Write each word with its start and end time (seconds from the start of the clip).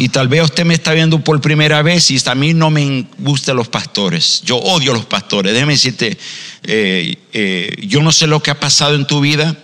Y 0.00 0.08
tal 0.08 0.28
vez 0.28 0.42
usted 0.42 0.64
me 0.64 0.72
está 0.72 0.94
viendo 0.94 1.22
por 1.22 1.42
primera 1.42 1.82
vez 1.82 2.10
y 2.10 2.18
a 2.24 2.34
mí 2.34 2.54
no 2.54 2.70
me 2.70 3.04
gustan 3.18 3.56
los 3.56 3.68
pastores. 3.68 4.40
Yo 4.46 4.56
odio 4.56 4.92
a 4.92 4.94
los 4.94 5.04
pastores. 5.04 5.52
Déjeme 5.52 5.74
decirte, 5.74 6.16
eh, 6.62 7.16
eh, 7.34 7.76
yo 7.86 8.00
no 8.00 8.10
sé 8.10 8.26
lo 8.26 8.42
que 8.42 8.50
ha 8.50 8.58
pasado 8.58 8.94
en 8.94 9.06
tu 9.06 9.20
vida. 9.20 9.54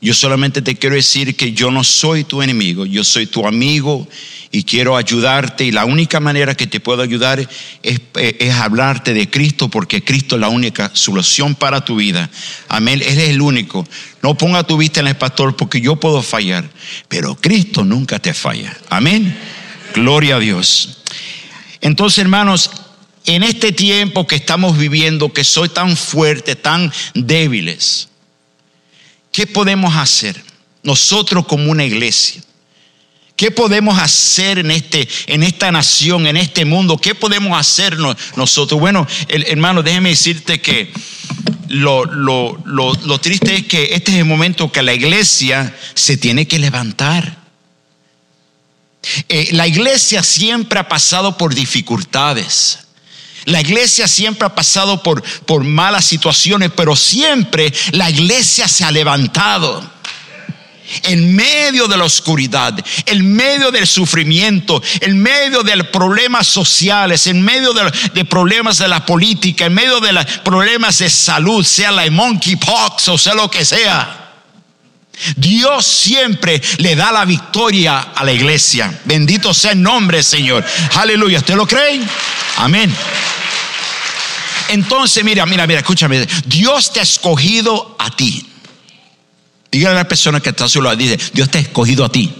Yo 0.00 0.12
solamente 0.12 0.62
te 0.62 0.74
quiero 0.74 0.96
decir 0.96 1.36
que 1.36 1.52
yo 1.52 1.70
no 1.70 1.84
soy 1.84 2.24
tu 2.24 2.42
enemigo, 2.42 2.84
yo 2.86 3.04
soy 3.04 3.26
tu 3.26 3.46
amigo 3.46 4.08
y 4.50 4.64
quiero 4.64 4.96
ayudarte. 4.96 5.64
Y 5.64 5.70
la 5.70 5.84
única 5.84 6.18
manera 6.18 6.56
que 6.56 6.66
te 6.66 6.80
puedo 6.80 7.00
ayudar 7.00 7.38
es, 7.38 8.00
es, 8.14 8.52
hablarte 8.52 9.14
de 9.14 9.30
Cristo, 9.30 9.68
porque 9.68 10.02
Cristo 10.02 10.34
es 10.34 10.40
la 10.40 10.48
única 10.48 10.90
solución 10.92 11.54
para 11.54 11.84
tu 11.84 11.94
vida. 11.94 12.28
Amén, 12.66 13.00
Él 13.00 13.16
es 13.16 13.28
el 13.28 13.40
único. 13.40 13.86
No 14.24 14.36
ponga 14.36 14.64
tu 14.64 14.76
vista 14.76 14.98
en 14.98 15.06
el 15.06 15.16
pastor, 15.16 15.54
porque 15.54 15.80
yo 15.80 15.94
puedo 15.94 16.20
fallar, 16.20 16.68
pero 17.06 17.36
Cristo 17.36 17.84
nunca 17.84 18.18
te 18.18 18.34
falla. 18.34 18.76
Amén. 18.90 19.62
Gloria 19.94 20.36
a 20.36 20.40
Dios. 20.40 20.98
Entonces, 21.80 22.18
hermanos, 22.18 22.70
en 23.26 23.42
este 23.42 23.72
tiempo 23.72 24.26
que 24.26 24.36
estamos 24.36 24.76
viviendo, 24.76 25.32
que 25.32 25.44
soy 25.44 25.68
tan 25.68 25.96
fuerte, 25.96 26.56
tan 26.56 26.92
débiles, 27.14 28.08
¿qué 29.32 29.46
podemos 29.46 29.94
hacer 29.96 30.42
nosotros 30.82 31.46
como 31.46 31.70
una 31.70 31.84
iglesia? 31.84 32.42
¿Qué 33.36 33.50
podemos 33.50 33.98
hacer 33.98 34.58
en, 34.58 34.70
este, 34.70 35.08
en 35.26 35.42
esta 35.42 35.72
nación, 35.72 36.26
en 36.26 36.36
este 36.36 36.64
mundo? 36.64 36.98
¿Qué 36.98 37.14
podemos 37.14 37.58
hacer 37.58 37.96
nosotros? 38.36 38.80
Bueno, 38.80 39.06
hermano, 39.28 39.82
déjeme 39.82 40.10
decirte 40.10 40.60
que 40.60 40.92
lo, 41.68 42.04
lo, 42.04 42.62
lo, 42.64 43.18
triste 43.18 43.56
es 43.56 43.66
que 43.66 43.94
este 43.94 44.12
es 44.12 44.18
el 44.18 44.24
momento 44.24 44.70
que 44.70 44.82
la 44.82 44.94
iglesia 44.94 45.74
se 45.94 46.16
tiene 46.16 46.46
que 46.46 46.58
levantar. 46.58 47.43
Eh, 49.28 49.48
la 49.52 49.66
iglesia 49.66 50.22
siempre 50.22 50.78
ha 50.78 50.88
pasado 50.88 51.36
por 51.36 51.54
dificultades. 51.54 52.78
La 53.44 53.60
iglesia 53.60 54.08
siempre 54.08 54.46
ha 54.46 54.54
pasado 54.54 55.02
por, 55.02 55.22
por 55.44 55.64
malas 55.64 56.04
situaciones, 56.04 56.70
pero 56.74 56.96
siempre 56.96 57.72
la 57.92 58.08
iglesia 58.08 58.68
se 58.68 58.84
ha 58.84 58.90
levantado 58.90 59.94
en 61.02 61.34
medio 61.34 61.88
de 61.88 61.96
la 61.96 62.04
oscuridad, 62.04 62.74
en 63.06 63.32
medio 63.34 63.70
del 63.70 63.86
sufrimiento, 63.86 64.82
en 65.00 65.20
medio 65.20 65.62
de 65.62 65.76
los 65.76 65.88
problemas 65.88 66.46
sociales, 66.46 67.26
en 67.26 67.42
medio 67.42 67.72
de, 67.72 68.24
problemas 68.24 68.78
de 68.78 68.88
la 68.88 69.04
política, 69.04 69.66
en 69.66 69.74
medio 69.74 70.00
de 70.00 70.12
los 70.12 70.24
problemas 70.44 70.98
de 70.98 71.10
salud, 71.10 71.64
sea 71.64 71.90
la 71.90 72.10
monkeypox 72.10 73.08
o 73.08 73.18
sea 73.18 73.34
lo 73.34 73.50
que 73.50 73.64
sea. 73.64 74.23
Dios 75.36 75.86
siempre 75.86 76.60
le 76.78 76.96
da 76.96 77.12
la 77.12 77.24
victoria 77.24 78.12
a 78.14 78.24
la 78.24 78.32
iglesia. 78.32 79.00
Bendito 79.04 79.54
sea 79.54 79.72
el 79.72 79.82
nombre, 79.82 80.22
Señor. 80.22 80.64
Aleluya. 80.96 81.38
¿Usted 81.38 81.54
lo 81.54 81.66
cree? 81.66 82.00
Amén. 82.58 82.94
Entonces, 84.68 85.22
mira, 85.24 85.46
mira, 85.46 85.66
mira, 85.66 85.80
escúchame. 85.80 86.26
Dios 86.46 86.92
te 86.92 87.00
ha 87.00 87.02
escogido 87.02 87.96
a 87.98 88.10
ti. 88.10 88.46
Dígale 89.70 89.96
a 89.96 90.02
la 90.02 90.08
persona 90.08 90.40
que 90.40 90.50
está 90.50 90.68
solo, 90.68 90.94
dice, 90.94 91.18
Dios 91.32 91.50
te 91.50 91.58
ha 91.58 91.60
escogido 91.60 92.04
a 92.04 92.08
ti. 92.08 92.32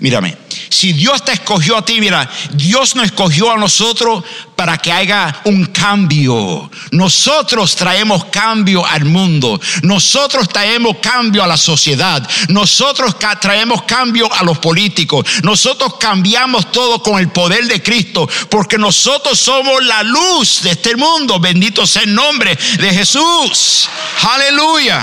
Mírame, 0.00 0.36
si 0.70 0.92
Dios 0.92 1.24
te 1.24 1.32
escogió 1.32 1.76
a 1.76 1.84
ti, 1.84 2.00
mira, 2.00 2.28
Dios 2.52 2.96
nos 2.96 3.06
escogió 3.06 3.52
a 3.52 3.56
nosotros 3.56 4.24
para 4.56 4.76
que 4.76 4.90
haya 4.90 5.40
un 5.44 5.66
cambio. 5.66 6.68
Nosotros 6.90 7.76
traemos 7.76 8.24
cambio 8.26 8.84
al 8.84 9.04
mundo. 9.04 9.60
Nosotros 9.82 10.48
traemos 10.48 10.96
cambio 11.00 11.44
a 11.44 11.46
la 11.46 11.56
sociedad. 11.56 12.28
Nosotros 12.48 13.16
traemos 13.40 13.84
cambio 13.84 14.28
a 14.32 14.42
los 14.42 14.58
políticos. 14.58 15.26
Nosotros 15.44 15.94
cambiamos 15.98 16.72
todo 16.72 17.00
con 17.00 17.20
el 17.20 17.28
poder 17.28 17.66
de 17.66 17.80
Cristo, 17.82 18.28
porque 18.50 18.76
nosotros 18.76 19.38
somos 19.38 19.82
la 19.84 20.02
luz 20.02 20.62
de 20.62 20.72
este 20.72 20.96
mundo. 20.96 21.38
Bendito 21.38 21.86
sea 21.86 22.02
el 22.02 22.14
nombre 22.14 22.58
de 22.78 22.92
Jesús. 22.92 23.88
Aleluya. 24.22 25.02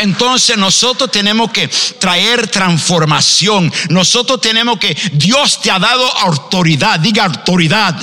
Entonces 0.00 0.56
nosotros 0.56 1.10
tenemos 1.10 1.50
que 1.50 1.68
traer 1.98 2.48
transformación. 2.48 3.72
Nosotros 3.88 4.40
tenemos 4.40 4.78
que, 4.78 4.96
Dios 5.12 5.60
te 5.60 5.70
ha 5.70 5.78
dado 5.78 6.04
autoridad, 6.18 7.00
diga 7.00 7.24
autoridad. 7.24 7.94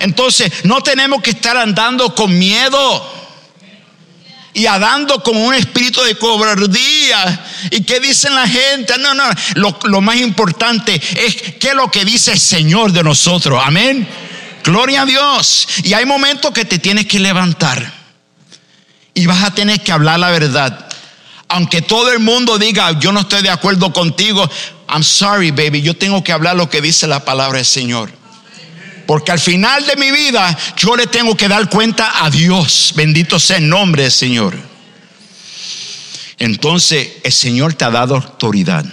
Entonces 0.00 0.64
no 0.64 0.80
tenemos 0.80 1.22
que 1.22 1.30
estar 1.30 1.56
andando 1.56 2.14
con 2.14 2.36
miedo 2.36 3.14
y 4.54 4.66
andando 4.66 5.22
con 5.22 5.36
un 5.36 5.54
espíritu 5.54 6.02
de 6.02 6.16
cobardía. 6.16 7.44
¿Y 7.70 7.82
qué 7.82 8.00
dicen 8.00 8.34
la 8.34 8.48
gente? 8.48 8.98
No, 8.98 9.14
no, 9.14 9.24
lo, 9.54 9.78
lo 9.84 10.00
más 10.00 10.16
importante 10.16 10.94
es 10.94 11.54
qué 11.58 11.68
es 11.68 11.74
lo 11.74 11.90
que 11.90 12.04
dice 12.04 12.32
el 12.32 12.40
Señor 12.40 12.92
de 12.92 13.02
nosotros. 13.02 13.62
Amén. 13.64 14.08
Gloria 14.64 15.02
a 15.02 15.06
Dios. 15.06 15.68
Y 15.84 15.94
hay 15.94 16.04
momentos 16.04 16.52
que 16.52 16.64
te 16.64 16.78
tienes 16.78 17.06
que 17.06 17.18
levantar 17.18 17.97
y 19.18 19.26
vas 19.26 19.42
a 19.42 19.50
tener 19.50 19.80
que 19.80 19.90
hablar 19.90 20.20
la 20.20 20.30
verdad. 20.30 20.88
Aunque 21.48 21.82
todo 21.82 22.12
el 22.12 22.20
mundo 22.20 22.56
diga, 22.56 22.96
yo 23.00 23.10
no 23.10 23.22
estoy 23.22 23.42
de 23.42 23.50
acuerdo 23.50 23.92
contigo, 23.92 24.48
I'm 24.88 25.02
sorry, 25.02 25.50
baby, 25.50 25.82
yo 25.82 25.96
tengo 25.96 26.22
que 26.22 26.30
hablar 26.30 26.54
lo 26.54 26.70
que 26.70 26.80
dice 26.80 27.08
la 27.08 27.24
palabra 27.24 27.56
del 27.56 27.66
Señor. 27.66 28.12
Porque 29.08 29.32
al 29.32 29.40
final 29.40 29.84
de 29.86 29.96
mi 29.96 30.12
vida 30.12 30.56
yo 30.76 30.94
le 30.94 31.08
tengo 31.08 31.36
que 31.36 31.48
dar 31.48 31.68
cuenta 31.68 32.24
a 32.24 32.30
Dios. 32.30 32.92
Bendito 32.94 33.40
sea 33.40 33.56
el 33.56 33.68
nombre 33.68 34.04
del 34.04 34.12
Señor. 34.12 34.56
Entonces 36.38 37.14
el 37.24 37.32
Señor 37.32 37.74
te 37.74 37.86
ha 37.86 37.90
dado 37.90 38.14
autoridad. 38.14 38.84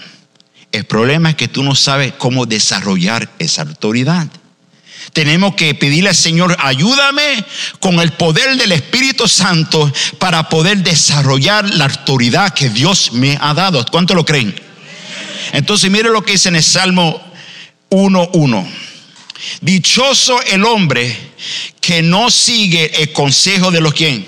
El 0.71 0.85
problema 0.85 1.29
es 1.29 1.35
que 1.35 1.47
tú 1.47 1.61
no 1.61 1.75
sabes 1.75 2.13
cómo 2.17 2.47
desarrollar 2.47 3.29
esa 3.37 3.61
autoridad. 3.61 4.27
Tenemos 5.13 5.55
que 5.55 5.73
pedirle 5.75 6.09
al 6.09 6.15
Señor, 6.15 6.55
ayúdame 6.59 7.43
con 7.79 7.99
el 7.99 8.11
poder 8.11 8.57
del 8.57 8.71
Espíritu 8.71 9.27
Santo 9.27 9.91
para 10.19 10.49
poder 10.49 10.79
desarrollar 10.79 11.69
la 11.73 11.85
autoridad 11.85 12.53
que 12.53 12.69
Dios 12.69 13.11
me 13.13 13.37
ha 13.39 13.53
dado. 13.53 13.85
¿Cuánto 13.91 14.13
lo 14.13 14.25
creen? 14.25 14.55
Entonces, 15.53 15.89
mire 15.89 16.09
lo 16.09 16.23
que 16.23 16.33
dice 16.33 16.49
en 16.49 16.57
el 16.57 16.63
Salmo 16.63 17.21
1.1. 17.89 18.67
Dichoso 19.61 20.41
el 20.43 20.65
hombre 20.65 21.15
que 21.79 22.01
no 22.01 22.31
sigue 22.31 23.01
el 23.01 23.11
consejo 23.11 23.71
de 23.71 23.81
los 23.81 23.93
quién? 23.93 24.25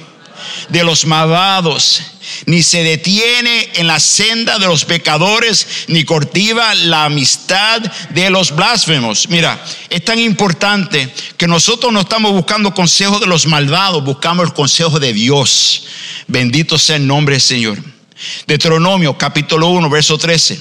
De 0.69 0.83
los 0.83 1.05
malvados 1.05 2.01
ni 2.45 2.63
se 2.63 2.83
detiene 2.83 3.69
en 3.75 3.87
la 3.87 3.99
senda 3.99 4.59
de 4.59 4.67
los 4.67 4.85
pecadores, 4.85 5.67
ni 5.87 6.03
cortiva 6.03 6.75
la 6.75 7.05
amistad 7.05 7.81
de 8.09 8.29
los 8.29 8.55
blasfemos. 8.55 9.29
Mira, 9.29 9.63
es 9.89 10.03
tan 10.03 10.19
importante 10.19 11.13
que 11.37 11.47
nosotros 11.47 11.91
no 11.91 12.01
estamos 12.01 12.31
buscando 12.31 12.73
consejos 12.73 13.19
de 13.19 13.27
los 13.27 13.45
malvados, 13.45 14.03
buscamos 14.03 14.47
el 14.47 14.53
consejo 14.53 14.99
de 14.99 15.13
Dios. 15.13 15.85
Bendito 16.27 16.77
sea 16.77 16.97
el 16.97 17.07
nombre 17.07 17.35
del 17.35 17.41
Señor. 17.41 17.77
Deuteronomio 18.45 19.17
capítulo 19.17 19.69
1, 19.69 19.89
verso 19.89 20.17
13. 20.17 20.59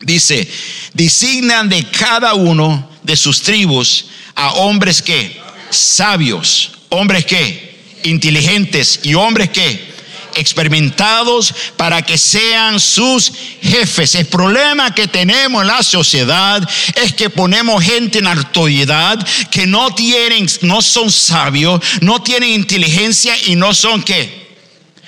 Dice, 0.00 0.48
designan 0.94 1.68
de 1.68 1.84
cada 1.90 2.34
uno 2.34 2.88
de 3.02 3.16
sus 3.16 3.42
tribus 3.42 4.06
a 4.34 4.52
hombres 4.54 5.02
que, 5.02 5.40
sabios, 5.70 6.72
hombres 6.88 7.26
que, 7.26 8.00
inteligentes 8.04 9.00
y 9.02 9.14
hombres 9.14 9.50
que, 9.50 9.90
experimentados 10.34 11.54
para 11.76 12.02
que 12.02 12.18
sean 12.18 12.78
sus 12.80 13.32
jefes. 13.62 14.14
El 14.14 14.26
problema 14.26 14.94
que 14.94 15.08
tenemos 15.08 15.62
en 15.62 15.68
la 15.68 15.82
sociedad 15.82 16.68
es 16.94 17.12
que 17.14 17.30
ponemos 17.30 17.82
gente 17.82 18.18
en 18.18 18.26
autoridad 18.26 19.18
que 19.50 19.66
no 19.66 19.94
tienen, 19.94 20.46
no 20.62 20.82
son 20.82 21.10
sabios, 21.10 21.80
no 22.00 22.22
tienen 22.22 22.50
inteligencia 22.50 23.34
y 23.46 23.56
no 23.56 23.74
son 23.74 24.02
qué. 24.02 24.40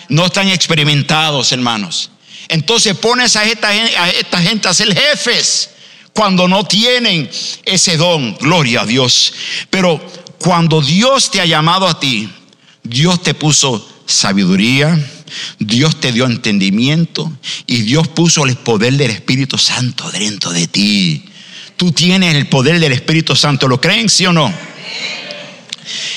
No 0.09 0.27
están 0.27 0.49
experimentados, 0.49 1.53
hermanos. 1.53 2.11
Entonces 2.49 2.97
pones 2.97 3.37
a 3.37 3.45
esta, 3.45 3.69
a 3.69 4.11
esta 4.11 4.43
gente 4.43 4.69
a 4.69 4.75
ser 4.75 4.95
jefes 4.95 5.71
cuando 6.13 6.49
no 6.49 6.65
tienen 6.65 7.31
ese 7.65 7.97
don. 7.97 8.37
Gloria 8.37 8.83
a 8.83 8.87
Dios. 8.87 9.33
Pero 9.71 10.05
cuando 10.39 10.81
Dios 10.83 11.31
te 11.31 11.41
ha 11.41 11.47
llamado 11.47 11.87
a 11.87 11.99
ti, 11.99 12.29
Dios 12.83 13.23
te 13.23 13.35
puso 13.35 13.89
sabiduría, 14.07 14.99
Dios 15.59 16.01
te 16.01 16.13
dio 16.13 16.27
entendimiento 16.27 17.33
y 17.67 17.83
Dios 17.83 18.09
puso 18.09 18.45
el 18.45 18.57
poder 18.57 18.95
del 18.95 19.11
Espíritu 19.11 19.59
Santo 19.59 20.11
dentro 20.11 20.53
de 20.53 20.67
ti. 20.67 21.25
Tú 21.77 21.93
tienes 21.93 22.35
el 22.35 22.47
poder 22.49 22.81
del 22.81 22.93
Espíritu 22.93 23.35
Santo, 23.35 23.69
¿lo 23.69 23.81
creen, 23.81 24.09
sí 24.09 24.27
o 24.27 24.33
no? 24.33 24.53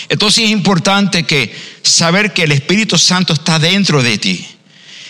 Entonces 0.10 0.46
es 0.46 0.52
importante 0.52 1.24
que 1.24 1.56
saber 1.82 2.34
que 2.34 2.44
el 2.44 2.52
Espíritu 2.52 2.98
Santo 2.98 3.34
está 3.34 3.58
dentro 3.60 4.04
de 4.04 4.18
ti. 4.18 4.46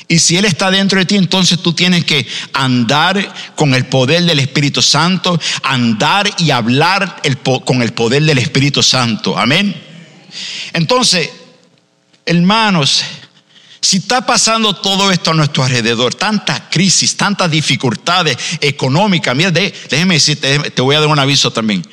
Y 0.07 0.19
si 0.19 0.37
Él 0.37 0.45
está 0.45 0.69
dentro 0.69 0.99
de 0.99 1.05
ti, 1.05 1.15
entonces 1.15 1.59
tú 1.59 1.73
tienes 1.73 2.05
que 2.05 2.27
andar 2.53 3.33
con 3.55 3.73
el 3.73 3.85
poder 3.87 4.23
del 4.23 4.39
Espíritu 4.39 4.81
Santo, 4.81 5.39
andar 5.63 6.29
y 6.37 6.51
hablar 6.51 7.21
con 7.65 7.81
el 7.81 7.91
poder 7.93 8.23
del 8.23 8.37
Espíritu 8.37 8.83
Santo. 8.83 9.37
Amén. 9.37 9.75
Entonces, 10.73 11.29
hermanos, 12.25 13.03
Si 13.81 13.97
está 13.97 14.25
pasando 14.25 14.73
todo 14.73 15.11
esto 15.11 15.29
a 15.29 15.35
nuestro 15.35 15.63
alrededor, 15.63 16.15
tanta 16.15 16.71
crisis, 16.71 17.15
tantas 17.15 17.51
dificultades 17.51 18.35
económicas, 18.59 19.35
mira, 19.35 19.51
déjeme 19.51 20.15
decirte, 20.15 20.71
te 20.71 20.81
voy 20.81 20.95
a 20.95 21.01
dar 21.01 21.07
un 21.07 21.19
aviso 21.19 21.51
también. 21.51 21.85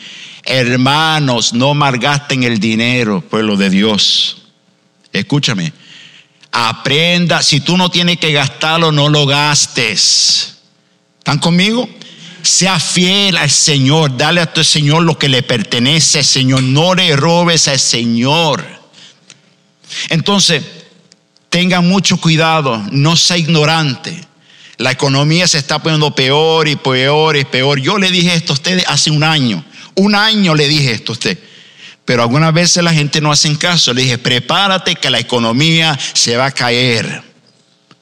Hermanos, 0.43 1.53
no 1.53 1.75
malgasten 1.75 2.45
el 2.45 2.59
dinero, 2.59 3.21
pueblo 3.21 3.59
de 3.59 3.69
Dios. 3.69 4.39
Escúchame, 5.13 5.75
aprenda, 6.51 7.43
si 7.43 7.61
tú 7.61 7.77
no 7.77 7.91
tienes 7.91 8.17
que 8.17 8.33
gastarlo, 8.33 8.91
no 8.91 9.11
lo 9.11 9.27
gastes. 9.27 10.57
¿Están 11.19 11.41
conmigo? 11.41 11.87
Sea 12.41 12.81
fiel 12.81 13.37
al 13.37 13.51
Señor, 13.51 14.17
dale 14.17 14.41
a 14.41 14.51
tu 14.51 14.65
Señor 14.65 15.03
lo 15.03 15.19
que 15.19 15.29
le 15.29 15.43
pertenece 15.43 16.25
Señor, 16.25 16.63
no 16.63 16.95
le 16.95 17.15
robes 17.17 17.69
al 17.69 17.79
Señor. 17.79 18.82
Entonces, 20.09 20.63
tenga 21.49 21.81
mucho 21.81 22.17
cuidado, 22.17 22.83
no 22.91 23.17
sea 23.17 23.37
ignorante. 23.37 24.19
La 24.79 24.91
economía 24.91 25.47
se 25.47 25.59
está 25.59 25.79
poniendo 25.79 26.15
peor 26.15 26.67
y 26.67 26.77
peor 26.77 27.37
y 27.37 27.45
peor. 27.45 27.81
Yo 27.81 27.99
le 27.99 28.11
dije 28.11 28.35
esto 28.35 28.53
a 28.53 28.55
ustedes 28.55 28.85
hace 28.89 29.11
un 29.11 29.23
año. 29.23 29.65
Un 29.95 30.15
año 30.15 30.55
le 30.55 30.67
dije 30.67 30.93
esto 30.93 31.13
a 31.13 31.15
usted. 31.15 31.39
Pero 32.05 32.23
algunas 32.23 32.53
veces 32.53 32.83
la 32.83 32.93
gente 32.93 33.21
no 33.21 33.31
hace 33.31 33.57
caso. 33.59 33.95
Le 33.95 34.03
dije, 34.03 34.19
prepárate 34.19 34.97
que 34.97 35.11
la 35.11 35.21
economía 35.21 35.99
se 36.15 36.37
va 36.37 36.47
a 36.47 36.51
caer. 36.51 37.32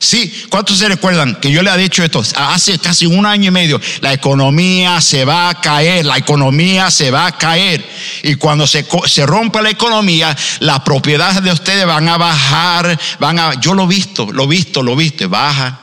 Sí, 0.03 0.33
¿cuántos 0.49 0.79
se 0.79 0.89
recuerdan 0.89 1.35
que 1.35 1.53
yo 1.53 1.63
le 1.63 1.71
he 1.71 1.77
dicho 1.77 2.03
esto 2.03 2.23
hace 2.35 2.79
casi 2.79 3.05
un 3.05 3.27
año 3.27 3.49
y 3.49 3.51
medio? 3.51 3.79
La 4.01 4.15
economía 4.15 4.99
se 5.03 5.27
va 5.27 5.51
a 5.51 5.61
caer, 5.61 6.07
la 6.07 6.17
economía 6.17 6.91
se 6.91 7.11
va 7.11 7.27
a 7.27 7.37
caer. 7.37 7.85
Y 8.23 8.37
cuando 8.37 8.67
se, 8.67 8.87
se 9.05 9.27
rompe 9.27 9.61
la 9.61 9.69
economía, 9.69 10.35
las 10.61 10.81
propiedades 10.81 11.43
de 11.43 11.53
ustedes 11.53 11.85
van 11.85 12.09
a 12.09 12.17
bajar, 12.17 12.99
van 13.19 13.39
a, 13.39 13.61
yo 13.61 13.75
lo 13.75 13.85
he 13.85 13.89
visto, 13.89 14.33
lo 14.33 14.45
he 14.45 14.47
visto, 14.47 14.83
lo 14.83 14.95
he 14.95 14.97
visto, 14.97 15.29
baja. 15.29 15.83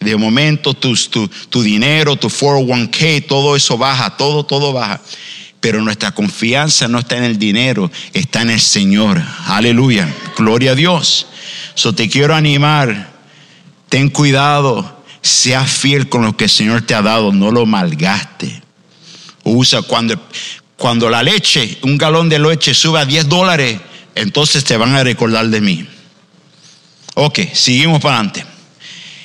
De 0.00 0.16
momento 0.16 0.74
tu, 0.74 0.96
tu, 0.96 1.28
tu 1.28 1.62
dinero, 1.62 2.16
tu 2.16 2.28
401k, 2.28 3.26
todo 3.28 3.54
eso 3.54 3.78
baja, 3.78 4.16
todo, 4.16 4.44
todo 4.44 4.72
baja. 4.72 5.00
Pero 5.60 5.80
nuestra 5.82 6.10
confianza 6.10 6.88
no 6.88 6.98
está 6.98 7.16
en 7.16 7.24
el 7.24 7.38
dinero, 7.38 7.92
está 8.12 8.42
en 8.42 8.50
el 8.50 8.60
Señor. 8.60 9.22
Aleluya. 9.46 10.12
Gloria 10.36 10.72
a 10.72 10.74
Dios. 10.74 11.28
So 11.76 11.94
te 11.94 12.08
quiero 12.08 12.34
animar 12.34 13.09
ten 13.90 14.08
cuidado, 14.08 15.02
sea 15.20 15.66
fiel 15.66 16.08
con 16.08 16.24
lo 16.24 16.36
que 16.36 16.44
el 16.44 16.50
Señor 16.50 16.82
te 16.82 16.94
ha 16.94 17.02
dado, 17.02 17.32
no 17.32 17.50
lo 17.50 17.66
malgaste. 17.66 18.62
Usa 19.42 19.82
cuando, 19.82 20.14
cuando 20.76 21.10
la 21.10 21.22
leche, 21.22 21.76
un 21.82 21.98
galón 21.98 22.28
de 22.28 22.38
leche 22.38 22.72
sube 22.72 23.00
a 23.00 23.04
10 23.04 23.28
dólares, 23.28 23.80
entonces 24.14 24.64
te 24.64 24.76
van 24.76 24.94
a 24.94 25.02
recordar 25.02 25.48
de 25.48 25.60
mí. 25.60 25.86
Ok, 27.14 27.40
seguimos 27.52 28.00
para 28.00 28.14
adelante. 28.16 28.46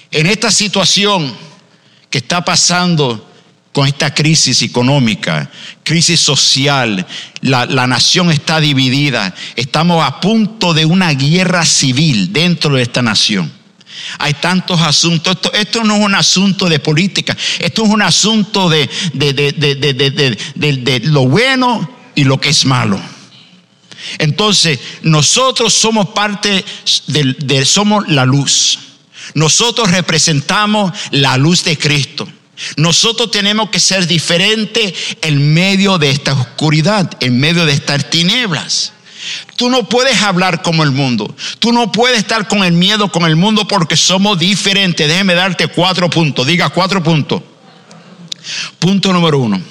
En 0.10 0.26
esta 0.26 0.50
situación 0.50 1.36
que 2.10 2.18
está 2.18 2.44
pasando 2.44 3.30
con 3.72 3.88
esta 3.88 4.16
crisis 4.16 4.64
económica, 4.64 5.52
crisis 5.84 6.20
social, 6.22 7.06
la, 7.42 7.68
la, 7.68 7.86
nación 7.86 8.32
está 8.32 8.60
dividida, 8.60 9.36
estamos 9.56 10.04
a 10.04 10.20
punto 10.22 10.74
de 10.74 10.86
una 10.86 11.12
guerra 11.14 11.66
civil 11.66 12.34
dentro 12.34 12.76
de 12.76 12.82
esta 12.82 13.04
nación. 13.04 13.65
Hay 14.20 14.34
tantos 14.36 14.82
asuntos. 14.82 15.38
Esto, 15.54 15.84
no 15.84 15.96
es 15.96 16.02
un 16.02 16.16
asunto 16.16 16.68
de 16.70 16.80
política. 16.80 17.36
Esto 17.60 17.84
es 17.84 17.90
un 17.90 18.02
asunto 18.02 18.70
de, 18.70 18.90
de, 19.14 21.02
lo 21.04 21.28
bueno 21.28 21.90
y 22.16 22.24
lo 22.24 22.40
que 22.40 22.50
es 22.50 22.66
malo. 22.66 23.00
Entonces, 24.18 24.80
nosotros 25.02 25.74
somos 25.74 26.10
parte 26.10 26.64
de, 27.08 27.66
somos 27.66 28.08
la 28.08 28.26
luz. 28.26 28.80
Nosotros 29.34 29.90
representamos 29.92 30.92
la 31.12 31.38
luz 31.38 31.64
de 31.64 31.78
Cristo. 31.78 32.28
Nosotros 32.78 33.32
tenemos 33.32 33.70
que 33.70 33.80
ser 33.80 34.08
diferentes 34.08 34.94
en 35.22 35.54
medio 35.54 35.98
de 35.98 36.10
esta 36.10 36.34
oscuridad, 36.34 37.12
en 37.20 37.40
medio 37.40 37.66
de 37.66 37.74
estas 37.74 38.10
tinieblas. 38.10 38.94
Tú 39.56 39.70
no 39.70 39.88
puedes 39.88 40.22
hablar 40.22 40.62
como 40.62 40.84
el 40.84 40.92
mundo. 40.92 41.36
Tú 41.60 41.72
no 41.72 41.92
puedes 41.92 42.18
estar 42.18 42.48
con 42.48 42.64
el 42.64 42.74
miedo 42.74 43.12
con 43.12 43.26
el 43.26 43.36
mundo 43.36 43.68
porque 43.68 43.96
somos 43.96 44.38
diferentes. 44.40 45.08
Déjeme 45.08 45.34
darte 45.34 45.68
cuatro 45.68 46.10
puntos. 46.10 46.46
Diga 46.46 46.70
cuatro 46.70 47.02
puntos. 47.02 47.42
Punto 48.80 49.14
número 49.14 49.40
uno. 49.40 49.62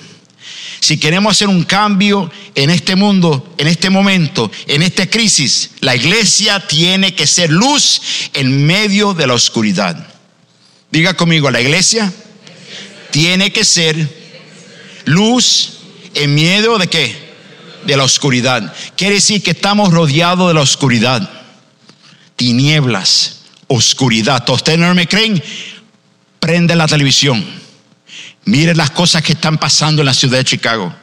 Si 0.81 0.99
queremos 0.99 1.33
hacer 1.33 1.49
un 1.49 1.65
cambio 1.65 2.31
en 2.55 2.69
este 2.69 2.95
mundo, 2.95 3.55
en 3.57 3.69
este 3.69 3.89
momento, 3.89 4.51
en 4.67 4.83
esta 4.83 5.07
crisis, 5.07 5.71
la 5.81 5.97
iglesia 5.97 6.61
tiene 6.61 7.15
que 7.15 7.27
ser 7.27 7.51
luz 7.51 8.03
en 8.35 8.67
medio 8.67 9.15
de 9.15 9.27
la 9.27 9.35
oscuridad. 9.35 10.09
Diga 10.91 11.15
conmigo, 11.15 11.51
la 11.51 11.63
iglesia 11.63 12.13
tiene 13.11 13.51
que 13.51 13.65
ser 13.65 13.97
luz 15.07 15.79
en 16.15 16.35
medio 16.35 16.77
de 16.79 16.87
qué? 16.87 17.24
De 17.87 17.97
la 17.97 18.05
oscuridad. 18.05 18.75
Quiere 18.97 19.17
decir 19.17 19.43
que 19.43 19.53
estamos 19.53 19.93
rodeados 19.93 20.49
de 20.49 20.55
la 20.55 20.61
oscuridad. 20.61 21.29
Tinieblas, 22.37 23.41
oscuridad. 23.69 24.49
¿Ustedes 24.49 24.79
no 24.79 24.95
me 24.95 25.07
creen? 25.07 25.43
Prende 26.41 26.75
la 26.75 26.87
televisión. 26.87 27.45
Mire 28.47 28.75
las 28.75 28.91
cosas 28.91 29.23
que 29.23 29.33
están 29.33 29.57
pasando 29.57 30.03
en 30.03 30.07
la 30.07 30.13
ciudad 30.13 30.37
de 30.37 30.45
Chicago. 30.45 30.95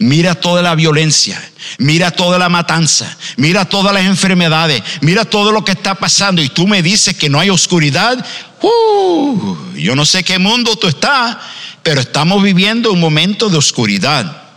Mira 0.00 0.34
toda 0.34 0.62
la 0.62 0.74
violencia. 0.74 1.40
Mira 1.78 2.10
toda 2.10 2.38
la 2.38 2.48
matanza. 2.48 3.16
Mira 3.36 3.64
todas 3.64 3.94
las 3.94 4.04
enfermedades. 4.04 4.82
Mira 5.00 5.24
todo 5.24 5.52
lo 5.52 5.64
que 5.64 5.72
está 5.72 5.94
pasando. 5.94 6.42
Y 6.42 6.48
tú 6.48 6.66
me 6.66 6.82
dices 6.82 7.16
que 7.16 7.28
no 7.28 7.38
hay 7.38 7.50
oscuridad. 7.50 8.24
Uh, 8.60 9.56
yo 9.76 9.94
no 9.94 10.04
sé 10.04 10.24
qué 10.24 10.40
mundo 10.40 10.74
tú 10.74 10.88
estás, 10.88 11.36
pero 11.84 12.00
estamos 12.00 12.42
viviendo 12.42 12.92
un 12.92 12.98
momento 12.98 13.48
de 13.48 13.58
oscuridad. 13.58 14.47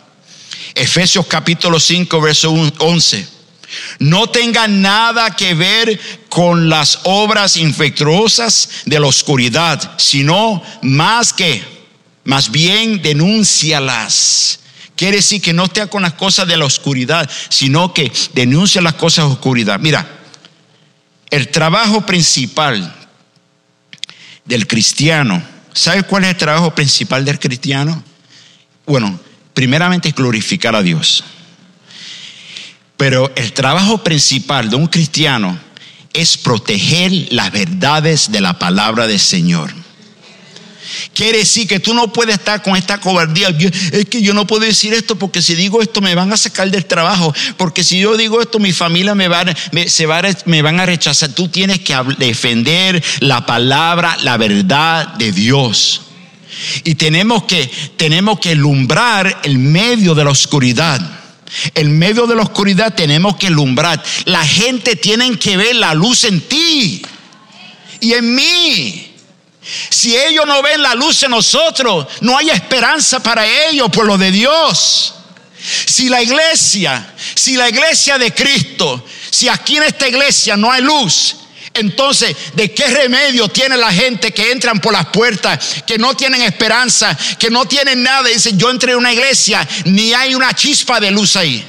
Efesios 0.76 1.26
capítulo 1.28 1.80
5, 1.80 2.22
verso 2.22 2.52
11. 2.52 3.28
No 4.00 4.28
tenga 4.28 4.68
nada 4.68 5.36
que 5.36 5.54
ver 5.54 6.00
con 6.30 6.70
las 6.70 7.00
obras 7.04 7.58
infectuosas 7.58 8.70
de 8.86 9.00
la 9.00 9.08
oscuridad, 9.08 9.98
sino 9.98 10.62
más 10.82 11.34
que, 11.34 11.64
más 12.24 12.52
bien 12.52 13.02
denúncialas. 13.02 14.60
Quiere 14.96 15.18
decir 15.18 15.42
que 15.42 15.54
no 15.54 15.66
esté 15.66 15.88
con 15.88 16.04
las 16.04 16.14
cosas 16.14 16.48
de 16.48 16.58
la 16.58 16.66
oscuridad, 16.66 17.30
sino 17.50 17.94
que 17.94 18.12
denuncia 18.34 18.82
las 18.82 18.96
cosas 18.96 19.26
de 19.26 19.32
oscuridad. 19.32 19.80
Mira, 19.80 20.08
el 21.30 21.48
trabajo 21.48 22.06
principal 22.06 22.94
del 24.46 24.68
cristiano, 24.68 25.42
¿sabe 25.74 26.04
cuál 26.04 26.26
es 26.26 26.32
el 26.32 26.38
trabajo 26.38 26.76
principal 26.76 27.24
del 27.26 27.40
cristiano? 27.40 28.04
Bueno, 28.86 29.20
primeramente 29.54 30.10
es 30.10 30.16
glorificar 30.16 30.76
a 30.76 30.82
Dios. 30.82 31.24
Pero 32.98 33.32
el 33.36 33.54
trabajo 33.54 34.04
principal 34.04 34.70
de 34.70 34.76
un 34.76 34.88
cristiano 34.88 35.58
es 36.14 36.38
proteger 36.38 37.12
las 37.32 37.52
verdades 37.52 38.32
de 38.32 38.42
la 38.42 38.60
palabra 38.60 39.08
del 39.08 39.20
Señor. 39.20 39.74
Quiere 41.14 41.40
decir 41.40 41.68
que 41.68 41.80
tú 41.80 41.94
no 41.94 42.12
puedes 42.12 42.36
estar 42.36 42.62
con 42.62 42.76
esta 42.76 43.00
cobardía. 43.00 43.50
es 43.92 44.06
que 44.06 44.22
yo 44.22 44.34
no 44.34 44.46
puedo 44.48 44.66
decir 44.66 44.94
esto 44.94 45.16
porque 45.16 45.42
si 45.42 45.56
digo 45.56 45.82
esto 45.82 46.02
me 46.02 46.16
van 46.16 46.32
a 46.32 46.38
sacar 46.38 46.70
del 46.70 46.86
trabajo. 46.86 47.34
Porque 47.58 47.84
si 47.84 48.00
yo 48.00 48.16
digo 48.18 48.42
esto 48.42 48.60
mi 48.60 48.74
familia 48.74 49.16
me, 49.16 49.28
va, 49.28 49.46
se 49.88 50.08
me 50.46 50.62
van 50.62 50.80
a 50.80 50.86
rechazar. 50.86 51.30
Tú 51.30 51.48
tienes 51.48 51.80
que 51.80 51.96
defender 52.18 53.04
la 53.20 53.46
palabra, 53.46 54.18
la 54.22 54.38
verdad 54.38 55.08
de 55.16 55.32
Dios. 55.32 56.02
Y 56.84 56.96
tenemos 56.96 57.44
que, 57.44 57.70
tenemos 57.98 58.40
que 58.40 58.52
el 58.52 59.58
medio 59.58 60.16
de 60.16 60.24
la 60.24 60.32
oscuridad. 60.32 61.00
El 61.76 61.90
medio 61.90 62.28
de 62.28 62.36
la 62.36 62.44
oscuridad 62.44 62.94
tenemos 62.94 63.36
que 63.36 63.50
lumbrar. 63.50 64.02
La 64.26 64.46
gente 64.46 64.96
tiene 64.96 65.38
que 65.38 65.58
ver 65.58 65.76
la 65.76 65.94
luz 65.94 66.24
en 66.24 66.42
ti 66.42 67.02
y 68.00 68.14
en 68.14 68.36
mí. 68.36 69.08
Si 69.90 70.16
ellos 70.16 70.46
no 70.48 70.62
ven 70.62 70.82
la 70.82 70.96
luz 70.96 71.24
en 71.24 71.32
nosotros, 71.32 72.08
no 72.22 72.38
hay 72.38 72.50
esperanza 72.50 73.22
para 73.22 73.46
ellos 73.70 73.90
por 73.92 74.06
lo 74.06 74.18
de 74.18 74.32
Dios. 74.32 75.14
Si 75.86 76.10
la 76.10 76.22
iglesia, 76.22 77.14
si 77.36 77.56
la 77.56 77.70
iglesia 77.70 78.18
de 78.18 78.34
Cristo, 78.34 79.06
si 79.30 79.48
aquí 79.48 79.78
en 79.78 79.84
esta 79.84 80.08
iglesia 80.08 80.58
no 80.58 80.72
hay 80.72 80.82
luz, 80.82 81.36
entonces, 81.74 82.36
¿de 82.54 82.74
qué 82.74 82.88
remedio 82.88 83.48
tiene 83.48 83.78
la 83.78 83.92
gente 83.92 84.32
que 84.32 84.52
entran 84.52 84.80
por 84.80 84.92
las 84.92 85.08
puertas, 85.08 85.84
que 85.86 85.98
no 85.98 86.16
tienen 86.16 86.42
esperanza, 86.42 87.18
que 87.40 87.50
no 87.50 87.66
tienen 87.66 88.04
nada? 88.04 88.28
Dice, 88.28 88.52
yo 88.56 88.70
entré 88.70 88.92
en 88.92 88.98
una 88.98 89.14
iglesia, 89.14 89.68
ni 89.86 90.14
hay 90.14 90.36
una 90.36 90.54
chispa 90.54 91.00
de 91.00 91.12
luz 91.12 91.36
ahí. 91.38 91.66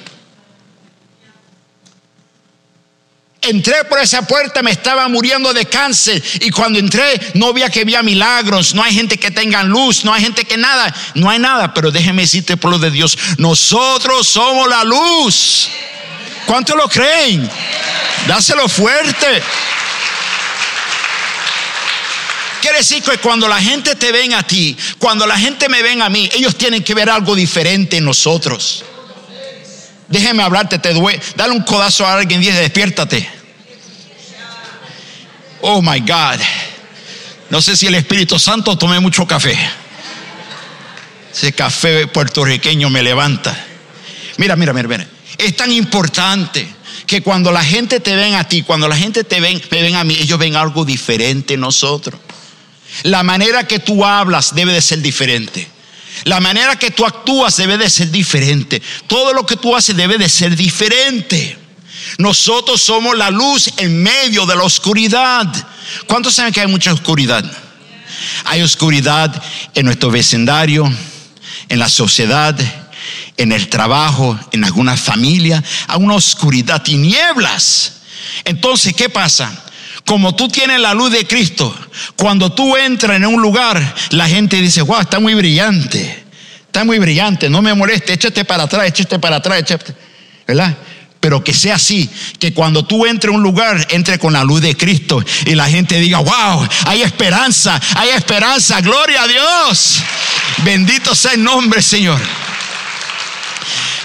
Entré 3.40 3.84
por 3.84 3.98
esa 3.98 4.22
puerta, 4.22 4.62
me 4.62 4.70
estaba 4.70 5.08
muriendo 5.08 5.52
de 5.52 5.66
cáncer 5.66 6.22
y 6.40 6.50
cuando 6.50 6.78
entré 6.78 7.20
no 7.34 7.48
había 7.48 7.70
que 7.70 7.80
había 7.80 8.00
milagros, 8.00 8.72
no 8.72 8.84
hay 8.84 8.94
gente 8.94 9.18
que 9.18 9.32
tenga 9.32 9.64
luz, 9.64 10.04
no 10.04 10.14
hay 10.14 10.22
gente 10.22 10.44
que 10.44 10.56
nada, 10.56 10.94
no 11.14 11.28
hay 11.28 11.40
nada, 11.40 11.74
pero 11.74 11.90
déjeme 11.90 12.22
decirte 12.22 12.56
por 12.56 12.70
lo 12.70 12.78
de 12.78 12.92
Dios, 12.92 13.18
nosotros 13.38 14.28
somos 14.28 14.68
la 14.68 14.84
luz. 14.84 15.68
¿Cuántos 16.46 16.76
lo 16.76 16.88
creen? 16.88 17.50
Dáselo 18.28 18.68
fuerte. 18.68 19.42
Quiere 22.62 22.78
decir 22.78 23.02
que 23.02 23.18
cuando 23.18 23.48
la 23.48 23.60
gente 23.60 23.96
te 23.96 24.12
ven 24.12 24.34
a 24.34 24.44
ti, 24.44 24.76
cuando 24.98 25.26
la 25.26 25.36
gente 25.36 25.68
me 25.68 25.82
ven 25.82 26.00
a 26.00 26.08
mí, 26.08 26.30
ellos 26.32 26.56
tienen 26.56 26.84
que 26.84 26.94
ver 26.94 27.10
algo 27.10 27.34
diferente 27.34 27.96
en 27.96 28.04
nosotros. 28.04 28.84
Déjeme 30.06 30.44
hablarte, 30.44 30.78
te 30.78 30.94
duele. 30.94 31.20
Dale 31.34 31.54
un 31.54 31.64
codazo 31.64 32.06
a 32.06 32.14
alguien 32.14 32.40
y 32.40 32.46
dice, 32.46 32.60
despiértate. 32.60 33.28
Oh 35.62 35.82
my 35.82 35.98
God. 35.98 36.40
No 37.50 37.60
sé 37.60 37.76
si 37.76 37.88
el 37.88 37.96
Espíritu 37.96 38.38
Santo 38.38 38.78
tomé 38.78 39.00
mucho 39.00 39.26
café. 39.26 39.58
Ese 41.32 41.52
café 41.52 42.06
puertorriqueño 42.06 42.90
me 42.90 43.02
levanta. 43.02 43.56
Mira, 44.36 44.54
mira, 44.54 44.72
mira, 44.72 44.86
mira. 44.86 45.08
Es 45.36 45.56
tan 45.56 45.72
importante 45.72 46.64
que 47.08 47.22
cuando 47.22 47.50
la 47.50 47.64
gente 47.64 47.98
te 47.98 48.14
ven 48.14 48.34
a 48.34 48.46
ti, 48.46 48.62
cuando 48.62 48.86
la 48.86 48.96
gente 48.96 49.24
te 49.24 49.40
ven, 49.40 49.60
me 49.68 49.82
ven 49.82 49.96
a 49.96 50.04
mí, 50.04 50.16
ellos 50.20 50.38
ven 50.38 50.54
algo 50.54 50.84
diferente 50.84 51.54
en 51.54 51.60
nosotros. 51.60 52.20
La 53.04 53.22
manera 53.22 53.66
que 53.66 53.78
tú 53.78 54.04
hablas 54.04 54.54
debe 54.54 54.72
de 54.72 54.82
ser 54.82 55.00
diferente. 55.00 55.68
La 56.24 56.40
manera 56.40 56.76
que 56.76 56.90
tú 56.90 57.04
actúas 57.04 57.56
debe 57.56 57.78
de 57.78 57.90
ser 57.90 58.10
diferente. 58.10 58.80
Todo 59.06 59.32
lo 59.32 59.44
que 59.46 59.56
tú 59.56 59.74
haces 59.74 59.96
debe 59.96 60.18
de 60.18 60.28
ser 60.28 60.54
diferente. 60.56 61.58
Nosotros 62.18 62.80
somos 62.82 63.16
la 63.16 63.30
luz 63.30 63.70
en 63.78 64.02
medio 64.02 64.46
de 64.46 64.56
la 64.56 64.62
oscuridad. 64.62 65.46
¿Cuántos 66.06 66.34
saben 66.34 66.52
que 66.52 66.60
hay 66.60 66.66
mucha 66.66 66.92
oscuridad? 66.92 67.44
Hay 68.44 68.62
oscuridad 68.62 69.42
en 69.74 69.86
nuestro 69.86 70.10
vecindario, 70.10 70.92
en 71.68 71.78
la 71.78 71.88
sociedad, 71.88 72.56
en 73.36 73.52
el 73.52 73.68
trabajo, 73.68 74.38
en 74.52 74.64
alguna 74.64 74.96
familia. 74.96 75.62
Hay 75.88 75.98
una 75.98 76.14
oscuridad, 76.14 76.82
tinieblas. 76.82 77.94
Entonces, 78.44 78.94
¿qué 78.94 79.08
pasa? 79.08 79.64
Como 80.04 80.34
tú 80.34 80.48
tienes 80.48 80.80
la 80.80 80.94
luz 80.94 81.12
de 81.12 81.26
Cristo, 81.26 81.74
cuando 82.16 82.52
tú 82.52 82.76
entras 82.76 83.16
en 83.16 83.26
un 83.26 83.40
lugar, 83.40 83.94
la 84.10 84.28
gente 84.28 84.60
dice, 84.60 84.82
wow, 84.82 85.00
está 85.00 85.20
muy 85.20 85.34
brillante, 85.34 86.24
está 86.66 86.84
muy 86.84 86.98
brillante, 86.98 87.48
no 87.48 87.62
me 87.62 87.72
moleste, 87.74 88.12
échate 88.12 88.44
para 88.44 88.64
atrás, 88.64 88.86
échate 88.88 89.18
para 89.18 89.36
atrás, 89.36 89.60
échate, 89.60 89.94
¿verdad? 90.46 90.76
Pero 91.20 91.44
que 91.44 91.54
sea 91.54 91.76
así, 91.76 92.10
que 92.40 92.52
cuando 92.52 92.84
tú 92.84 93.06
entres 93.06 93.32
a 93.32 93.36
un 93.36 93.44
lugar, 93.44 93.86
entre 93.90 94.18
con 94.18 94.32
la 94.32 94.42
luz 94.42 94.60
de 94.60 94.76
Cristo 94.76 95.24
y 95.46 95.54
la 95.54 95.66
gente 95.68 96.00
diga, 96.00 96.18
wow, 96.18 96.68
hay 96.86 97.02
esperanza, 97.02 97.80
hay 97.94 98.08
esperanza, 98.08 98.80
gloria 98.80 99.22
a 99.22 99.28
Dios. 99.28 100.00
Bendito 100.64 101.14
sea 101.14 101.34
el 101.34 101.44
nombre, 101.44 101.80
Señor. 101.80 102.20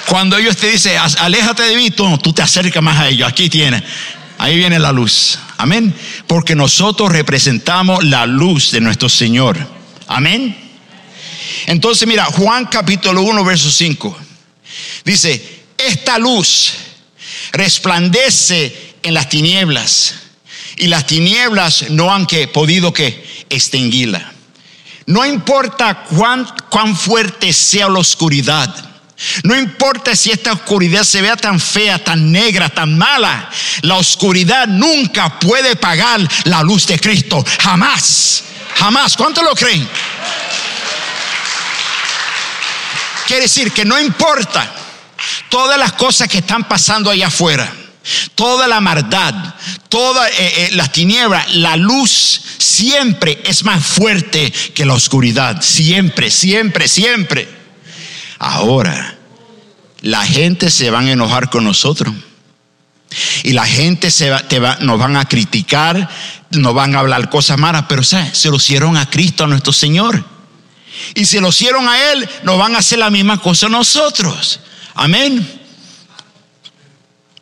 Cuando 0.06 0.38
ellos 0.38 0.56
te 0.58 0.70
dicen, 0.70 0.96
aléjate 1.20 1.64
de 1.64 1.76
mí, 1.76 1.90
tú, 1.90 2.18
tú 2.20 2.32
te 2.34 2.44
acercas 2.44 2.84
más 2.84 3.00
a 3.00 3.10
ellos, 3.10 3.28
aquí 3.28 3.50
tienes, 3.50 3.82
ahí 4.38 4.56
viene 4.56 4.78
la 4.78 4.92
luz. 4.92 5.40
Amén. 5.58 5.94
Porque 6.28 6.56
nosotros 6.56 7.12
representamos 7.12 8.04
la 8.04 8.26
luz 8.26 8.72
de 8.72 8.82
nuestro 8.82 9.10
Señor. 9.10 9.58
Amén. 10.08 10.56
Entonces 11.66 12.08
mira, 12.08 12.26
Juan 12.26 12.66
capítulo 12.66 13.22
1, 13.24 13.44
verso 13.44 13.72
5. 13.72 14.18
Dice, 15.04 15.64
esta 15.78 16.18
luz 16.18 16.74
resplandece 17.52 18.96
en 19.04 19.14
las 19.14 19.30
tinieblas 19.30 20.16
y 20.78 20.88
las 20.88 21.08
tinieblas 21.08 21.90
no 21.90 22.14
han 22.14 22.26
que, 22.26 22.48
podido 22.48 22.94
que 22.94 23.46
extinguirla. 23.50 24.34
No 25.08 25.26
importa 25.26 26.04
cuán, 26.04 26.48
cuán 26.70 26.96
fuerte 26.96 27.52
sea 27.54 27.90
la 27.90 28.00
oscuridad 28.00 28.87
no 29.44 29.56
importa 29.56 30.16
si 30.16 30.32
esta 30.32 30.54
oscuridad 30.54 31.04
se 31.04 31.22
vea 31.22 31.36
tan 31.36 31.60
fea, 31.60 32.04
tan 32.04 32.32
negra, 32.32 32.70
tan 32.70 32.98
mala, 32.98 33.50
la 33.82 33.96
oscuridad 33.96 34.68
nunca 34.68 35.40
puede 35.40 35.76
pagar 35.76 36.22
la 36.44 36.62
luz 36.62 36.86
de 36.86 37.00
Cristo. 37.00 37.44
Jamás, 37.60 38.44
jamás. 38.76 39.18
¿Cuánto 39.18 39.42
lo 39.42 39.56
creen? 39.56 39.88
Quiere 43.26 43.44
decir 43.44 43.72
que 43.72 43.86
no 43.86 44.00
importa 44.00 44.72
todas 45.50 45.80
las 45.80 45.94
cosas 45.94 46.30
que 46.30 46.38
están 46.38 46.66
pasando 46.66 47.10
allá 47.10 47.28
afuera, 47.28 47.74
toda 48.36 48.68
la 48.68 48.80
maldad, 48.80 49.34
todas 49.90 50.30
eh, 50.32 50.36
eh, 50.40 50.70
las 50.74 50.92
tinieblas, 50.92 51.56
la 51.56 51.76
luz 51.76 52.42
siempre 52.60 53.42
es 53.44 53.64
más 53.64 53.84
fuerte 53.84 54.52
que 54.52 54.86
la 54.86 54.94
oscuridad. 54.94 55.62
Siempre, 55.62 56.30
siempre, 56.30 56.88
siempre. 56.88 57.57
Ahora, 58.40 59.18
la 60.02 60.26
gente 60.26 60.70
se 60.70 60.90
va 60.90 61.00
a 61.00 61.12
enojar 61.12 61.50
con 61.50 61.64
nosotros. 61.64 62.14
Y 63.44 63.54
la 63.54 63.66
gente 63.66 64.12
se 64.12 64.30
va, 64.30 64.44
va, 64.62 64.78
nos 64.82 65.00
van 65.00 65.16
a 65.16 65.26
criticar, 65.26 66.10
nos 66.52 66.74
van 66.74 66.96
a 66.96 67.00
hablar 67.00 67.30
cosas 67.30 67.58
malas, 67.58 67.86
pero 67.88 68.04
se 68.04 68.50
lo 68.50 68.58
hicieron 68.58 68.98
a 68.98 69.10
Cristo, 69.10 69.46
a 69.46 69.48
nuestro 69.48 69.74
Señor. 69.74 70.24
Y 71.16 71.26
si 71.26 71.40
lo 71.40 71.50
hicieron 71.50 71.88
a 71.88 72.12
Él, 72.12 72.28
nos 72.44 72.58
van 72.58 72.76
a 72.76 72.80
hacer 72.80 73.00
la 73.00 73.10
misma 73.10 73.42
cosa 73.42 73.68
a 73.68 73.70
nosotros. 73.70 74.60
Amén. 74.94 75.48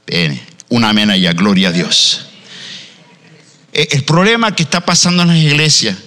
Bien, 0.05 0.39
un 0.69 0.83
amén 0.83 1.09
allá, 1.09 1.33
gloria 1.33 1.69
a 1.69 1.71
Dios. 1.71 2.27
E, 3.73 3.87
el 3.91 4.03
problema 4.03 4.55
que 4.55 4.63
está 4.63 4.81
pasando 4.81 5.23
en 5.23 5.29
las 5.29 5.37
iglesias 5.37 5.97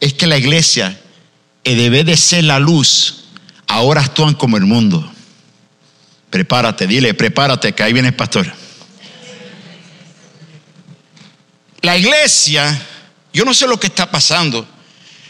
es 0.00 0.12
que 0.12 0.26
la 0.26 0.36
iglesia 0.36 1.00
eh, 1.64 1.74
debe 1.74 2.04
de 2.04 2.16
ser 2.16 2.44
la 2.44 2.58
luz 2.58 3.23
ahora 3.66 4.00
actúan 4.02 4.34
como 4.34 4.56
el 4.56 4.64
mundo. 4.64 5.10
Prepárate, 6.30 6.86
dile, 6.86 7.14
prepárate, 7.14 7.72
que 7.72 7.82
ahí 7.82 7.92
viene 7.92 8.08
el 8.08 8.14
pastor. 8.14 8.52
La 11.80 11.96
iglesia, 11.96 12.80
yo 13.32 13.44
no 13.44 13.54
sé 13.54 13.66
lo 13.66 13.78
que 13.78 13.86
está 13.86 14.10
pasando, 14.10 14.66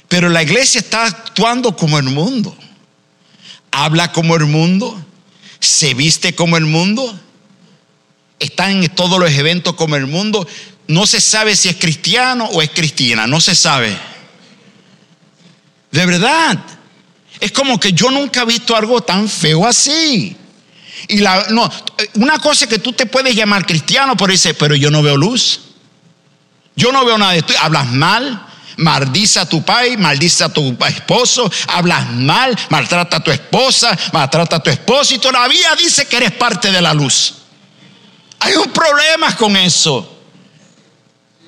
pero 0.09 0.29
la 0.29 0.43
iglesia 0.43 0.79
está 0.79 1.07
actuando 1.07 1.77
como 1.77 1.99
el 1.99 2.05
mundo. 2.05 2.57
Habla 3.71 4.13
como 4.13 4.37
el 4.37 4.47
mundo, 4.47 5.05
se 5.59 5.95
viste 5.95 6.35
como 6.35 6.57
el 6.57 6.65
mundo, 6.65 7.19
está 8.39 8.71
en 8.71 8.89
todos 8.89 9.19
los 9.19 9.31
eventos 9.33 9.75
como 9.75 9.97
el 9.97 10.07
mundo. 10.07 10.47
No 10.87 11.07
se 11.07 11.21
sabe 11.21 11.57
si 11.57 11.69
es 11.69 11.77
cristiano 11.77 12.45
o 12.47 12.63
es 12.63 12.71
cristiana, 12.71 13.27
no 13.27 13.41
se 13.41 13.55
sabe. 13.55 13.97
De 15.91 16.07
verdad. 16.07 16.74
Es 17.41 17.53
como 17.53 17.79
que 17.79 17.93
yo 17.93 18.11
nunca 18.11 18.43
he 18.43 18.47
visto 18.47 18.77
algo 18.77 19.01
tan 19.03 19.29
feo 19.29 19.67
así. 19.67 20.37
Y 21.09 21.19
la, 21.19 21.47
no, 21.51 21.71
una 22.15 22.39
cosa 22.39 22.67
que 22.67 22.79
tú 22.79 22.93
te 22.93 23.07
puedes 23.07 23.35
llamar 23.35 23.67
cristiano, 23.67 24.17
pero 24.17 24.33
dice, 24.33 24.55
pero 24.55 24.75
yo 24.75 24.91
no 24.91 25.03
veo 25.03 25.17
luz. 25.17 25.61
Yo 26.77 26.93
no 26.93 27.05
veo 27.05 27.19
nada 27.19 27.33
de 27.33 27.39
esto. 27.39 27.53
Hablas 27.61 27.87
mal, 27.89 28.47
maldice 28.77 29.41
a 29.41 29.49
tu 29.49 29.63
padre, 29.63 29.97
maldice 29.97 30.45
a 30.45 30.49
tu 30.49 30.77
esposo, 30.87 31.51
hablas 31.69 32.11
mal, 32.11 32.57
maltrata 32.71 33.19
a 33.19 33.21
tu 33.21 33.31
esposa, 33.31 33.97
maltrata 34.13 34.57
a 34.57 34.63
tu 34.63 34.71
esposo 34.71 35.15
y 35.15 35.19
todavía 35.19 35.75
dice 35.77 36.07
que 36.07 36.17
eres 36.17 36.33
parte 36.33 36.71
de 36.71 36.81
la 36.81 36.95
luz. 36.95 37.35
Hay 38.41 38.55
un 38.55 38.71
problema 38.71 39.35
con 39.37 39.57
eso. 39.57 40.11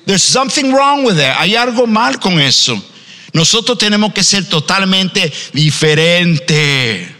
There's 0.05 0.23
something 0.23 0.71
wrong 0.71 1.05
with 1.05 1.17
it. 1.17 1.33
Hay 1.37 1.55
algo 1.55 1.85
mal 1.85 2.19
con 2.19 2.39
eso. 2.39 2.81
Nosotros 3.33 3.77
tenemos 3.77 4.13
que 4.13 4.23
ser 4.23 4.45
totalmente 4.45 5.31
diferente. 5.53 7.15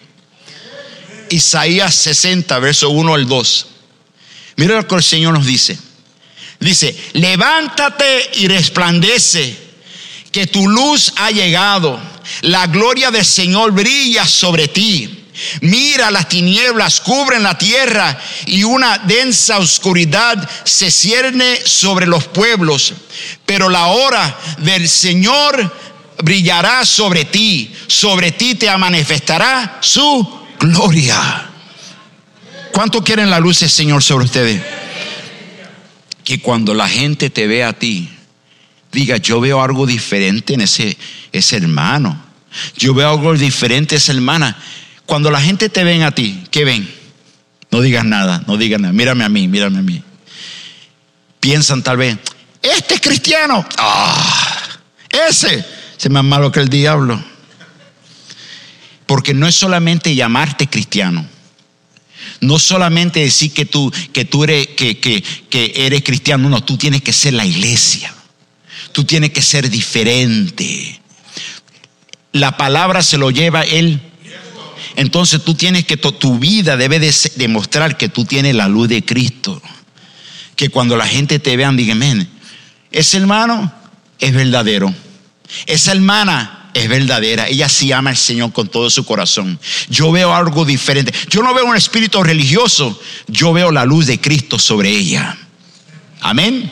Isaías 1.30 1.94
60, 1.96 2.58
verso 2.60 2.90
1 2.90 3.14
al 3.14 3.28
2. 3.28 3.68
Mira 4.58 4.76
lo 4.76 4.88
que 4.88 4.96
el 4.96 5.04
Señor 5.04 5.34
nos 5.34 5.46
dice. 5.46 5.78
Dice, 6.60 6.96
levántate 7.14 8.32
y 8.36 8.48
resplandece, 8.48 9.56
que 10.32 10.48
tu 10.48 10.68
luz 10.68 11.14
ha 11.18 11.32
llegado. 11.32 12.00
La 12.42 12.68
gloria 12.68 13.12
del 13.12 13.26
Señor 13.26 13.72
brilla 13.72 14.26
sobre 14.26 14.68
ti. 14.68 15.26
Mira, 15.62 16.10
las 16.10 16.28
tinieblas 16.30 17.00
cubren 17.00 17.44
la 17.44 17.58
tierra 17.58 18.20
y 18.48 18.64
una 18.64 18.98
densa 18.98 19.60
oscuridad 19.60 20.50
se 20.64 20.90
cierne 20.90 21.60
sobre 21.64 22.08
los 22.08 22.26
pueblos. 22.26 22.94
Pero 23.46 23.70
la 23.70 23.88
hora 23.88 24.38
del 24.60 24.90
Señor 24.90 25.72
brillará 26.24 26.86
sobre 26.86 27.26
ti, 27.26 27.72
sobre 27.88 28.32
ti 28.32 28.56
te 28.56 28.76
manifestará 28.78 29.80
su 29.82 30.28
gloria. 30.60 31.50
¿Cuánto 32.72 33.04
quieren 33.04 33.30
la 33.30 33.40
luz 33.40 33.60
del 33.60 33.70
Señor 33.70 34.04
sobre 34.04 34.26
ustedes? 34.26 34.62
Que 36.24 36.40
cuando 36.40 36.74
la 36.74 36.88
gente 36.88 37.30
te 37.30 37.48
ve 37.48 37.64
a 37.64 37.74
ti, 37.74 38.10
diga, 38.92 39.18
yo 39.18 39.40
veo 39.40 39.62
algo 39.62 39.86
diferente 39.86 40.54
en 40.54 40.62
ese, 40.62 40.98
ese 41.32 41.58
hermano. 41.58 42.22
Yo 42.78 42.94
veo 42.94 43.10
algo 43.10 43.34
diferente 43.34 43.96
en 43.96 43.98
esa 43.98 44.12
hermana. 44.12 44.58
Cuando 45.06 45.32
la 45.32 45.42
gente 45.42 45.70
te 45.70 45.84
ven 45.84 46.04
a 46.04 46.12
ti, 46.12 46.44
¿qué 46.52 46.66
ven? 46.66 46.94
No 47.72 47.82
digas 47.82 48.06
nada, 48.06 48.44
no 48.48 48.58
digas 48.58 48.80
nada. 48.80 48.94
Mírame 48.94 49.24
a 49.24 49.30
mí, 49.30 49.48
mírame 49.48 49.80
a 49.80 49.84
mí. 49.84 50.04
Piensan 51.40 51.82
tal 51.82 51.98
vez, 51.98 52.18
este 52.62 52.96
es 52.96 53.02
cristiano. 53.02 53.66
Ah, 53.78 54.68
ese 55.10 55.77
es 56.00 56.10
más 56.10 56.24
malo 56.24 56.52
que 56.52 56.60
el 56.60 56.70
diablo. 56.70 57.22
Porque 59.06 59.34
no 59.34 59.48
es 59.48 59.56
solamente 59.56 60.14
llamarte 60.16 60.68
cristiano. 60.68 61.26
No 62.42 62.60
solamente 62.60 63.22
decir 63.22 63.54
que 63.54 63.66
tú, 63.66 63.92
que 64.14 64.26
tú 64.26 64.44
eres, 64.44 64.68
que, 64.68 65.00
que, 65.00 65.24
que 65.50 65.74
eres 65.76 66.04
cristiano, 66.04 66.50
no, 66.50 66.64
tú 66.64 66.78
tienes 66.78 67.02
que 67.02 67.14
ser 67.14 67.34
la 67.34 67.46
iglesia. 67.46 68.14
Tú 68.92 69.06
tienes 69.06 69.32
que 69.32 69.42
ser 69.42 69.70
diferente. 69.70 71.00
La 72.32 72.58
palabra 72.58 73.02
se 73.02 73.18
lo 73.18 73.32
lleva 73.32 73.64
Él. 73.64 74.02
Entonces 74.98 75.44
tú 75.44 75.54
tienes 75.54 75.86
que, 75.86 75.98
tu 75.98 76.40
vida 76.40 76.76
debe 76.76 77.00
de 77.00 77.14
demostrar 77.36 77.98
que 77.98 78.10
tú 78.10 78.26
tienes 78.26 78.56
la 78.56 78.68
luz 78.68 78.90
de 78.90 79.06
Cristo. 79.06 79.62
Que 80.56 80.70
cuando 80.70 80.98
la 80.98 81.08
gente 81.08 81.40
te 81.40 81.56
vea, 81.56 81.72
digan, 81.72 82.28
ese 82.92 83.18
hermano 83.18 83.72
es 84.20 84.34
verdadero. 84.34 84.94
Esa 85.66 85.92
hermana 85.92 86.70
es 86.74 86.88
verdadera. 86.88 87.48
Ella 87.48 87.70
sí 87.70 87.92
ama 87.92 88.12
al 88.12 88.18
Señor 88.18 88.52
con 88.54 88.68
todo 88.68 88.90
su 88.90 89.06
corazón. 89.06 89.60
Yo 89.90 90.12
veo 90.12 90.34
algo 90.34 90.66
diferente. 90.66 91.14
Yo 91.30 91.42
no 91.42 91.54
veo 91.54 91.66
un 91.66 91.76
espíritu 91.76 92.22
religioso. 92.24 93.00
Yo 93.28 93.54
veo 93.54 93.72
la 93.72 93.86
luz 93.86 94.08
de 94.08 94.20
Cristo 94.20 94.60
sobre 94.60 94.90
ella. 94.90 95.38
Amén. 96.22 96.72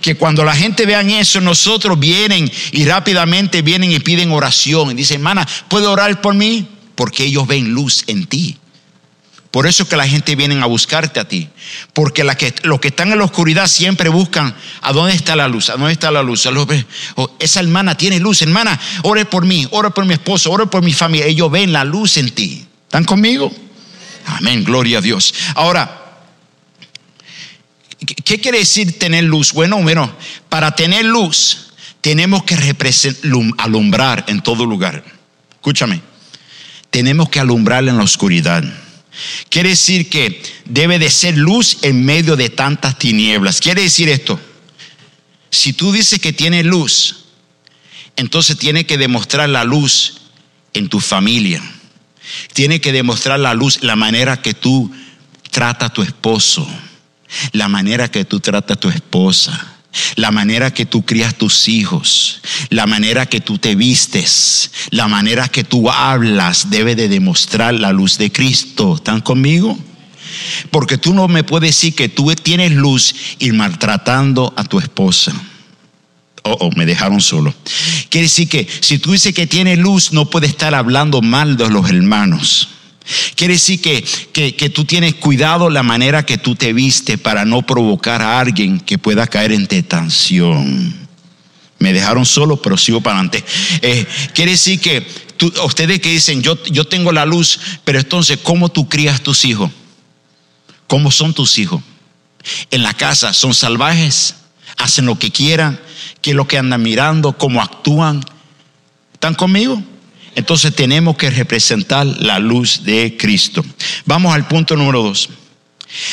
Que 0.00 0.16
cuando 0.16 0.44
la 0.44 0.54
gente 0.54 0.86
vean 0.86 1.10
eso, 1.10 1.40
nosotros 1.40 1.98
vienen 1.98 2.50
y 2.72 2.84
rápidamente 2.84 3.62
vienen 3.62 3.92
y 3.92 4.00
piden 4.00 4.32
oración. 4.32 4.90
Y 4.90 4.94
dicen, 4.94 5.16
hermana, 5.16 5.46
¿puede 5.68 5.86
orar 5.86 6.20
por 6.20 6.34
mí? 6.34 6.66
Porque 6.94 7.24
ellos 7.24 7.46
ven 7.46 7.70
luz 7.70 8.04
en 8.06 8.26
ti. 8.26 8.56
Por 9.54 9.68
eso 9.68 9.84
es 9.84 9.88
que 9.88 9.94
la 9.94 10.08
gente 10.08 10.34
viene 10.34 10.60
a 10.60 10.66
buscarte 10.66 11.20
a 11.20 11.28
ti. 11.28 11.48
Porque 11.92 12.26
que, 12.36 12.52
los 12.64 12.80
que 12.80 12.88
están 12.88 13.12
en 13.12 13.18
la 13.18 13.24
oscuridad 13.24 13.68
siempre 13.68 14.08
buscan 14.08 14.52
a 14.80 14.92
dónde 14.92 15.14
está 15.14 15.36
la 15.36 15.46
luz, 15.46 15.70
a 15.70 15.74
dónde 15.74 15.92
está 15.92 16.10
la 16.10 16.24
luz. 16.24 16.48
Esa 17.38 17.60
hermana 17.60 17.96
tiene 17.96 18.18
luz, 18.18 18.42
hermana, 18.42 18.80
ore 19.04 19.26
por 19.26 19.46
mí, 19.46 19.68
ore 19.70 19.90
por 19.90 20.06
mi 20.06 20.14
esposo, 20.14 20.50
ore 20.50 20.66
por 20.66 20.82
mi 20.82 20.92
familia. 20.92 21.26
Ellos 21.26 21.52
ven 21.52 21.72
la 21.72 21.84
luz 21.84 22.16
en 22.16 22.32
ti. 22.32 22.66
¿Están 22.82 23.04
conmigo? 23.04 23.52
Amén, 24.26 24.64
gloria 24.64 24.98
a 24.98 25.00
Dios. 25.00 25.32
Ahora, 25.54 26.18
¿qué 28.24 28.40
quiere 28.40 28.58
decir 28.58 28.98
tener 28.98 29.22
luz? 29.22 29.52
Bueno, 29.52 29.80
bueno, 29.80 30.12
para 30.48 30.74
tener 30.74 31.04
luz 31.04 31.74
tenemos 32.00 32.42
que 32.42 32.56
alumbrar 33.58 34.24
en 34.26 34.40
todo 34.40 34.66
lugar. 34.66 35.04
Escúchame, 35.52 36.00
tenemos 36.90 37.28
que 37.28 37.38
alumbrar 37.38 37.86
en 37.86 37.98
la 37.98 38.02
oscuridad. 38.02 38.64
Quiere 39.48 39.70
decir 39.70 40.08
que 40.08 40.42
debe 40.64 40.98
de 40.98 41.10
ser 41.10 41.36
luz 41.36 41.78
en 41.82 42.04
medio 42.04 42.36
de 42.36 42.50
tantas 42.50 42.98
tinieblas. 42.98 43.60
Quiere 43.60 43.82
decir 43.82 44.08
esto. 44.08 44.40
Si 45.50 45.72
tú 45.72 45.92
dices 45.92 46.18
que 46.20 46.32
tienes 46.32 46.64
luz, 46.64 47.26
entonces 48.16 48.58
tiene 48.58 48.86
que 48.86 48.98
demostrar 48.98 49.48
la 49.48 49.64
luz 49.64 50.22
en 50.72 50.88
tu 50.88 51.00
familia. 51.00 51.62
Tiene 52.52 52.80
que 52.80 52.92
demostrar 52.92 53.38
la 53.38 53.54
luz, 53.54 53.82
la 53.82 53.96
manera 53.96 54.40
que 54.40 54.54
tú 54.54 54.90
tratas 55.50 55.90
a 55.90 55.92
tu 55.92 56.02
esposo, 56.02 56.66
la 57.52 57.68
manera 57.68 58.10
que 58.10 58.24
tú 58.24 58.40
tratas 58.40 58.76
a 58.76 58.80
tu 58.80 58.88
esposa 58.88 59.73
la 60.16 60.30
manera 60.30 60.72
que 60.72 60.86
tú 60.86 61.04
crías 61.04 61.34
tus 61.36 61.68
hijos, 61.68 62.40
la 62.70 62.86
manera 62.86 63.26
que 63.26 63.40
tú 63.40 63.58
te 63.58 63.74
vistes, 63.74 64.70
la 64.90 65.08
manera 65.08 65.48
que 65.48 65.64
tú 65.64 65.90
hablas 65.90 66.70
debe 66.70 66.94
de 66.94 67.08
demostrar 67.08 67.74
la 67.74 67.92
luz 67.92 68.18
de 68.18 68.32
Cristo. 68.32 68.96
¿Están 68.96 69.20
conmigo? 69.20 69.78
Porque 70.70 70.98
tú 70.98 71.14
no 71.14 71.28
me 71.28 71.44
puedes 71.44 71.70
decir 71.70 71.94
que 71.94 72.08
tú 72.08 72.32
tienes 72.34 72.72
luz 72.72 73.14
y 73.38 73.52
maltratando 73.52 74.52
a 74.56 74.64
tu 74.64 74.78
esposa. 74.78 75.32
Oh, 76.42 76.56
oh, 76.60 76.70
me 76.76 76.84
dejaron 76.84 77.22
solo. 77.22 77.54
Quiere 78.10 78.26
decir 78.26 78.48
que 78.48 78.68
si 78.80 78.98
tú 78.98 79.12
dices 79.12 79.32
que 79.32 79.46
tienes 79.46 79.78
luz, 79.78 80.12
no 80.12 80.28
puedes 80.28 80.50
estar 80.50 80.74
hablando 80.74 81.22
mal 81.22 81.56
de 81.56 81.70
los 81.70 81.88
hermanos. 81.88 82.68
Quiere 83.34 83.54
decir 83.54 83.82
que, 83.82 84.02
que, 84.32 84.70
tú 84.70 84.86
tienes 84.86 85.14
cuidado 85.14 85.68
la 85.68 85.82
manera 85.82 86.24
que 86.24 86.38
tú 86.38 86.54
te 86.54 86.72
viste 86.72 87.18
para 87.18 87.44
no 87.44 87.62
provocar 87.62 88.22
a 88.22 88.40
alguien 88.40 88.80
que 88.80 88.96
pueda 88.96 89.26
caer 89.26 89.52
en 89.52 89.66
tentación. 89.66 91.06
Me 91.78 91.92
dejaron 91.92 92.24
solo, 92.24 92.62
pero 92.62 92.78
sigo 92.78 93.02
para 93.02 93.18
adelante. 93.18 93.44
Eh, 93.82 94.06
quiere 94.32 94.52
decir 94.52 94.80
que 94.80 95.06
ustedes 95.64 96.00
que 96.00 96.10
dicen, 96.10 96.42
yo, 96.42 96.62
yo 96.64 96.86
tengo 96.86 97.12
la 97.12 97.26
luz, 97.26 97.60
pero 97.84 97.98
entonces, 97.98 98.38
¿cómo 98.42 98.70
tú 98.70 98.88
crías 98.88 99.20
tus 99.20 99.44
hijos? 99.44 99.70
¿Cómo 100.86 101.10
son 101.10 101.34
tus 101.34 101.58
hijos? 101.58 101.82
En 102.70 102.82
la 102.82 102.94
casa 102.94 103.34
son 103.34 103.52
salvajes, 103.52 104.36
hacen 104.78 105.04
lo 105.04 105.18
que 105.18 105.30
quieran, 105.30 105.78
qué 106.22 106.30
es 106.30 106.36
lo 106.36 106.48
que 106.48 106.56
andan 106.56 106.82
mirando, 106.82 107.36
cómo 107.36 107.60
actúan. 107.60 108.24
¿Están 109.12 109.34
conmigo? 109.34 109.82
Entonces 110.34 110.74
tenemos 110.74 111.16
que 111.16 111.30
representar 111.30 112.06
la 112.06 112.38
luz 112.38 112.82
de 112.84 113.16
Cristo. 113.16 113.64
Vamos 114.04 114.34
al 114.34 114.48
punto 114.48 114.76
número 114.76 115.02
dos. 115.02 115.28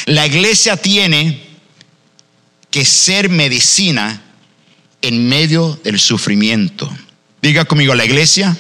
La 0.06 0.28
iglesia 0.28 0.78
tiene 0.78 1.42
que 2.70 2.86
ser 2.86 3.30
medicina 3.30 4.22
en 5.02 5.28
medio 5.28 5.80
del 5.84 6.00
sufrimiento. 6.00 6.90
Diga 7.42 7.66
conmigo, 7.66 7.96
la 7.96 8.06
iglesia 8.06 8.56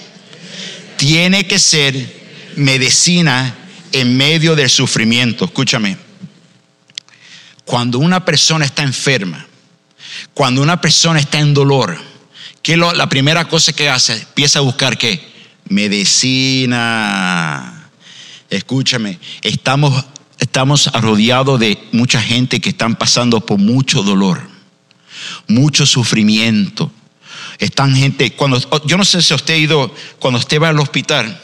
tiene 0.97 1.45
que 1.45 1.59
ser 1.59 2.21
medicina 2.55 3.55
en 3.91 4.17
medio 4.17 4.55
del 4.55 4.69
sufrimiento. 4.69 5.45
Escúchame. 5.45 5.97
Cuando 7.65 7.99
una 7.99 8.25
persona 8.25 8.65
está 8.65 8.83
enferma, 8.83 9.45
cuando 10.33 10.61
una 10.61 10.81
persona 10.81 11.19
está 11.19 11.39
en 11.39 11.53
dolor, 11.53 11.97
¿qué 12.63 12.73
es 12.73 12.79
la 12.79 13.07
primera 13.07 13.45
cosa 13.45 13.71
que 13.73 13.87
hace? 13.87 14.13
Empieza 14.13 14.59
a 14.59 14.63
buscar 14.63 14.97
qué? 14.97 15.31
Medicina. 15.71 16.77
Escúchame, 18.49 19.17
estamos, 19.41 20.05
estamos 20.39 20.91
rodeados 20.93 21.59
de 21.59 21.77
mucha 21.91 22.21
gente 22.21 22.59
que 22.59 22.69
están 22.69 22.95
pasando 22.95 23.39
por 23.41 23.57
mucho 23.57 24.03
dolor, 24.03 24.41
mucho 25.47 25.85
sufrimiento. 25.85 26.91
Están 27.57 27.95
gente, 27.95 28.33
cuando, 28.33 28.59
yo 28.85 28.97
no 28.97 29.05
sé 29.05 29.21
si 29.21 29.33
usted 29.33 29.53
ha 29.53 29.57
ido, 29.57 29.95
cuando 30.19 30.39
usted 30.39 30.61
va 30.61 30.69
al 30.69 30.79
hospital, 30.79 31.41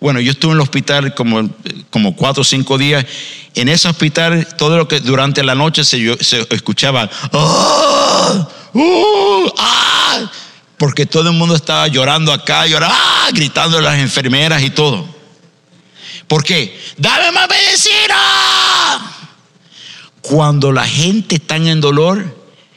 bueno, 0.00 0.20
yo 0.20 0.30
estuve 0.30 0.52
en 0.52 0.58
el 0.58 0.62
hospital 0.62 1.14
como, 1.14 1.50
como 1.90 2.16
cuatro 2.16 2.40
o 2.40 2.44
cinco 2.44 2.78
días. 2.78 3.04
En 3.54 3.68
ese 3.68 3.88
hospital, 3.88 4.48
todo 4.56 4.78
lo 4.78 4.88
que 4.88 5.00
durante 5.00 5.42
la 5.42 5.54
noche 5.54 5.84
se, 5.84 6.16
se 6.24 6.46
escuchaba, 6.50 7.10
¡Ah! 7.32 8.48
¡Uh! 8.72 9.50
¡Ah! 9.58 10.30
Porque 10.80 11.04
todo 11.04 11.28
el 11.28 11.36
mundo 11.36 11.54
estaba 11.54 11.86
llorando 11.88 12.32
acá, 12.32 12.66
llorando, 12.66 12.96
¡ah! 12.98 13.28
gritando 13.34 13.82
las 13.82 13.98
enfermeras 13.98 14.62
y 14.62 14.70
todo. 14.70 15.06
¿Por 16.26 16.42
qué? 16.42 16.74
¡Dame 16.96 17.30
más 17.32 17.46
medicina! 17.50 18.16
Cuando 20.22 20.72
la 20.72 20.86
gente 20.86 21.34
está 21.34 21.56
en 21.56 21.82
dolor, 21.82 22.34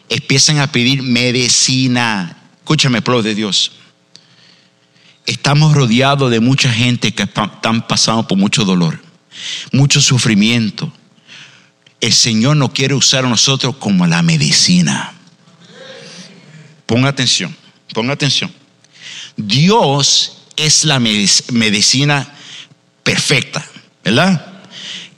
empiezan 0.09 0.59
a 0.59 0.69
pedir 0.69 1.01
medicina. 1.01 2.43
Escúchame, 2.57 3.01
pueblo 3.01 3.23
de 3.23 3.35
Dios. 3.35 3.71
Estamos 5.25 5.73
rodeados 5.73 6.29
de 6.29 6.41
mucha 6.41 6.73
gente 6.73 7.13
que 7.13 7.23
están 7.23 7.87
pasando 7.87 8.27
por 8.27 8.37
mucho 8.37 8.65
dolor, 8.65 9.01
mucho 9.71 10.01
sufrimiento. 10.01 10.91
El 12.01 12.11
Señor 12.11 12.57
no 12.57 12.73
quiere 12.73 12.95
usar 12.95 13.23
a 13.23 13.29
nosotros 13.29 13.77
como 13.77 14.05
la 14.07 14.21
medicina. 14.23 15.13
Ponga 16.85 17.07
atención. 17.07 17.62
Ponga 17.93 18.13
atención. 18.13 18.51
Dios 19.38 20.38
es 20.56 20.86
la 20.86 20.99
medicina 20.99 22.34
perfecta, 23.03 23.65
¿verdad? 24.03 24.45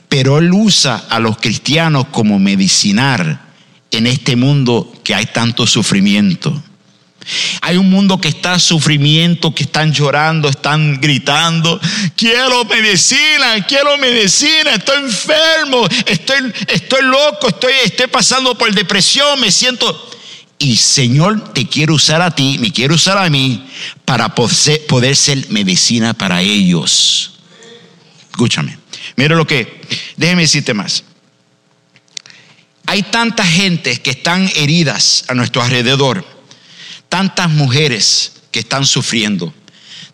Pero 0.08 0.38
Él 0.38 0.52
usa 0.52 1.06
a 1.08 1.18
los 1.18 1.38
cristianos 1.38 2.06
como 2.10 2.38
medicinar 2.38 3.46
en 3.90 4.06
este 4.06 4.36
mundo 4.36 4.92
que 5.04 5.14
hay 5.14 5.26
tanto 5.26 5.66
sufrimiento. 5.66 6.62
Hay 7.60 7.76
un 7.76 7.90
mundo 7.90 8.20
que 8.20 8.28
está 8.28 8.58
sufrimiento, 8.58 9.52
que 9.52 9.64
están 9.64 9.92
llorando, 9.92 10.48
están 10.48 11.00
gritando, 11.00 11.80
quiero 12.14 12.64
medicina, 12.66 13.66
quiero 13.66 13.98
medicina, 13.98 14.74
estoy 14.74 15.02
enfermo, 15.02 15.88
estoy, 16.06 16.52
estoy 16.68 17.02
loco, 17.02 17.48
estoy, 17.48 17.72
estoy 17.84 18.06
pasando 18.06 18.56
por 18.56 18.72
depresión, 18.72 19.40
me 19.40 19.50
siento... 19.50 20.10
Y 20.58 20.76
Señor, 20.76 21.52
te 21.52 21.66
quiero 21.68 21.94
usar 21.94 22.22
a 22.22 22.30
ti, 22.30 22.58
me 22.58 22.72
quiero 22.72 22.94
usar 22.94 23.18
a 23.18 23.28
mí 23.28 23.68
para 24.04 24.34
poder 24.34 25.16
ser 25.16 25.50
medicina 25.50 26.14
para 26.14 26.40
ellos. 26.40 27.32
Escúchame. 28.30 28.78
Mira 29.16 29.36
lo 29.36 29.46
que, 29.46 29.82
déjeme 30.16 30.42
decirte 30.42 30.74
más. 30.74 31.04
Hay 32.86 33.02
tanta 33.02 33.44
gente 33.44 34.00
que 34.00 34.10
están 34.10 34.50
heridas 34.54 35.24
a 35.28 35.34
nuestro 35.34 35.62
alrededor, 35.62 36.24
tantas 37.08 37.50
mujeres 37.50 38.32
que 38.50 38.60
están 38.60 38.86
sufriendo, 38.86 39.52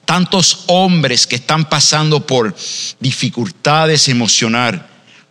tantos 0.04 0.64
hombres 0.66 1.26
que 1.26 1.36
están 1.36 1.68
pasando 1.68 2.26
por 2.26 2.56
dificultades 2.98 4.08
emocionales. 4.08 4.80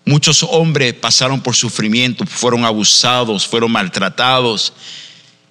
Muchos 0.06 0.44
hombres 0.44 0.94
pasaron 0.94 1.42
por 1.42 1.56
sufrimiento, 1.56 2.26
fueron 2.26 2.66
abusados, 2.66 3.48
fueron 3.48 3.72
maltratados, 3.72 4.74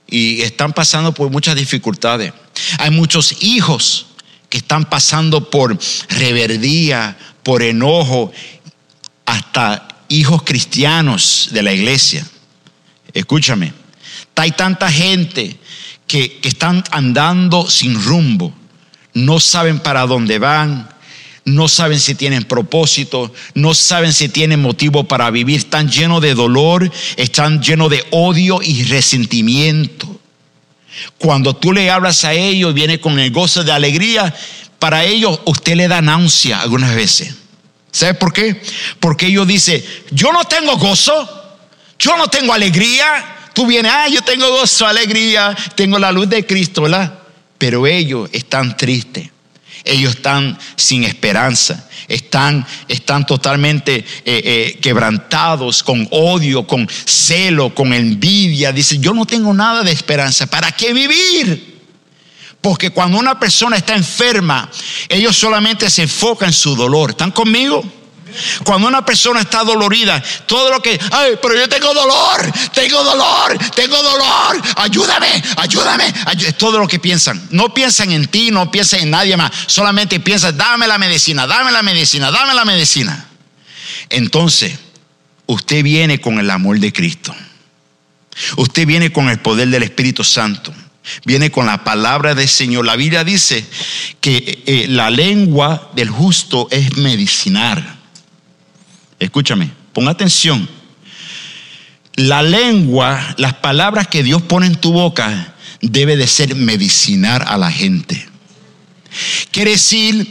y 0.09 0.43
están 0.43 0.73
pasando 0.73 1.15
por 1.15 1.31
muchas 1.31 1.55
dificultades. 1.55 2.33
Hay 2.79 2.91
muchos 2.91 3.43
hijos 3.43 4.07
que 4.49 4.59
están 4.59 4.85
pasando 4.85 5.49
por 5.51 5.79
reverdía, 6.09 7.17
por 7.45 7.63
enojo, 7.63 8.33
hasta 9.25 9.87
hijos 10.09 10.43
cristianos 10.43 11.51
de 11.53 11.63
la 11.63 11.73
iglesia. 11.73 12.27
Escúchame, 13.15 13.73
hay 14.41 14.53
tanta 14.53 14.91
gente 14.91 15.59
que, 16.07 16.39
que 16.41 16.49
están 16.49 16.83
andando 16.91 17.69
sin 17.69 18.03
rumbo, 18.03 18.55
no 19.13 19.39
saben 19.39 19.81
para 19.81 20.07
dónde 20.07 20.39
van, 20.39 20.89
no 21.45 21.69
saben 21.69 22.01
si 22.01 22.15
tienen 22.15 22.45
propósito, 22.45 23.33
no 23.55 23.75
saben 23.75 24.13
si 24.13 24.29
tienen 24.29 24.61
motivo 24.61 25.05
para 25.05 25.31
vivir, 25.31 25.59
están 25.59 25.91
llenos 25.91 26.21
de 26.21 26.35
dolor, 26.35 26.91
están 27.17 27.63
llenos 27.63 27.91
de 27.91 28.05
odio 28.11 28.61
y 28.63 28.85
resentimiento. 28.85 30.21
Cuando 31.19 31.55
tú 31.55 31.73
le 31.73 31.91
hablas 31.91 32.25
a 32.25 32.35
ellos, 32.35 32.75
viene 32.75 33.01
con 33.01 33.19
el 33.19 33.31
gozo 33.31 33.65
de 33.65 33.73
alegría, 33.73 34.35
para 34.79 35.05
ellos 35.05 35.41
usted 35.45 35.77
le 35.77 35.89
da 35.89 36.01
náusea 36.01 36.61
algunas 36.61 36.95
veces. 36.95 37.35
¿Sabe 37.91 38.15
por 38.15 38.33
qué? 38.33 38.61
Porque 39.01 39.27
ellos 39.27 39.47
dicen, 39.47 39.83
yo 40.11 40.33
no 40.33 40.45
tengo 40.45 40.77
gozo, 40.77 41.29
yo 41.99 42.17
no 42.17 42.29
tengo 42.29 42.53
alegría. 42.53 43.37
Tú 43.53 43.67
vienes, 43.67 43.93
ah, 43.93 44.09
yo 44.09 44.23
tengo 44.23 44.49
gozo, 44.49 44.87
alegría, 44.87 45.57
tengo 45.75 45.99
la 45.99 46.13
luz 46.13 46.29
de 46.29 46.47
Cristo, 46.47 46.83
¿verdad? 46.83 47.19
Pero 47.59 47.87
ellos 47.87 48.31
están 48.33 48.77
tristes. 48.77 49.29
Ellos 49.85 50.17
están 50.17 50.59
sin 50.77 51.05
esperanza, 51.05 51.89
están, 52.09 52.67
están 52.89 53.27
totalmente 53.27 53.97
eh, 53.97 54.05
eh, 54.25 54.79
quebrantados 54.81 55.83
con 55.83 56.07
odio, 56.11 56.67
con 56.67 56.89
celo, 56.89 57.75
con 57.75 57.93
envidia. 57.93 58.73
Dice, 58.73 58.99
yo 58.99 59.15
no 59.15 59.27
tengo 59.27 59.53
nada 59.55 59.83
de 59.83 59.93
esperanza. 59.93 60.47
¿Para 60.47 60.73
qué 60.73 60.93
vivir? 60.93 61.81
Porque 62.61 62.91
cuando 62.91 63.19
una 63.19 63.41
persona 63.41 63.77
está 63.77 63.95
enferma, 63.95 64.71
ellos 65.09 65.37
solamente 65.37 65.89
se 65.89 66.03
enfocan 66.03 66.49
en 66.49 66.53
su 66.53 66.77
dolor. 66.77 67.11
¿Están 67.11 67.31
conmigo? 67.31 68.00
Cuando 68.65 68.89
una 68.89 69.05
persona 69.05 69.41
está 69.41 69.65
dolorida, 69.65 70.23
todo 70.47 70.71
lo 70.71 70.81
que, 70.81 70.99
ay, 71.13 71.33
pero 71.41 71.55
yo 71.55 71.69
tengo 71.69 71.93
dolor, 71.93 72.53
tengo 72.73 73.03
dolor, 73.03 73.59
tengo 73.75 74.03
dolor, 74.03 74.63
ayúdame, 74.77 75.43
ayúdame, 75.57 76.13
es 76.39 76.57
todo 76.57 76.79
lo 76.79 76.89
que 76.89 76.99
piensan. 76.99 77.49
No 77.51 77.73
piensan 77.75 78.13
en 78.13 78.27
ti, 78.27 78.51
no 78.51 78.71
piensan 78.71 79.01
en 79.01 79.11
nadie 79.11 79.37
más, 79.37 79.51
solamente 79.67 80.21
piensan, 80.21 80.57
dame 80.57 80.87
la 80.87 80.99
medicina, 80.99 81.47
dame 81.47 81.73
la 81.73 81.83
medicina, 81.83 82.31
dame 82.31 82.55
la 82.55 82.65
medicina. 82.65 83.27
Entonces, 84.09 84.79
usted 85.47 85.83
viene 85.83 86.21
con 86.21 86.39
el 86.39 86.51
amor 86.51 86.79
de 86.79 86.93
Cristo. 86.93 87.35
Usted 88.57 88.87
viene 88.87 89.13
con 89.13 89.29
el 89.29 89.39
poder 89.41 89.69
del 89.69 89.83
Espíritu 89.83 90.25
Santo. 90.25 90.73
Viene 91.25 91.51
con 91.51 91.67
la 91.67 91.85
palabra 91.85 92.35
del 92.35 92.49
Señor. 92.49 92.87
La 92.87 92.97
Biblia 92.97 93.25
dice 93.25 93.65
que 94.21 94.63
eh, 94.67 94.87
la 94.89 95.11
lengua 95.11 95.91
del 95.95 96.11
justo 96.11 96.69
es 96.71 96.97
medicinar. 96.97 98.00
Escúchame, 99.21 99.71
pon 99.93 100.09
atención. 100.09 100.69
La 102.17 102.43
lengua, 102.43 103.35
las 103.39 103.55
palabras 103.55 104.09
que 104.09 104.23
Dios 104.23 104.43
pone 104.43 104.67
en 104.67 104.75
tu 104.75 104.93
boca, 104.93 105.55
debe 105.81 106.17
de 106.17 106.27
ser 106.27 106.57
medicinar 106.57 107.45
a 107.47 107.57
la 107.57 107.71
gente. 107.71 108.29
Quiere 109.51 109.73
decir 109.73 110.27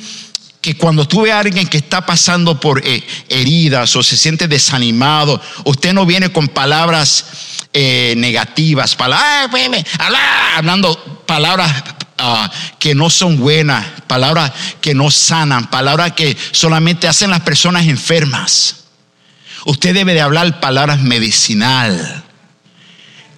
que 0.62 0.76
cuando 0.76 1.08
tú 1.08 1.22
ves 1.22 1.32
a 1.32 1.40
alguien 1.40 1.68
que 1.68 1.78
está 1.78 2.06
pasando 2.06 2.60
por 2.60 2.86
eh, 2.86 3.04
heridas 3.30 3.96
o 3.96 4.04
se 4.04 4.18
siente 4.18 4.48
desanimado, 4.48 5.42
usted 5.66 5.94
no 5.94 6.06
viene 6.06 6.32
con 6.32 6.48
palabras 6.48 7.26
eh, 7.72 8.16
negativas, 8.18 8.96
palabras, 8.96 9.86
hablando 10.56 11.24
palabras 11.26 11.84
ah, 12.20 12.52
que 12.78 12.96
no 12.96 13.10
son 13.10 13.38
buenas, 13.38 13.86
palabras 14.08 14.52
que 14.82 14.94
no 14.94 15.10
sanan, 15.10 15.70
palabras 15.70 16.14
que 16.14 16.38
solamente 16.52 17.08
hacen 17.08 17.30
las 17.32 17.42
personas 17.42 17.88
enfermas. 17.88 18.86
Usted 19.66 19.94
debe 19.94 20.14
de 20.14 20.22
hablar 20.22 20.60
palabras 20.60 21.02
medicinal. 21.02 22.24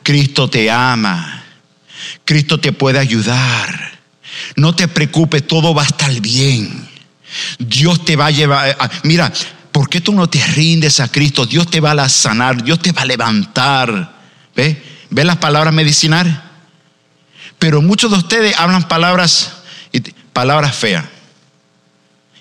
Cristo 0.04 0.50
te 0.50 0.70
ama. 0.70 1.44
Cristo 2.26 2.60
te 2.60 2.72
puede 2.72 3.00
ayudar. 3.00 4.00
No 4.56 4.76
te 4.76 4.88
preocupes, 4.88 5.46
todo 5.46 5.74
va 5.74 5.84
a 5.84 5.88
estar 5.88 6.12
bien. 6.22 6.88
Dios 7.60 8.04
te 8.06 8.15
va 8.15 8.28
a 8.28 8.32
llevar. 8.32 8.76
mira, 9.04 9.32
¿por 9.72 9.89
qué 9.89 10.02
tú 10.02 10.13
no 10.13 10.30
te 10.30 10.46
rindes 10.48 11.00
a 11.00 11.10
Cristo? 11.10 11.46
Dios 11.46 11.70
te 11.70 11.80
va 11.80 11.91
a 11.91 12.10
sanar, 12.10 12.63
Dios 12.63 12.80
te 12.80 12.91
va 12.91 13.04
a 13.04 13.06
levantar. 13.06 14.20
¿Ve? 14.56 14.82
¿Ve 15.10 15.24
las 15.24 15.38
palabras 15.38 15.74
medicinales? 15.74 16.34
Pero 17.62 17.82
muchos 17.82 18.10
de 18.10 18.17
ustedes 18.17 18.58
hablan 18.58 18.88
palabras, 18.88 19.52
palabras 20.34 20.76
feas. 20.76 21.06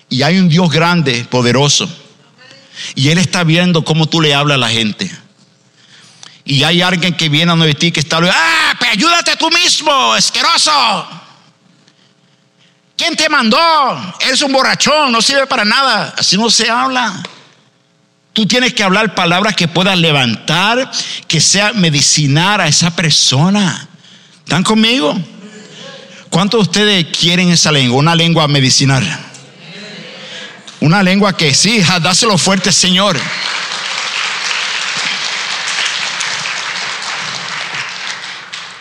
Y 0.09 0.23
hay 0.23 0.39
un 0.39 0.49
Dios 0.49 0.69
grande, 0.69 1.25
poderoso 1.29 1.87
y 2.95 3.09
Él 3.09 3.17
está 3.17 3.43
viendo 3.43 3.83
cómo 3.83 4.07
tú 4.07 4.21
le 4.21 4.33
hablas 4.33 4.55
a 4.55 4.59
la 4.59 4.69
gente. 4.69 5.09
Y 6.43 6.63
hay 6.63 6.81
alguien 6.81 7.15
que 7.15 7.29
viene 7.29 7.51
a 7.51 7.55
donde 7.55 7.73
ti 7.75 7.91
que 7.91 7.99
está, 7.99 8.17
ah, 8.17 8.73
pues 8.77 8.91
ayúdate 8.91 9.35
tú 9.37 9.49
mismo, 9.51 10.13
asqueroso. 10.13 11.07
¿Quién 12.97 13.15
te 13.15 13.29
mandó? 13.29 13.57
Eres 14.19 14.41
un 14.41 14.51
borrachón, 14.51 15.11
no 15.11 15.21
sirve 15.21 15.47
para 15.47 15.65
nada. 15.65 16.13
Así 16.17 16.37
no 16.37 16.49
se 16.49 16.69
habla. 16.69 17.21
Tú 18.33 18.45
tienes 18.45 18.73
que 18.73 18.83
hablar 18.83 19.13
palabras 19.13 19.55
que 19.55 19.67
puedan 19.67 20.01
levantar, 20.01 20.91
que 21.27 21.41
sea 21.41 21.73
medicinar 21.73 22.61
a 22.61 22.67
esa 22.67 22.91
persona. 22.95 23.87
¿Están 24.51 24.63
conmigo? 24.63 25.17
¿Cuántos 26.29 26.59
de 26.59 26.61
ustedes 26.63 27.17
quieren 27.17 27.51
esa 27.51 27.71
lengua? 27.71 27.97
Una 27.97 28.15
lengua 28.15 28.49
medicinal. 28.49 29.01
Una 30.81 31.01
lengua 31.01 31.37
que 31.37 31.53
sí, 31.53 31.81
dáselo 32.01 32.37
fuerte, 32.37 32.73
Señor. 32.73 33.17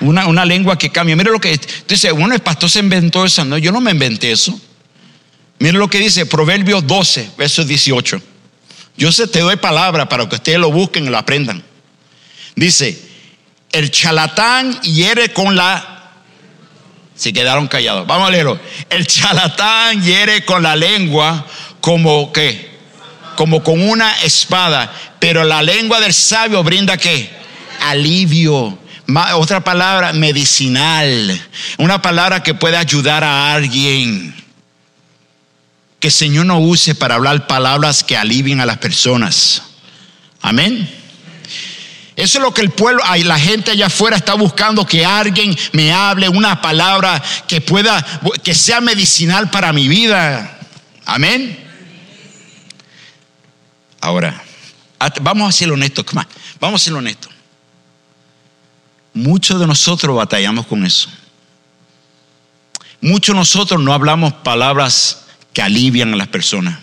Una, 0.00 0.26
una, 0.26 0.44
lengua 0.44 0.76
que 0.76 0.90
cambia. 0.90 1.14
Mira 1.14 1.30
lo 1.30 1.38
que 1.38 1.60
dice, 1.86 2.10
bueno, 2.10 2.34
el 2.34 2.40
pastor 2.40 2.68
se 2.68 2.80
inventó 2.80 3.24
eso. 3.24 3.44
No, 3.44 3.56
yo 3.56 3.70
no 3.70 3.80
me 3.80 3.92
inventé 3.92 4.32
eso. 4.32 4.60
Mira 5.60 5.78
lo 5.78 5.88
que 5.88 6.00
dice 6.00 6.26
Proverbios 6.26 6.84
12, 6.84 7.30
verso 7.38 7.64
18. 7.64 8.20
Yo 8.96 9.12
se 9.12 9.28
te 9.28 9.38
doy 9.38 9.54
palabra 9.54 10.08
para 10.08 10.28
que 10.28 10.34
ustedes 10.34 10.58
lo 10.58 10.72
busquen 10.72 11.06
y 11.06 11.10
lo 11.10 11.18
aprendan. 11.18 11.62
Dice, 12.56 13.09
el 13.72 13.90
chalatán 13.90 14.80
hiere 14.82 15.32
con 15.32 15.56
la... 15.56 16.12
Se 17.14 17.32
quedaron 17.32 17.68
callados. 17.68 18.06
Vamos 18.06 18.28
a 18.28 18.30
leerlo. 18.30 18.58
El 18.88 19.06
chalatán 19.06 20.02
hiere 20.02 20.44
con 20.44 20.62
la 20.62 20.74
lengua 20.74 21.46
como 21.80 22.32
que, 22.32 22.78
como 23.36 23.62
con 23.62 23.80
una 23.80 24.12
espada, 24.22 24.90
pero 25.18 25.44
la 25.44 25.62
lengua 25.62 26.00
del 26.00 26.14
sabio 26.14 26.62
brinda 26.62 26.96
qué? 26.96 27.30
Alivio. 27.82 28.78
Otra 29.34 29.62
palabra, 29.62 30.12
medicinal. 30.12 31.40
Una 31.78 32.00
palabra 32.00 32.42
que 32.42 32.54
puede 32.54 32.76
ayudar 32.76 33.22
a 33.22 33.52
alguien. 33.52 34.34
Que 35.98 36.08
el 36.08 36.12
Señor 36.12 36.46
no 36.46 36.58
use 36.58 36.94
para 36.94 37.16
hablar 37.16 37.46
palabras 37.46 38.02
que 38.02 38.16
alivien 38.16 38.60
a 38.60 38.66
las 38.66 38.78
personas. 38.78 39.62
Amén. 40.40 40.99
Eso 42.20 42.36
es 42.36 42.42
lo 42.44 42.52
que 42.52 42.60
el 42.60 42.68
pueblo, 42.68 43.02
la 43.24 43.38
gente 43.38 43.70
allá 43.70 43.86
afuera 43.86 44.14
está 44.14 44.34
buscando, 44.34 44.84
que 44.84 45.06
alguien 45.06 45.56
me 45.72 45.90
hable 45.90 46.28
una 46.28 46.60
palabra 46.60 47.22
que 47.48 47.62
pueda, 47.62 48.04
que 48.42 48.54
sea 48.54 48.82
medicinal 48.82 49.48
para 49.48 49.72
mi 49.72 49.88
vida. 49.88 50.58
Amén. 51.06 51.58
Ahora, 54.02 54.44
vamos 55.22 55.48
a 55.48 55.52
ser 55.52 55.72
honestos, 55.72 56.04
vamos 56.60 56.82
a 56.82 56.84
ser 56.84 56.92
honestos. 56.92 57.32
Muchos 59.14 59.58
de 59.58 59.66
nosotros 59.66 60.14
batallamos 60.14 60.66
con 60.66 60.84
eso. 60.84 61.08
Muchos 63.00 63.34
de 63.34 63.38
nosotros 63.38 63.80
no 63.80 63.94
hablamos 63.94 64.34
palabras 64.34 65.24
que 65.54 65.62
alivian 65.62 66.12
a 66.12 66.16
las 66.18 66.28
personas. 66.28 66.80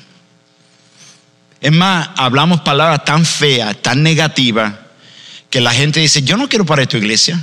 Es 1.62 1.72
más, 1.72 2.10
hablamos 2.16 2.62
palabras 2.62 3.06
tan 3.06 3.24
feas, 3.24 3.80
tan 3.84 4.02
negativas, 4.02 4.87
que 5.50 5.62
la 5.62 5.74
gente 5.74 6.00
dice, 6.00 6.22
yo 6.22 6.38
no 6.38 6.50
quiero 6.50 6.66
para 6.66 6.86
tu 6.86 6.98
iglesia. 6.98 7.40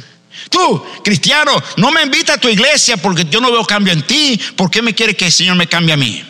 Tú, 0.50 0.84
cristiano, 1.02 1.52
no 1.76 1.90
me 1.90 2.02
invita 2.02 2.34
a 2.34 2.38
tu 2.38 2.48
iglesia 2.48 2.96
porque 2.96 3.24
yo 3.24 3.40
no 3.40 3.50
veo 3.50 3.64
cambio 3.64 3.92
en 3.92 4.02
ti. 4.02 4.40
¿Por 4.56 4.70
qué 4.70 4.82
me 4.82 4.94
quiere 4.94 5.14
que 5.14 5.26
el 5.26 5.32
Señor 5.32 5.56
me 5.56 5.66
cambie 5.66 5.94
a 5.94 5.96
mí? 5.96 6.24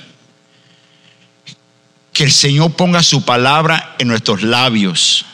que 2.15 2.25
el 2.25 2.33
Señor 2.33 2.73
ponga 2.73 3.03
su 3.03 3.25
palabra 3.25 3.97
en 3.99 4.09
nuestros 4.09 4.43
labios. 4.43 5.27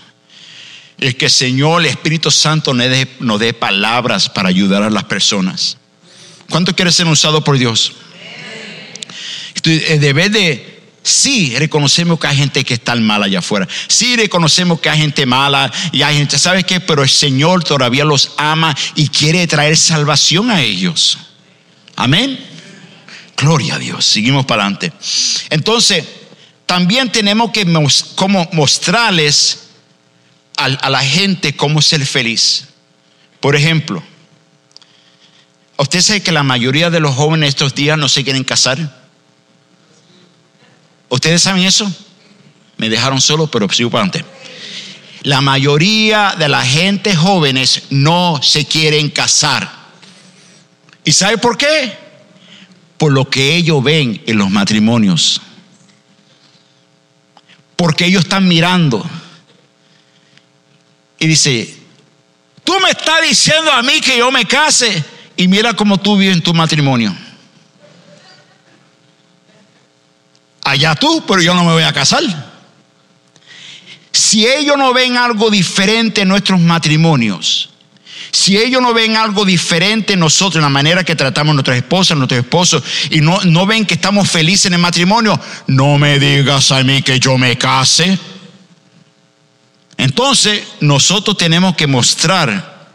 El 0.99 1.17
que 1.17 1.27
el 1.27 1.31
Señor, 1.31 1.83
el 1.83 1.87
Espíritu 1.87 2.31
Santo, 2.31 2.75
nos 2.75 3.41
dé, 3.41 3.53
palabras 3.53 4.29
para 4.29 4.49
ayudar 4.49 4.83
a 4.83 4.91
las 4.91 5.05
personas. 5.05 5.77
¿Cuánto 6.49 6.75
quiere 6.75 6.91
ser 6.91 7.07
usado 7.07 7.45
por 7.45 7.59
Dios? 7.59 7.93
El 9.63 10.01
deber 10.01 10.31
de, 10.31 10.70
sí, 11.03 11.55
reconocemos 11.57 12.19
que 12.19 12.27
hay 12.27 12.37
gente 12.37 12.65
que 12.65 12.75
está 12.75 12.95
mal 12.97 13.23
allá 13.23 13.41
afuera. 13.41 13.67
Sí, 13.89 14.17
reconocemos 14.17 14.81
que 14.81 14.91
hay 14.91 14.99
gente 14.99 15.27
mala 15.27 15.73
y 15.93 16.03
hay 16.03 16.17
gente, 16.17 16.39
¿sabes 16.39 16.65
qué? 16.65 16.81
Pero 16.81 17.03
el 17.03 17.09
Señor 17.09 17.65
todavía 17.65 18.05
los 18.05 18.33
ama 18.37 18.77
y 18.95 19.09
quiere 19.09 19.47
traer 19.47 19.77
salvación 19.77 20.51
a 20.51 20.61
ellos. 20.61 21.19
Amén. 21.97 22.39
Gloria 23.37 23.77
a 23.77 23.79
Dios. 23.79 24.05
Seguimos 24.05 24.47
para 24.47 24.63
adelante. 24.63 24.93
Entonces, 25.51 26.05
también 26.67 27.11
tenemos 27.11 27.51
que 27.51 27.67
como 28.15 28.49
mostrarles 28.53 29.69
a, 30.57 30.91
la 30.91 31.03
gente 31.03 31.57
cómo 31.57 31.81
ser 31.81 32.05
feliz. 32.07 32.67
Por 33.41 33.57
ejemplo, 33.57 34.03
¿Usted 35.81 36.03
sabe 36.03 36.21
que 36.21 36.31
la 36.31 36.43
mayoría 36.43 36.91
de 36.91 37.01
los 37.01 37.15
jóvenes 37.15 37.49
estos 37.49 37.75
días 37.75 37.97
no 37.97 38.11
se 38.11 38.23
quieren 38.23 38.45
casar? 38.45 39.00
¿Ustedes 41.11 41.43
saben 41.43 41.65
eso? 41.65 41.93
Me 42.79 42.89
dejaron 42.89 43.21
solo, 43.21 43.49
pero 43.49 43.69
sigo 43.69 43.91
para 43.91 44.05
adelante. 44.05 44.25
La 45.23 45.43
mayoría 45.43 46.35
de 46.39 46.49
la 46.49 46.65
gente 46.65 47.15
jóvenes 47.15 47.83
no 47.91 48.41
se 48.43 48.65
quieren 48.65 49.11
casar. 49.11 49.71
¿Y 51.05 51.13
sabe 51.13 51.37
por 51.37 51.59
qué? 51.59 51.93
Por 52.97 53.13
lo 53.13 53.29
que 53.29 53.57
ellos 53.57 53.83
ven 53.83 54.23
en 54.27 54.39
los 54.39 54.51
matrimonios. 54.51 55.43
Porque 57.77 58.07
ellos 58.07 58.23
están 58.23 58.47
mirando. 58.49 59.05
Y 61.19 61.27
dice, 61.27 61.75
tú 62.65 62.73
me 62.83 62.91
estás 62.91 63.21
diciendo 63.29 63.73
a 63.73 63.83
mí 63.83 64.01
que 64.01 64.17
yo 64.17 64.31
me 64.31 64.47
case 64.47 65.05
y 65.37 65.49
mira 65.49 65.75
cómo 65.75 65.99
tú 65.99 66.17
vives 66.17 66.37
en 66.37 66.43
tu 66.43 66.55
matrimonio. 66.55 67.15
Allá 70.71 70.95
tú, 70.95 71.25
pero 71.27 71.43
yo 71.43 71.53
no 71.53 71.65
me 71.65 71.73
voy 71.73 71.83
a 71.83 71.93
casar. 71.93 72.23
Si 74.13 74.47
ellos 74.47 74.79
no 74.79 74.95
ven 74.95 75.17
algo 75.17 75.51
diferente 75.51 76.21
en 76.21 76.29
nuestros 76.29 76.61
matrimonios, 76.61 77.71
si 78.31 78.57
ellos 78.57 78.81
no 78.81 78.95
ven 78.95 79.17
algo 79.17 79.45
diferente 79.45 80.13
en 80.13 80.21
nosotros, 80.21 80.57
en 80.57 80.63
la 80.63 80.69
manera 80.69 81.03
que 81.03 81.17
tratamos 81.17 81.51
a 81.51 81.55
nuestras 81.55 81.77
esposas, 81.77 82.13
a 82.13 82.15
nuestros 82.15 82.39
esposos, 82.45 82.85
y 83.11 83.21
no, 83.21 83.41
no 83.47 83.67
ven 83.67 83.85
que 83.85 83.95
estamos 83.95 84.31
felices 84.31 84.67
en 84.67 84.75
el 84.75 84.79
matrimonio, 84.79 85.41
no 85.67 85.99
me 85.99 86.21
digas 86.21 86.71
a 86.71 86.85
mí 86.85 87.03
que 87.03 87.19
yo 87.19 87.37
me 87.37 87.59
case. 87.59 88.17
Entonces, 89.97 90.63
nosotros 90.79 91.37
tenemos 91.37 91.75
que 91.75 91.89
mostrar 91.89 92.93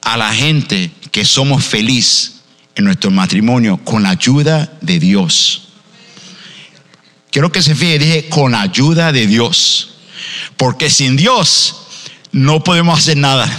a 0.00 0.16
la 0.16 0.32
gente 0.32 0.90
que 1.12 1.26
somos 1.26 1.66
felices 1.66 2.40
en 2.74 2.86
nuestro 2.86 3.10
matrimonio 3.10 3.76
con 3.84 4.02
la 4.02 4.08
ayuda 4.08 4.72
de 4.80 4.98
Dios. 4.98 5.63
Quiero 7.34 7.50
que 7.50 7.62
se 7.62 7.74
fije, 7.74 7.98
dije 7.98 8.28
con 8.28 8.54
ayuda 8.54 9.10
de 9.10 9.26
Dios. 9.26 9.88
Porque 10.56 10.88
sin 10.88 11.16
Dios 11.16 11.74
no 12.30 12.62
podemos 12.62 12.96
hacer 12.96 13.16
nada. 13.16 13.50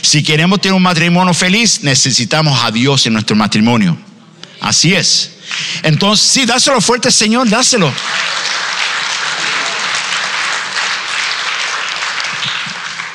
Si 0.00 0.22
queremos 0.22 0.62
tener 0.62 0.72
un 0.72 0.82
matrimonio 0.82 1.34
feliz, 1.34 1.82
necesitamos 1.82 2.58
a 2.64 2.70
Dios 2.70 3.04
en 3.04 3.12
nuestro 3.12 3.36
matrimonio. 3.36 3.98
Así 4.62 4.94
es. 4.94 5.32
Entonces, 5.82 6.26
sí, 6.26 6.46
dáselo 6.46 6.80
fuerte, 6.80 7.10
Señor, 7.10 7.50
dáselo. 7.50 7.92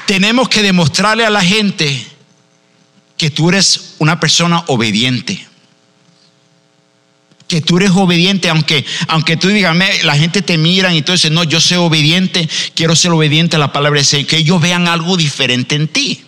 Tenemos 0.05 0.47
que 0.47 0.61
demostrarle 0.61 1.25
a 1.25 1.31
la 1.31 1.41
gente 1.41 2.05
que 3.17 3.31
tú 3.31 3.49
eres 3.49 3.95
una 3.97 4.19
persona 4.19 4.63
obediente 4.67 5.47
que 7.47 7.61
tú 7.61 7.77
eres 7.77 7.91
obediente, 7.91 8.49
aunque, 8.49 8.85
aunque 9.07 9.37
tú 9.37 9.49
digas, 9.49 9.75
la 10.03 10.17
gente 10.17 10.41
te 10.41 10.57
mira 10.57 10.93
y 10.93 11.01
tú 11.01 11.11
dices, 11.11 11.31
no, 11.31 11.43
yo 11.43 11.61
soy 11.61 11.77
obediente, 11.77 12.49
quiero 12.73 12.95
ser 12.95 13.11
obediente 13.11 13.55
a 13.55 13.59
la 13.59 13.71
palabra 13.71 14.01
de 14.01 14.07
Dios, 14.07 14.27
que 14.27 14.37
ellos 14.37 14.59
vean 14.61 14.87
algo 14.87 15.15
diferente 15.15 15.75
en 15.75 15.87
ti. 15.87 16.23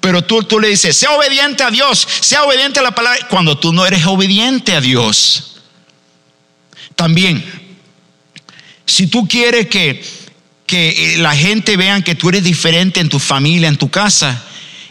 Pero 0.00 0.22
tú, 0.22 0.42
tú 0.42 0.58
le 0.58 0.68
dices, 0.68 0.96
sea 0.96 1.12
obediente 1.12 1.62
a 1.62 1.70
Dios, 1.70 2.06
sea 2.20 2.44
obediente 2.44 2.80
a 2.80 2.82
la 2.82 2.92
palabra, 2.92 3.26
cuando 3.28 3.58
tú 3.58 3.72
no 3.72 3.86
eres 3.86 4.04
obediente 4.06 4.72
a 4.72 4.80
Dios. 4.80 5.62
También, 6.96 7.44
si 8.84 9.06
tú 9.06 9.28
quieres 9.28 9.68
que, 9.68 10.04
que 10.66 11.14
eh, 11.14 11.18
la 11.18 11.36
gente 11.36 11.76
vean 11.76 12.02
que 12.02 12.14
tú 12.14 12.28
eres 12.28 12.42
diferente 12.42 13.00
en 13.00 13.08
tu 13.08 13.18
familia, 13.18 13.68
en 13.68 13.76
tu 13.76 13.88
casa, 13.88 14.44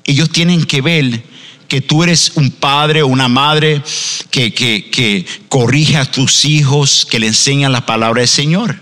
ellos 0.06 0.30
tienen 0.30 0.66
que 0.66 0.82
ver 0.82 1.24
que 1.68 1.82
tú 1.82 2.04
eres 2.04 2.34
un 2.36 2.52
padre 2.52 3.02
o 3.02 3.08
una 3.08 3.28
madre 3.28 3.82
que, 4.30 4.54
que, 4.54 5.26
corrige 5.50 5.98
a 5.98 6.10
tus 6.10 6.46
hijos, 6.46 7.06
que 7.10 7.20
le 7.20 7.28
enseña 7.28 7.70
la 7.70 7.86
palabra 7.86 8.22
del 8.22 8.30
Señor. 8.30 8.80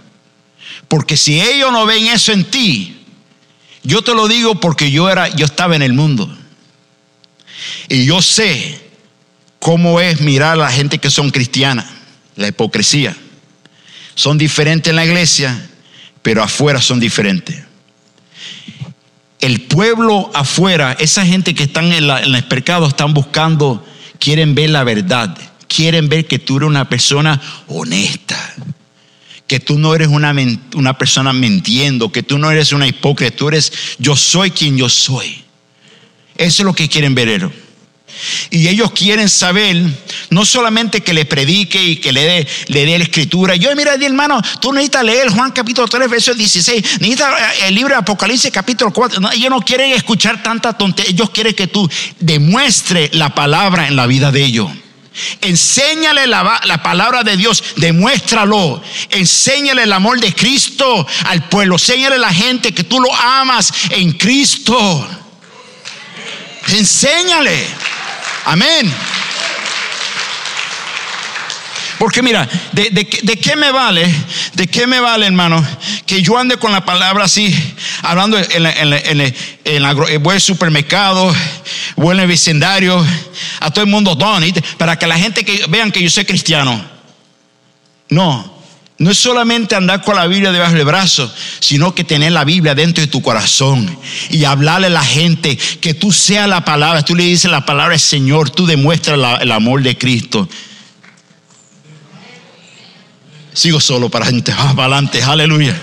Porque 0.88 1.18
si 1.18 1.42
ellos 1.42 1.72
no 1.72 1.86
ven 1.86 2.08
eso 2.08 2.32
en 2.32 2.46
ti, 2.46 2.98
yo 3.84 4.02
te 4.02 4.14
lo 4.14 4.28
digo 4.28 4.60
porque 4.60 4.92
yo 4.92 5.10
era, 5.10 5.30
yo 5.30 5.46
estaba 5.46 5.76
en 5.76 5.82
el 5.82 5.94
mundo. 5.94 6.36
Y 7.90 8.06
yo 8.06 8.22
sé 8.22 8.82
cómo 9.60 10.00
es 10.00 10.22
mirar 10.22 10.54
a 10.54 10.64
la 10.64 10.72
gente 10.72 11.00
que 11.00 11.10
son 11.10 11.32
cristianas, 11.32 11.86
la 12.36 12.48
hipocresía. 12.48 13.16
Son 14.16 14.38
diferentes 14.38 14.90
en 14.90 14.96
la 14.98 15.06
iglesia, 15.06 15.70
pero 16.22 16.44
afuera 16.44 16.82
son 16.82 17.00
diferentes 17.00 17.64
el 19.44 19.60
pueblo 19.60 20.32
afuera, 20.34 20.96
esa 21.00 21.26
gente 21.26 21.54
que 21.54 21.64
están 21.64 21.92
en, 21.92 22.10
el 22.10 22.46
mercado, 22.50 22.88
están 22.88 23.14
buscando, 23.14 23.86
quieren 24.18 24.56
ver 24.56 24.70
la 24.70 24.86
verdad, 24.86 25.38
quieren 25.68 26.08
ver 26.08 26.26
que 26.28 26.40
tú 26.40 26.56
eres 26.56 26.70
una 26.70 26.88
persona 26.88 27.42
honesta, 27.68 28.38
que 29.46 29.60
tú 29.60 29.78
no 29.78 29.94
eres 29.94 30.08
una, 30.08 30.34
una 30.76 30.98
persona 30.98 31.34
mintiendo, 31.34 32.10
que 32.10 32.24
tú 32.24 32.38
no 32.38 32.52
eres 32.52 32.72
una 32.72 32.88
hipócrita, 32.88 33.36
tú 33.36 33.50
eres, 33.50 33.74
yo 34.00 34.16
soy 34.16 34.50
quien 34.50 34.78
yo 34.78 34.88
soy. 34.88 35.44
Eso 36.38 36.62
es 36.62 36.66
lo 36.66 36.74
que 36.74 36.88
quieren 36.88 37.14
ver. 37.14 37.52
Y 38.50 38.70
ellos 38.70 38.92
quieren 38.92 39.28
saber, 39.28 39.76
no 40.34 40.46
solamente 40.46 41.02
que 41.02 41.14
le 41.14 41.26
predique 41.26 41.82
y 41.82 41.98
que 41.98 42.12
le 42.12 42.24
dé, 42.24 42.48
le 42.68 42.86
dé 42.86 42.98
la 42.98 43.04
escritura. 43.04 43.56
Yo, 43.56 43.74
mira, 43.76 43.94
hermano, 43.94 44.42
tú 44.60 44.74
necesitas 44.74 45.04
leer 45.04 45.30
Juan 45.30 45.52
capítulo 45.52 45.88
3, 45.88 46.10
verso 46.10 46.34
16. 46.34 47.00
Necesitas 47.00 47.40
eh, 47.40 47.68
el 47.68 47.76
libro 47.76 47.94
de 47.94 48.00
Apocalipsis 48.00 48.52
capítulo 48.52 48.92
4. 48.92 49.32
ellos 49.34 49.50
no 49.50 49.62
quieren 49.62 49.92
escuchar 49.92 50.42
tanta 50.42 50.74
tontería. 50.74 51.12
Ellos 51.12 51.30
quieren 51.30 51.54
que 51.54 51.68
tú 51.68 51.90
demuestre 52.20 53.10
la 53.14 53.34
palabra 53.34 53.88
en 53.88 53.96
la 53.96 54.08
vida 54.08 54.32
de 54.32 54.44
ellos. 54.44 54.70
Enséñale 55.42 56.26
la, 56.26 56.62
la, 56.64 56.82
palabra 56.82 57.22
de 57.24 57.38
Dios, 57.38 57.64
demuéstralo. 57.76 58.82
Enséñale 59.12 59.84
el 59.84 59.94
amor 59.94 60.20
de 60.20 60.34
Cristo 60.34 61.06
al 61.26 61.48
pueblo. 61.50 61.76
Enséñale 61.76 62.16
a 62.16 62.20
la 62.20 62.34
gente 62.34 62.74
que 62.74 62.84
tú 62.84 63.00
lo 63.00 63.14
amas 63.14 63.72
en 63.92 64.14
Cristo. 64.14 65.08
Enséñale. 66.70 67.68
Amén. 68.46 68.92
Porque 72.04 72.22
mira, 72.22 72.50
de, 72.74 73.40
qué 73.42 73.56
me 73.56 73.72
vale? 73.72 74.06
¿De 74.56 74.68
qué 74.68 74.88
me 74.88 75.00
vale, 75.00 75.26
hermano? 75.26 75.66
Que 76.06 76.22
yo 76.22 76.38
ande 76.38 76.58
con 76.58 76.74
la 76.74 76.84
palabra 76.84 77.24
así, 77.24 77.56
hablando 78.02 78.38
en, 78.38 79.34
el 79.64 80.20
buen 80.20 80.42
supermercado, 80.42 81.34
o 81.96 82.12
en 82.12 82.20
el 82.20 82.28
vecindario, 82.28 83.02
a 83.62 83.72
todo 83.72 83.86
el 83.86 83.90
mundo, 83.90 84.18
para 84.78 85.00
que 85.00 85.08
la 85.08 85.18
gente 85.18 85.46
que 85.46 85.66
vean 85.70 85.94
que 85.94 86.04
yo 86.04 86.10
soy 86.10 86.26
cristiano. 86.26 86.84
No, 88.10 88.54
no 88.98 89.10
es 89.10 89.18
solamente 89.18 89.74
andar 89.74 90.04
con 90.04 90.18
la 90.18 90.28
Biblia 90.28 90.52
debajo 90.52 90.74
del 90.74 90.84
brazo, 90.84 91.34
sino 91.62 91.96
que 91.96 92.04
tener 92.04 92.34
la 92.34 92.44
Biblia 92.44 92.76
dentro 92.76 93.02
de 93.02 93.08
tu 93.08 93.22
corazón 93.22 93.98
y 94.30 94.44
hablarle 94.44 94.88
a 94.88 94.90
la 94.90 95.06
gente 95.06 95.58
que 95.80 95.94
tú 95.94 96.12
seas 96.12 96.50
la 96.50 96.66
palabra, 96.66 97.06
tú 97.06 97.16
le 97.16 97.24
dices 97.24 97.50
la 97.50 97.66
palabra 97.66 97.92
del 97.92 98.02
Señor, 98.02 98.50
tú 98.50 98.66
demuestras 98.66 99.18
el 99.40 99.52
amor 99.54 99.82
de 99.82 99.98
Cristo. 99.98 100.50
Sigo 103.54 103.80
solo 103.80 104.10
para, 104.10 104.26
para 104.46 104.84
adelante, 104.84 105.22
aleluya. 105.22 105.80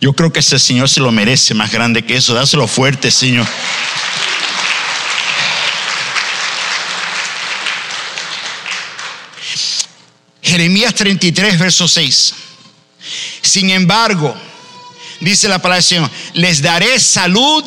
Yo 0.00 0.12
creo 0.12 0.32
que 0.32 0.40
ese 0.40 0.58
Señor 0.58 0.88
se 0.88 1.00
lo 1.00 1.10
merece 1.10 1.54
más 1.54 1.70
grande 1.70 2.04
que 2.04 2.16
eso, 2.16 2.34
dáselo 2.34 2.68
fuerte, 2.68 3.10
Señor. 3.10 3.46
Jeremías 10.42 10.94
33, 10.94 11.58
verso 11.58 11.88
6. 11.88 12.34
Sin 13.42 13.70
embargo, 13.70 14.34
dice 15.20 15.48
la 15.48 15.58
palabra 15.58 15.76
del 15.76 15.84
Señor, 15.84 16.10
les 16.34 16.62
daré 16.62 17.00
salud 17.00 17.64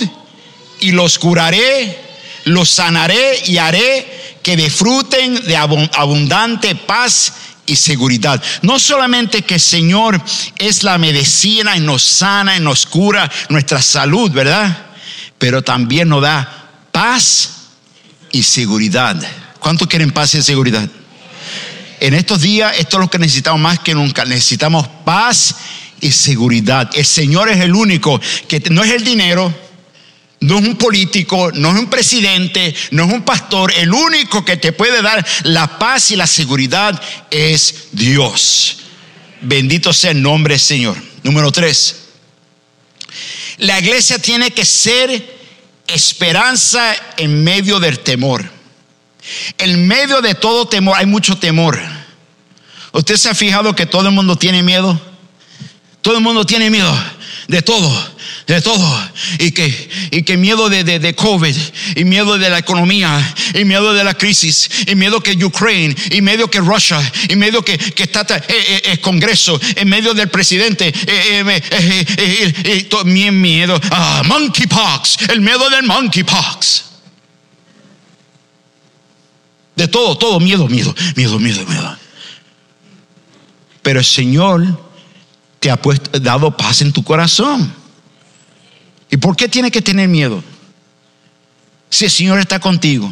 y 0.80 0.92
los 0.92 1.20
curaré, 1.20 2.00
los 2.46 2.70
sanaré 2.70 3.42
y 3.46 3.58
haré 3.58 4.38
que 4.44 4.56
disfruten 4.56 5.46
de 5.46 5.58
abundante 5.58 6.76
paz 6.76 7.34
y 7.70 7.76
seguridad. 7.76 8.42
No 8.64 8.80
solamente 8.80 9.44
que 9.44 9.56
el 9.56 9.60
Señor 9.62 10.20
es 10.58 10.84
la 10.84 10.98
medicina 10.98 11.78
y 11.78 11.80
nos 11.80 12.04
sana 12.04 12.58
y 12.58 12.60
nos 12.60 12.86
cura 12.86 13.32
nuestra 13.50 13.82
salud, 13.82 14.32
¿verdad? 14.32 14.88
Pero 15.38 15.62
también 15.62 16.10
nos 16.10 16.24
da 16.24 16.88
paz 16.92 17.52
y 18.32 18.44
seguridad. 18.44 19.16
¿Cuánto 19.60 19.88
quieren 19.88 20.12
paz 20.12 20.34
y 20.34 20.42
seguridad? 20.42 20.90
En 22.00 22.14
estos 22.14 22.42
días 22.42 22.74
esto 22.80 22.98
es 22.98 23.02
lo 23.02 23.10
que 23.10 23.20
necesitamos 23.20 23.62
más 23.62 23.80
que 23.80 23.94
nunca. 23.94 24.26
Necesitamos 24.26 24.88
paz 25.06 25.56
y 26.02 26.12
seguridad. 26.12 26.90
El 26.94 27.06
Señor 27.06 27.50
es 27.50 27.60
el 27.62 27.76
único 27.76 28.20
que 28.48 28.62
no 28.72 28.84
es 28.84 28.92
el 28.92 29.04
dinero, 29.04 29.54
no 30.42 30.60
es 30.60 30.66
un 30.66 30.78
político, 30.78 31.52
no 31.54 31.70
es 31.70 31.80
un 31.80 31.90
presidente, 31.90 32.74
no 32.92 33.06
es 33.06 33.14
un 33.14 33.24
pastor. 33.24 33.74
El 33.76 33.94
único 33.94 34.46
que 34.46 34.58
te 34.58 34.72
puede 34.72 35.02
dar 35.02 35.26
la 35.44 35.78
paz 35.80 36.12
y 36.12 36.16
la 36.16 36.28
seguridad 36.28 37.02
es 37.30 37.90
Dios. 37.92 38.78
Bendito 39.42 39.92
sea 39.92 40.12
el 40.12 40.22
nombre 40.22 40.54
del 40.54 40.62
Señor. 40.62 40.98
Número 41.24 41.52
tres. 41.52 41.96
La 43.58 43.80
iglesia 43.80 44.20
tiene 44.20 44.52
que 44.52 44.66
ser 44.66 45.38
esperanza 45.88 46.96
en 47.18 47.44
medio 47.44 47.80
del 47.80 48.00
temor. 48.00 48.50
En 49.58 49.88
medio 49.88 50.22
de 50.22 50.36
todo 50.36 50.68
temor 50.68 50.98
hay 50.98 51.06
mucho 51.06 51.38
temor. 51.38 51.78
¿Usted 52.94 53.18
se 53.18 53.30
ha 53.30 53.36
fijado 53.36 53.76
que 53.76 53.86
todo 53.86 54.08
el 54.08 54.14
mundo 54.14 54.38
tiene 54.38 54.64
miedo? 54.64 55.00
Todo 56.02 56.16
el 56.16 56.24
mundo 56.24 56.46
tiene 56.46 56.70
miedo 56.70 56.98
de 57.50 57.64
todo, 57.64 57.92
de 58.46 58.62
todo. 58.62 59.10
Y 59.40 59.52
que, 59.52 59.90
y 60.12 60.22
que 60.22 60.38
miedo 60.38 60.70
de, 60.70 60.84
de, 60.84 61.16
COVID, 61.16 61.56
y 61.96 62.04
miedo 62.06 62.38
de 62.38 62.48
la 62.50 62.60
economía, 62.60 63.36
y 63.56 63.66
miedo 63.66 63.92
de 63.94 64.04
la 64.04 64.14
crisis, 64.14 64.70
y 64.86 64.94
miedo 64.94 65.20
que 65.20 65.34
Ukraine, 65.44 65.96
y 66.12 66.22
medio 66.22 66.50
que 66.50 66.60
Rusia, 66.60 67.02
y 67.28 67.36
medio 67.36 67.66
que, 67.66 67.78
que 67.78 68.04
está 68.04 68.22
el 68.22 68.44
eh, 68.48 68.82
eh, 68.86 68.98
Congreso, 69.02 69.60
en 69.76 69.90
medio 69.90 70.14
del 70.14 70.30
presidente, 70.30 70.94
eh, 71.08 71.62
mi 73.06 73.32
miedo. 73.32 73.80
Ah, 73.90 74.22
monkeypox, 74.26 75.30
el 75.30 75.42
miedo 75.42 75.70
del 75.72 75.84
monkeypox. 75.84 76.84
De 79.76 79.88
todo, 79.88 80.16
todo, 80.20 80.40
miedo, 80.40 80.68
miedo, 80.68 80.94
miedo, 81.16 81.40
miedo, 81.40 81.66
miedo. 81.66 81.98
Pero 83.82 84.00
el 84.00 84.06
Señor 84.06 84.89
te 85.60 85.70
ha 85.70 85.78
puesto, 85.78 86.20
dado 86.20 86.56
paz 86.56 86.82
en 86.82 86.94
tu 86.94 87.04
corazón. 87.04 87.74
¿Y 89.10 89.18
por 89.18 89.36
qué 89.36 89.48
tiene 89.50 89.72
que 89.72 89.82
tener 89.82 90.08
miedo? 90.08 90.44
Si 91.90 92.06
el 92.06 92.12
Señor 92.12 92.40
está 92.40 92.60
contigo. 92.60 93.12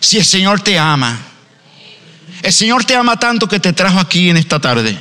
Si 0.00 0.18
el 0.18 0.24
Señor 0.24 0.60
te 0.60 0.78
ama. 0.78 1.18
El 2.42 2.52
Señor 2.52 2.84
te 2.84 2.94
ama 2.94 3.18
tanto 3.18 3.48
que 3.48 3.58
te 3.58 3.72
trajo 3.72 3.98
aquí 3.98 4.30
en 4.30 4.36
esta 4.36 4.60
tarde. 4.60 4.98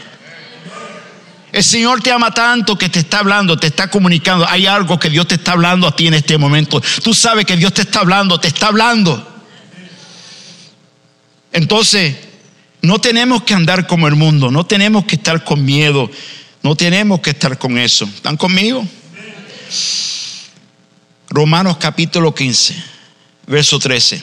El 1.52 1.64
Señor 1.64 2.02
te 2.02 2.12
ama 2.12 2.32
tanto 2.32 2.78
que 2.78 2.90
te 2.90 3.00
está 3.00 3.20
hablando, 3.20 3.58
te 3.58 3.68
está 3.68 3.90
comunicando. 3.90 4.48
Hay 4.48 4.66
algo 4.66 5.00
que 5.00 5.10
Dios 5.10 5.28
te 5.28 5.36
está 5.36 5.54
hablando 5.54 5.88
a 5.88 5.96
ti 5.96 6.08
en 6.08 6.14
este 6.14 6.38
momento. 6.38 6.82
Tú 7.04 7.14
sabes 7.14 7.46
que 7.46 7.56
Dios 7.56 7.74
te 7.74 7.82
está 7.82 8.00
hablando, 8.00 8.40
te 8.40 8.48
está 8.48 8.68
hablando. 8.68 9.36
Entonces, 11.52 12.16
no 12.82 13.00
tenemos 13.00 13.44
que 13.44 13.54
andar 13.54 13.88
como 13.88 14.08
el 14.08 14.16
mundo, 14.16 14.52
no 14.52 14.66
tenemos 14.66 15.06
que 15.06 15.16
estar 15.16 15.44
con 15.44 15.64
miedo, 15.66 16.10
no 16.62 16.76
tenemos 16.76 17.22
que 17.22 17.32
estar 17.32 17.58
con 17.58 17.78
eso. 17.78 18.06
¿Están 18.06 18.38
conmigo? 18.38 18.86
Romanos 21.30 21.78
capítulo 21.78 22.34
15, 22.34 22.76
verso 23.48 23.80
13. 23.80 24.22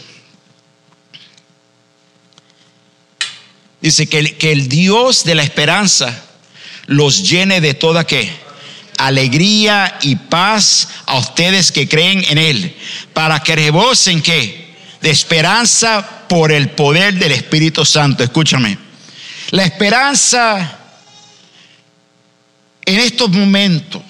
Dice 3.81 4.07
que 4.07 4.19
el, 4.19 4.37
que 4.39 4.53
el 4.53 4.69
Dios 4.69 5.25
de 5.25 5.35
la 5.35 5.43
esperanza 5.43 6.25
los 6.87 7.29
llene 7.29 7.61
de 7.61 7.75
toda 7.75 8.07
qué? 8.07 8.31
Alegría 8.97 9.99
y 10.01 10.17
paz 10.17 10.89
a 11.07 11.19
ustedes 11.19 11.73
que 11.73 11.89
creen 11.89 12.25
en 12.29 12.39
Él, 12.39 12.77
para 13.13 13.43
que 13.43 13.57
rebosen 13.57 14.23
qué? 14.23 14.74
De 15.05 15.11
esperanza 15.11 16.25
por 16.31 16.51
el 16.51 16.71
poder 16.71 17.13
del 17.13 17.33
Espíritu 17.33 17.85
Santo. 17.85 18.25
Escúchame. 18.25 18.79
La 19.51 19.67
esperanza 19.67 20.79
en 22.87 23.01
estos 23.01 23.29
momentos, 23.29 24.01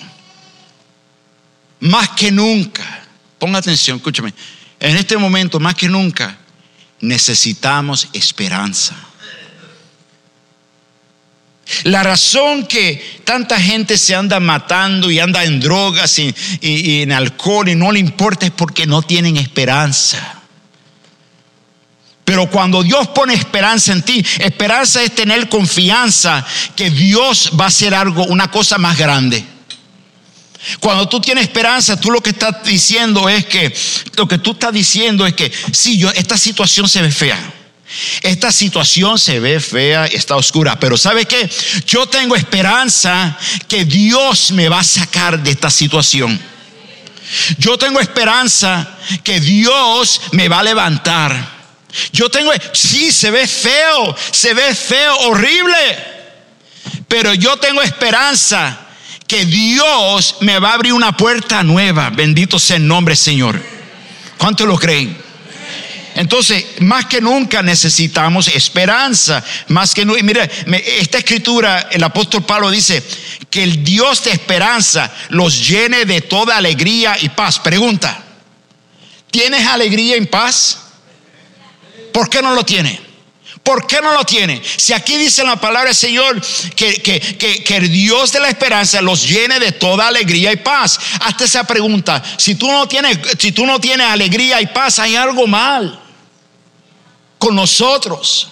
más 1.80 2.10
que 2.10 2.30
nunca, 2.30 3.02
ponga 3.40 3.58
atención, 3.58 3.96
escúchame, 3.96 4.32
en 4.78 4.96
este 4.96 5.16
momento, 5.16 5.58
más 5.58 5.74
que 5.74 5.88
nunca, 5.88 6.38
necesitamos 7.00 8.06
esperanza. 8.12 8.94
La 11.82 12.04
razón 12.04 12.68
que 12.68 13.20
tanta 13.24 13.60
gente 13.60 13.98
se 13.98 14.14
anda 14.14 14.38
matando 14.38 15.10
y 15.10 15.18
anda 15.18 15.42
en 15.42 15.58
drogas 15.58 16.20
y, 16.20 16.32
y 16.60 17.02
en 17.02 17.10
alcohol 17.10 17.68
y 17.68 17.74
no 17.74 17.90
le 17.90 17.98
importa 17.98 18.46
es 18.46 18.52
porque 18.52 18.86
no 18.86 19.02
tienen 19.02 19.36
esperanza. 19.38 20.42
Pero 22.24 22.48
cuando 22.48 22.82
Dios 22.82 23.08
pone 23.08 23.34
esperanza 23.34 23.92
en 23.92 24.02
ti, 24.02 24.24
esperanza 24.38 25.02
es 25.02 25.14
tener 25.14 25.48
confianza 25.48 26.44
que 26.74 26.90
Dios 26.90 27.52
va 27.58 27.66
a 27.66 27.68
hacer 27.68 27.94
algo, 27.94 28.24
una 28.24 28.50
cosa 28.50 28.78
más 28.78 28.96
grande. 28.96 29.44
Cuando 30.80 31.08
tú 31.08 31.20
tienes 31.20 31.44
esperanza, 31.44 32.00
tú 32.00 32.10
lo 32.10 32.22
que 32.22 32.30
estás 32.30 32.64
diciendo 32.64 33.28
es 33.28 33.44
que, 33.44 33.74
lo 34.16 34.26
que 34.26 34.38
tú 34.38 34.52
estás 34.52 34.72
diciendo 34.72 35.26
es 35.26 35.34
que, 35.34 35.52
sí, 35.72 35.98
yo, 35.98 36.10
esta 36.12 36.38
situación 36.38 36.88
se 36.88 37.02
ve 37.02 37.10
fea. 37.10 37.38
Esta 38.22 38.50
situación 38.50 39.18
se 39.18 39.38
ve 39.40 39.60
fea, 39.60 40.06
está 40.06 40.36
oscura, 40.36 40.80
pero 40.80 40.96
¿sabe 40.96 41.26
qué? 41.26 41.48
Yo 41.86 42.06
tengo 42.06 42.34
esperanza 42.34 43.38
que 43.68 43.84
Dios 43.84 44.50
me 44.52 44.70
va 44.70 44.80
a 44.80 44.84
sacar 44.84 45.42
de 45.42 45.50
esta 45.50 45.70
situación. 45.70 46.40
Yo 47.58 47.76
tengo 47.78 48.00
esperanza 48.00 48.98
que 49.22 49.40
Dios 49.40 50.20
me 50.32 50.48
va 50.48 50.60
a 50.60 50.62
levantar. 50.62 51.53
Yo 52.12 52.28
tengo, 52.30 52.52
sí, 52.72 53.12
se 53.12 53.30
ve 53.30 53.46
feo, 53.46 54.16
se 54.30 54.54
ve 54.54 54.74
feo, 54.74 55.16
horrible, 55.28 56.04
pero 57.08 57.34
yo 57.34 57.56
tengo 57.58 57.82
esperanza 57.82 58.80
que 59.26 59.44
Dios 59.44 60.36
me 60.40 60.58
va 60.58 60.70
a 60.70 60.74
abrir 60.74 60.92
una 60.92 61.16
puerta 61.16 61.62
nueva. 61.62 62.10
Bendito 62.10 62.58
sea 62.58 62.76
el 62.76 62.86
nombre, 62.86 63.16
Señor. 63.16 63.60
¿Cuántos 64.38 64.66
lo 64.66 64.78
creen? 64.78 65.16
Entonces, 66.16 66.64
más 66.80 67.06
que 67.06 67.20
nunca 67.20 67.62
necesitamos 67.62 68.48
esperanza. 68.48 69.42
Más 69.68 69.94
que 69.94 70.04
nunca. 70.04 70.22
Mire, 70.22 70.50
esta 71.00 71.18
escritura, 71.18 71.88
el 71.90 72.02
apóstol 72.04 72.44
Pablo 72.44 72.70
dice 72.70 73.02
que 73.50 73.64
el 73.64 73.82
Dios 73.82 74.24
de 74.24 74.32
esperanza 74.32 75.12
los 75.30 75.66
llene 75.68 76.04
de 76.04 76.20
toda 76.20 76.56
alegría 76.56 77.16
y 77.20 77.30
paz. 77.30 77.58
Pregunta: 77.58 78.22
¿tienes 79.30 79.66
alegría 79.66 80.16
y 80.16 80.26
paz? 80.26 80.83
¿Por 82.14 82.30
qué 82.30 82.40
no 82.40 82.54
lo 82.54 82.64
tiene? 82.64 83.00
¿Por 83.64 83.88
qué 83.88 84.00
no 84.00 84.12
lo 84.12 84.22
tiene? 84.24 84.62
Si 84.64 84.92
aquí 84.92 85.16
dice 85.16 85.42
la 85.42 85.56
palabra 85.56 85.86
del 85.88 85.96
Señor 85.96 86.40
que, 86.76 87.02
que, 87.02 87.76
el 87.76 87.90
Dios 87.90 88.30
de 88.30 88.38
la 88.38 88.48
esperanza 88.50 89.02
los 89.02 89.28
llene 89.28 89.58
de 89.58 89.72
toda 89.72 90.06
alegría 90.06 90.52
y 90.52 90.56
paz. 90.58 90.96
Hasta 91.18 91.44
esa 91.44 91.64
pregunta, 91.64 92.22
si 92.36 92.54
tú 92.54 92.70
no 92.70 92.86
tienes, 92.86 93.18
si 93.36 93.50
tú 93.50 93.66
no 93.66 93.80
tienes 93.80 94.06
alegría 94.06 94.60
y 94.60 94.66
paz, 94.66 95.00
hay 95.00 95.16
algo 95.16 95.48
mal 95.48 96.00
con 97.36 97.56
nosotros. 97.56 98.48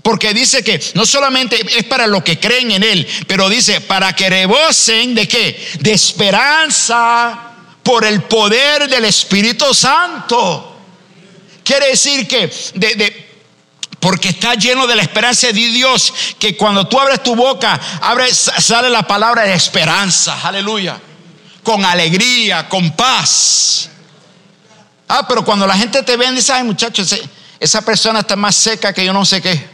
Porque 0.00 0.32
dice 0.32 0.62
que 0.62 0.80
no 0.94 1.04
solamente 1.04 1.60
es 1.76 1.84
para 1.84 2.06
los 2.06 2.22
que 2.22 2.38
creen 2.38 2.70
en 2.70 2.84
Él, 2.84 3.08
pero 3.26 3.48
dice 3.48 3.80
para 3.80 4.14
que 4.14 4.30
rebosen 4.30 5.16
de 5.16 5.26
qué? 5.26 5.68
De 5.80 5.94
esperanza 5.94 7.54
por 7.82 8.04
el 8.04 8.22
poder 8.22 8.88
del 8.88 9.06
Espíritu 9.06 9.74
Santo. 9.74 10.69
Quiere 11.70 11.86
decir 11.86 12.26
que 12.26 12.52
de, 12.74 13.30
porque 14.00 14.30
está 14.30 14.56
lleno 14.56 14.88
de 14.88 14.96
la 14.96 15.02
esperanza 15.02 15.46
de 15.46 15.52
Dios, 15.52 16.12
que 16.36 16.56
cuando 16.56 16.88
tú 16.88 16.98
abres 16.98 17.22
tu 17.22 17.36
boca, 17.36 17.80
abre, 18.00 18.34
sale 18.34 18.90
la 18.90 19.04
palabra 19.04 19.42
de 19.42 19.54
esperanza, 19.54 20.40
aleluya, 20.42 21.00
con 21.62 21.84
alegría, 21.84 22.68
con 22.68 22.90
paz. 22.96 23.88
Ah, 25.06 25.24
pero 25.28 25.44
cuando 25.44 25.64
la 25.64 25.76
gente 25.76 26.02
te 26.02 26.16
ve, 26.16 26.32
dice, 26.32 26.52
ay 26.52 26.64
muchachos, 26.64 27.14
esa 27.60 27.82
persona 27.82 28.18
está 28.18 28.34
más 28.34 28.56
seca 28.56 28.92
que 28.92 29.04
yo 29.04 29.12
no 29.12 29.24
sé 29.24 29.40
qué. 29.40 29.68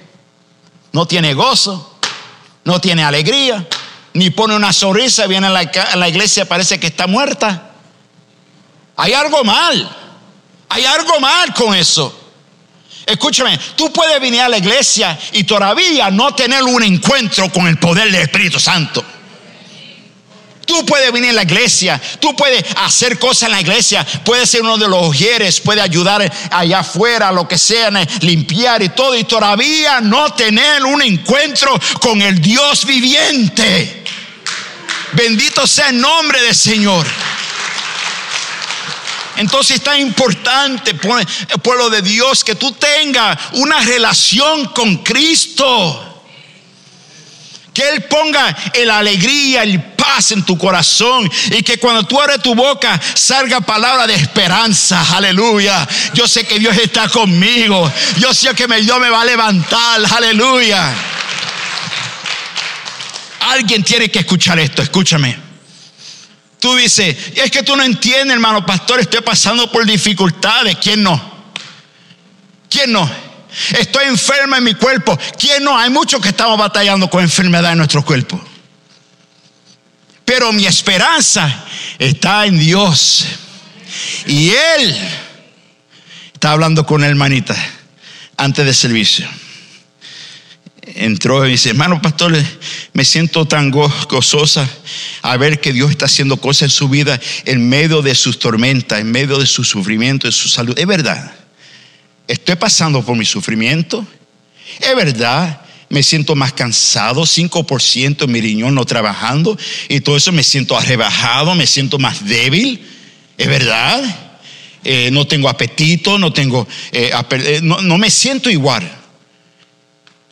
No 0.92 1.06
tiene 1.06 1.32
gozo, 1.32 1.98
no 2.64 2.78
tiene 2.78 3.04
alegría, 3.04 3.66
ni 4.12 4.28
pone 4.28 4.54
una 4.54 4.74
sonrisa, 4.74 5.26
viene 5.26 5.46
a 5.46 5.50
la, 5.50 5.60
a 5.60 5.96
la 5.96 6.08
iglesia, 6.10 6.46
parece 6.46 6.78
que 6.78 6.88
está 6.88 7.06
muerta. 7.06 7.70
Hay 8.96 9.14
algo 9.14 9.42
mal. 9.44 10.02
Hay 10.68 10.84
algo 10.84 11.20
mal 11.20 11.52
con 11.54 11.74
eso. 11.74 12.22
Escúchame, 13.06 13.58
tú 13.76 13.92
puedes 13.92 14.20
venir 14.20 14.40
a 14.40 14.48
la 14.48 14.58
iglesia 14.58 15.16
y 15.32 15.44
todavía 15.44 16.10
no 16.10 16.34
tener 16.34 16.64
un 16.64 16.82
encuentro 16.82 17.50
con 17.52 17.68
el 17.68 17.78
poder 17.78 18.10
del 18.10 18.22
Espíritu 18.22 18.58
Santo. 18.58 19.04
Tú 20.66 20.84
puedes 20.84 21.12
venir 21.12 21.30
a 21.30 21.34
la 21.34 21.42
iglesia, 21.44 22.00
tú 22.18 22.34
puedes 22.34 22.64
hacer 22.78 23.20
cosas 23.20 23.44
en 23.44 23.52
la 23.52 23.60
iglesia, 23.60 24.04
puedes 24.24 24.50
ser 24.50 24.62
uno 24.62 24.76
de 24.76 24.88
los 24.88 25.00
ojieres, 25.00 25.60
puede 25.60 25.80
ayudar 25.80 26.28
allá 26.50 26.80
afuera, 26.80 27.30
lo 27.30 27.46
que 27.46 27.56
sea, 27.56 27.88
limpiar 28.20 28.82
y 28.82 28.88
todo, 28.88 29.16
y 29.16 29.22
todavía 29.22 30.00
no 30.00 30.34
tener 30.34 30.84
un 30.84 31.00
encuentro 31.02 31.78
con 32.00 32.20
el 32.20 32.42
Dios 32.42 32.84
viviente. 32.84 34.02
Bendito 35.12 35.64
sea 35.68 35.90
el 35.90 36.00
nombre 36.00 36.42
del 36.42 36.54
Señor. 36.54 37.06
Entonces 39.36 39.76
es 39.76 39.82
tan 39.82 40.00
importante, 40.00 40.94
pueblo 40.94 41.90
de 41.90 42.02
Dios, 42.02 42.44
que 42.44 42.54
tú 42.54 42.72
tengas 42.72 43.38
una 43.52 43.80
relación 43.80 44.66
con 44.66 44.98
Cristo. 44.98 46.02
Que 47.72 47.90
Él 47.90 48.04
ponga 48.04 48.56
la 48.86 48.98
alegría, 48.98 49.62
el 49.62 49.82
paz 49.82 50.30
en 50.30 50.42
tu 50.44 50.56
corazón. 50.56 51.30
Y 51.50 51.62
que 51.62 51.78
cuando 51.78 52.04
tú 52.04 52.18
abres 52.18 52.40
tu 52.40 52.54
boca 52.54 52.98
salga 53.14 53.60
palabra 53.60 54.06
de 54.06 54.14
esperanza. 54.14 55.04
Aleluya. 55.14 55.86
Yo 56.14 56.26
sé 56.26 56.46
que 56.46 56.58
Dios 56.58 56.74
está 56.78 57.08
conmigo. 57.10 57.92
Yo 58.18 58.32
sé 58.32 58.54
que 58.54 58.66
Dios 58.66 58.98
me 58.98 59.10
va 59.10 59.20
a 59.20 59.24
levantar. 59.26 60.00
Aleluya. 60.16 60.90
Alguien 63.40 63.84
tiene 63.84 64.10
que 64.10 64.20
escuchar 64.20 64.58
esto. 64.58 64.80
Escúchame. 64.80 65.45
Tú 66.66 66.74
dices, 66.74 67.16
es 67.36 67.48
que 67.48 67.62
tú 67.62 67.76
no 67.76 67.84
entiendes, 67.84 68.34
hermano 68.34 68.66
pastor, 68.66 68.98
estoy 68.98 69.20
pasando 69.20 69.70
por 69.70 69.86
dificultades. 69.86 70.76
¿Quién 70.82 71.00
no? 71.00 71.22
¿Quién 72.68 72.90
no? 72.90 73.08
Estoy 73.78 74.06
enferma 74.06 74.58
en 74.58 74.64
mi 74.64 74.74
cuerpo. 74.74 75.16
¿Quién 75.38 75.62
no? 75.62 75.78
Hay 75.78 75.90
muchos 75.90 76.20
que 76.20 76.30
estamos 76.30 76.58
batallando 76.58 77.08
con 77.08 77.22
enfermedad 77.22 77.70
en 77.70 77.78
nuestro 77.78 78.04
cuerpo. 78.04 78.44
Pero 80.24 80.52
mi 80.52 80.66
esperanza 80.66 81.66
está 82.00 82.46
en 82.46 82.58
Dios. 82.58 83.24
Y 84.26 84.50
Él 84.50 84.96
está 86.34 86.50
hablando 86.50 86.84
con 86.84 87.04
hermanita 87.04 87.54
antes 88.36 88.64
del 88.64 88.74
servicio 88.74 89.28
entró 90.96 91.46
y 91.46 91.50
dice, 91.52 91.70
hermano 91.70 92.00
pastor, 92.00 92.36
me 92.92 93.04
siento 93.04 93.44
tan 93.46 93.70
gozosa 93.70 94.68
a 95.22 95.36
ver 95.36 95.60
que 95.60 95.72
Dios 95.72 95.90
está 95.90 96.06
haciendo 96.06 96.38
cosas 96.38 96.62
en 96.62 96.70
su 96.70 96.88
vida 96.88 97.20
en 97.44 97.68
medio 97.68 98.02
de 98.02 98.14
sus 98.14 98.38
tormentas, 98.38 99.00
en 99.00 99.10
medio 99.10 99.38
de 99.38 99.46
su 99.46 99.64
sufrimiento, 99.64 100.26
de 100.26 100.32
su 100.32 100.48
salud. 100.48 100.78
Es 100.78 100.86
verdad, 100.86 101.34
estoy 102.26 102.56
pasando 102.56 103.04
por 103.04 103.16
mi 103.16 103.24
sufrimiento. 103.24 104.06
Es 104.80 104.96
verdad, 104.96 105.60
me 105.88 106.02
siento 106.02 106.34
más 106.34 106.52
cansado, 106.52 107.22
5% 107.22 108.26
mi 108.26 108.40
riñón 108.40 108.74
no 108.74 108.84
trabajando 108.84 109.56
y 109.88 110.00
todo 110.00 110.16
eso 110.16 110.32
me 110.32 110.42
siento 110.42 110.76
arrebajado, 110.76 111.54
me 111.54 111.66
siento 111.66 111.98
más 111.98 112.24
débil. 112.24 112.84
Es 113.38 113.46
verdad, 113.46 114.02
eh, 114.82 115.10
no 115.12 115.26
tengo 115.26 115.48
apetito, 115.48 116.18
no 116.18 116.32
tengo, 116.32 116.66
eh, 116.92 117.10
eh, 117.30 117.60
no 117.62 117.98
me 117.98 118.10
siento 118.10 118.50
igual. 118.50 119.05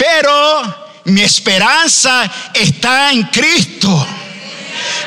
Pero 0.05 0.77
mi 1.05 1.23
esperanza 1.23 2.31
está 2.53 3.11
en 3.11 3.23
Cristo. 3.25 4.07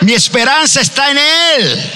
Mi 0.01 0.13
esperanza 0.13 0.81
está 0.81 1.11
en 1.11 1.17
Él. 1.19 1.91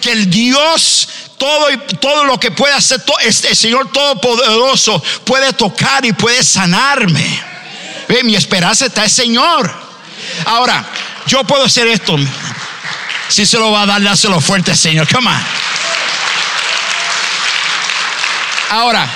Que 0.00 0.12
el 0.12 0.30
Dios 0.30 1.08
todo, 1.36 1.66
todo 2.00 2.24
lo 2.24 2.40
que 2.40 2.50
puede 2.50 2.72
hacer, 2.72 3.02
este 3.20 3.54
Señor 3.54 3.92
Todopoderoso 3.92 5.02
puede 5.24 5.52
tocar 5.52 6.04
y 6.06 6.12
puede 6.12 6.42
sanarme. 6.42 7.42
Mi 8.24 8.34
esperanza 8.34 8.86
está 8.86 9.02
en 9.02 9.04
el 9.04 9.10
Señor. 9.10 9.74
Ahora, 10.46 10.84
yo 11.26 11.44
puedo 11.44 11.64
hacer 11.64 11.88
esto. 11.88 12.16
Si 13.28 13.44
se 13.44 13.58
lo 13.58 13.70
va 13.70 13.82
a 13.82 13.86
dar, 13.86 14.02
dáselo 14.02 14.40
fuerte, 14.40 14.74
Señor. 14.74 15.06
Come 15.12 15.28
on. 15.28 15.42
Ahora, 18.70 19.08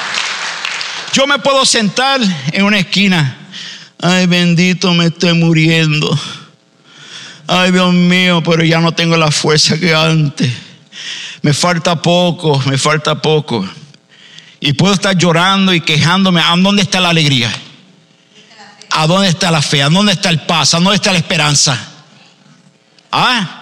yo 1.13 1.27
me 1.27 1.39
puedo 1.39 1.65
sentar 1.67 2.21
en 2.53 2.65
una 2.65 2.79
esquina. 2.79 3.37
Ay, 4.01 4.27
bendito, 4.27 4.93
me 4.95 5.07
estoy 5.07 5.35
muriendo. 5.35 6.19
Ay, 7.47 7.71
Dios 7.71 7.93
mío, 7.93 8.43
pero 8.43 8.65
ya 8.65 8.81
no 8.81 8.93
tengo 8.93 9.17
la 9.19 9.31
fuerza 9.31 9.79
que 9.79 9.95
antes. 9.95 10.51
Me 11.43 11.53
falta 11.53 12.01
poco, 12.01 12.61
me 12.67 12.79
falta 12.79 13.21
poco. 13.21 13.69
Y 14.59 14.73
puedo 14.73 14.95
estar 14.95 15.17
llorando 15.17 15.75
y 15.75 15.83
quejándome. 15.83 16.41
¿A 16.41 16.57
dónde 16.57 16.83
está 16.83 16.99
la 17.01 17.11
alegría? 17.11 17.53
¿A 18.91 19.07
dónde 19.07 19.29
está 19.29 19.51
la 19.51 19.61
fe? 19.61 19.83
¿A 19.83 19.91
dónde 19.91 20.13
está 20.13 20.31
el 20.31 20.41
paz? 20.41 20.73
¿A 20.73 20.79
dónde 20.79 20.97
está 20.97 21.13
la 21.13 21.19
esperanza? 21.19 21.79
¿Ah? 23.11 23.59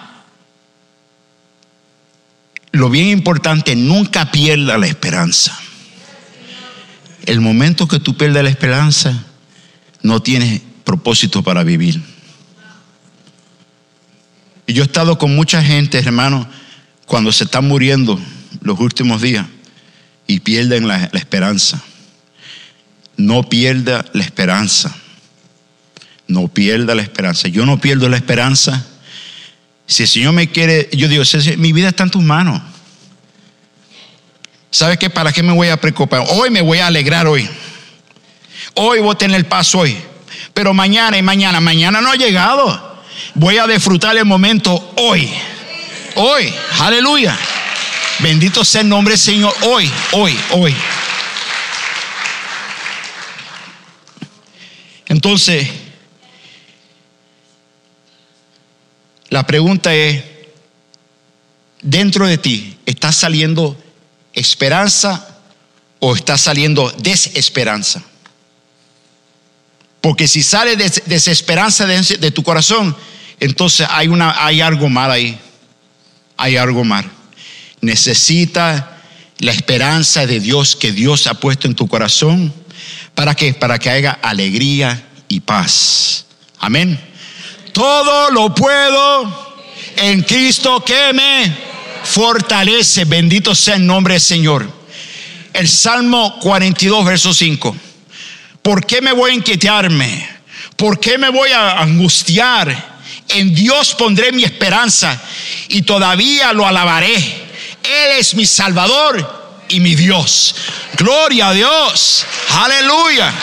Lo 2.71 2.89
bien 2.89 3.09
importante, 3.09 3.75
nunca 3.75 4.31
pierda 4.31 4.77
la 4.77 4.87
esperanza 4.87 5.59
el 7.25 7.41
momento 7.41 7.87
que 7.87 7.99
tú 7.99 8.15
pierdes 8.17 8.43
la 8.43 8.49
esperanza, 8.49 9.23
no 10.01 10.21
tienes 10.21 10.61
propósito 10.83 11.43
para 11.43 11.63
vivir. 11.63 12.01
Y 14.67 14.73
yo 14.73 14.83
he 14.83 14.85
estado 14.85 15.17
con 15.17 15.35
mucha 15.35 15.63
gente, 15.63 15.99
hermano, 15.99 16.47
cuando 17.05 17.31
se 17.31 17.43
están 17.43 17.67
muriendo 17.67 18.19
los 18.61 18.79
últimos 18.79 19.21
días 19.21 19.45
y 20.27 20.39
pierden 20.39 20.87
la, 20.87 21.09
la 21.11 21.19
esperanza. 21.19 21.81
No 23.17 23.49
pierda 23.49 24.05
la 24.13 24.23
esperanza. 24.23 24.95
No 26.27 26.47
pierda 26.47 26.95
la 26.95 27.01
esperanza. 27.01 27.49
Yo 27.49 27.65
no 27.65 27.81
pierdo 27.81 28.07
la 28.07 28.15
esperanza. 28.15 28.85
Si 29.85 30.03
el 30.03 30.09
Señor 30.09 30.33
me 30.33 30.47
quiere, 30.47 30.89
yo 30.93 31.09
digo, 31.09 31.23
mi 31.57 31.73
vida 31.73 31.89
está 31.89 32.03
en 32.03 32.11
tus 32.11 32.23
manos. 32.23 32.61
¿Sabe 34.71 34.97
qué? 34.97 35.09
¿Para 35.09 35.33
qué 35.33 35.43
me 35.43 35.51
voy 35.51 35.67
a 35.67 35.75
preocupar? 35.75 36.23
Hoy 36.29 36.49
me 36.49 36.61
voy 36.61 36.79
a 36.79 36.87
alegrar 36.87 37.27
hoy. 37.27 37.47
Hoy 38.73 38.99
voy 38.99 39.11
a 39.13 39.17
tener 39.17 39.47
paz 39.47 39.75
hoy. 39.75 39.97
Pero 40.53 40.73
mañana 40.73 41.17
y 41.17 41.21
mañana, 41.21 41.59
mañana 41.59 41.99
no 41.99 42.09
ha 42.09 42.15
llegado. 42.15 43.01
Voy 43.35 43.57
a 43.57 43.67
disfrutar 43.67 44.15
el 44.15 44.23
momento 44.23 44.93
hoy. 44.95 45.29
Hoy. 46.15 46.53
Aleluya. 46.79 47.37
Bendito 48.19 48.63
sea 48.63 48.81
el 48.81 48.89
nombre 48.89 49.13
del 49.13 49.19
Señor. 49.19 49.53
Hoy, 49.63 49.91
hoy, 50.13 50.39
hoy. 50.51 50.75
Entonces, 55.07 55.67
la 59.27 59.45
pregunta 59.45 59.93
es, 59.93 60.23
dentro 61.81 62.25
de 62.25 62.37
ti, 62.37 62.77
¿estás 62.85 63.17
saliendo 63.17 63.80
esperanza 64.33 65.27
o 65.99 66.15
está 66.15 66.37
saliendo 66.37 66.91
desesperanza. 66.97 68.01
Porque 70.01 70.27
si 70.27 70.41
sale 70.41 70.75
desesperanza 70.75 71.85
de, 71.85 72.31
tu 72.31 72.41
corazón, 72.43 72.95
entonces 73.39 73.87
hay, 73.89 74.07
una, 74.07 74.43
hay 74.43 74.61
algo 74.61 74.89
mal 74.89 75.11
ahí. 75.11 75.39
Hay 76.37 76.57
algo 76.57 76.83
mal. 76.83 77.09
Necesita 77.81 78.99
la 79.37 79.51
esperanza 79.51 80.25
de 80.25 80.39
Dios 80.39 80.75
que 80.75 80.91
Dios 80.91 81.27
ha 81.27 81.35
puesto 81.35 81.67
en 81.67 81.75
tu 81.75 81.87
corazón. 81.87 82.51
¿Para 83.13 83.35
qué? 83.35 83.53
Para 83.53 83.77
que 83.77 83.91
haya 83.91 84.11
alegría 84.11 85.07
y 85.27 85.41
paz. 85.41 86.25
Amén. 86.57 86.99
Todo 87.71 88.31
lo 88.31 88.55
puedo 88.55 89.53
en 89.97 90.23
Cristo 90.23 90.83
que 90.83 91.13
me 91.13 91.70
fortalece. 92.03 93.05
Bendito 93.05 93.55
sea 93.55 93.75
el 93.75 93.85
nombre 93.85 94.15
del 94.15 94.21
Señor. 94.21 94.71
El 95.53 95.67
Salmo 95.67 96.39
42, 96.39 97.05
verso 97.05 97.33
5. 97.33 97.75
¿Por 98.61 98.85
qué 98.85 99.01
me 99.01 99.11
voy 99.11 99.31
a 99.31 99.33
inquietarme? 99.33 100.29
¿Por 100.75 100.99
qué 100.99 101.17
me 101.17 101.29
voy 101.29 101.51
a 101.51 101.79
angustiar? 101.79 102.91
En 103.29 103.53
Dios 103.53 103.95
pondré 103.95 104.31
mi 104.31 104.43
esperanza 104.43 105.19
y 105.69 105.83
todavía 105.83 106.53
lo 106.53 106.67
alabaré. 106.67 107.15
Él 107.15 108.17
es 108.19 108.35
mi 108.35 108.45
Salvador 108.45 109.65
y 109.69 109.79
mi 109.79 109.95
Dios. 109.95 110.55
Gloria 110.97 111.49
a 111.49 111.53
Dios. 111.53 112.25
Aleluya. 112.49 113.33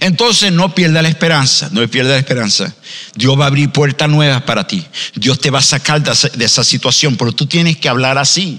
Entonces 0.00 0.50
no 0.50 0.74
pierda 0.74 1.02
la 1.02 1.08
esperanza, 1.08 1.68
no 1.72 1.86
pierda 1.86 2.12
la 2.12 2.18
esperanza. 2.18 2.74
Dios 3.20 3.38
va 3.38 3.44
a 3.44 3.48
abrir 3.48 3.68
puertas 3.68 4.08
nuevas 4.08 4.42
para 4.42 4.66
ti. 4.66 4.82
Dios 5.14 5.38
te 5.38 5.50
va 5.50 5.58
a 5.58 5.62
sacar 5.62 6.02
de 6.02 6.44
esa 6.44 6.64
situación, 6.64 7.16
pero 7.18 7.32
tú 7.32 7.44
tienes 7.44 7.76
que 7.76 7.88
hablar 7.88 8.16
así. 8.16 8.58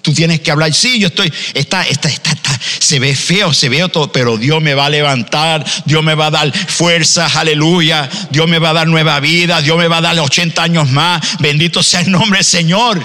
Tú 0.00 0.12
tienes 0.12 0.40
que 0.40 0.50
hablar, 0.50 0.72
sí, 0.74 0.98
yo 0.98 1.08
estoy, 1.08 1.32
está, 1.54 1.82
está, 1.86 2.10
está, 2.10 2.30
se 2.78 2.98
ve 2.98 3.14
feo, 3.16 3.54
se 3.54 3.70
ve 3.70 3.86
todo, 3.88 4.12
pero 4.12 4.36
Dios 4.36 4.60
me 4.62 4.74
va 4.74 4.86
a 4.86 4.90
levantar, 4.90 5.64
Dios 5.86 6.02
me 6.02 6.14
va 6.14 6.26
a 6.26 6.30
dar 6.30 6.52
fuerza, 6.52 7.26
aleluya, 7.26 8.10
Dios 8.30 8.46
me 8.46 8.58
va 8.58 8.70
a 8.70 8.72
dar 8.74 8.86
nueva 8.86 9.18
vida, 9.20 9.62
Dios 9.62 9.78
me 9.78 9.88
va 9.88 9.98
a 9.98 10.00
dar 10.02 10.18
80 10.18 10.62
años 10.62 10.90
más, 10.90 11.38
bendito 11.40 11.82
sea 11.82 12.00
el 12.00 12.10
nombre 12.10 12.38
del 12.38 12.44
Señor. 12.44 13.02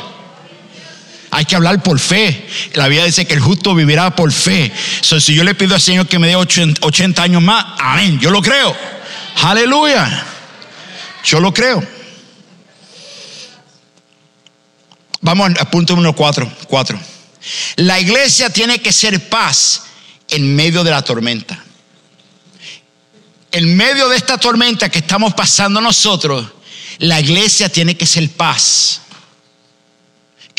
Hay 1.32 1.46
que 1.46 1.56
hablar 1.56 1.82
por 1.84 2.00
fe. 2.00 2.48
La 2.74 2.88
Biblia 2.88 3.06
dice 3.06 3.26
que 3.26 3.34
el 3.34 3.40
justo 3.40 3.76
vivirá 3.76 4.16
por 4.16 4.32
fe. 4.32 4.72
si 5.02 5.34
yo 5.34 5.44
le 5.44 5.56
pido 5.56 5.76
al 5.76 5.82
Señor 5.82 6.08
que 6.08 6.20
me 6.20 6.28
dé 6.28 6.36
80 6.36 7.22
años 7.22 7.42
más, 7.42 7.66
amén. 7.80 8.20
Yo 8.20 8.32
lo 8.32 8.42
creo. 8.42 8.76
Aleluya. 9.42 10.26
Yo 11.24 11.40
lo 11.40 11.54
creo. 11.54 11.86
Vamos 15.22 15.52
al 15.60 15.70
punto 15.70 15.96
número 15.96 16.16
4. 16.16 16.52
Cuatro. 16.68 17.00
La 17.76 18.00
iglesia 18.00 18.50
tiene 18.50 18.80
que 18.80 18.94
ser 18.94 19.30
paz 19.30 19.84
en 20.30 20.56
medio 20.56 20.84
de 20.84 20.92
la 20.92 21.02
tormenta. 21.02 21.64
En 23.52 23.76
medio 23.76 24.08
de 24.10 24.18
esta 24.18 24.38
tormenta 24.38 24.90
que 24.90 25.00
estamos 25.00 25.34
pasando 25.34 25.82
nosotros, 25.82 26.48
la 27.00 27.20
iglesia 27.20 27.70
tiene 27.70 27.96
que 27.96 28.06
ser 28.06 28.30
paz 28.30 29.02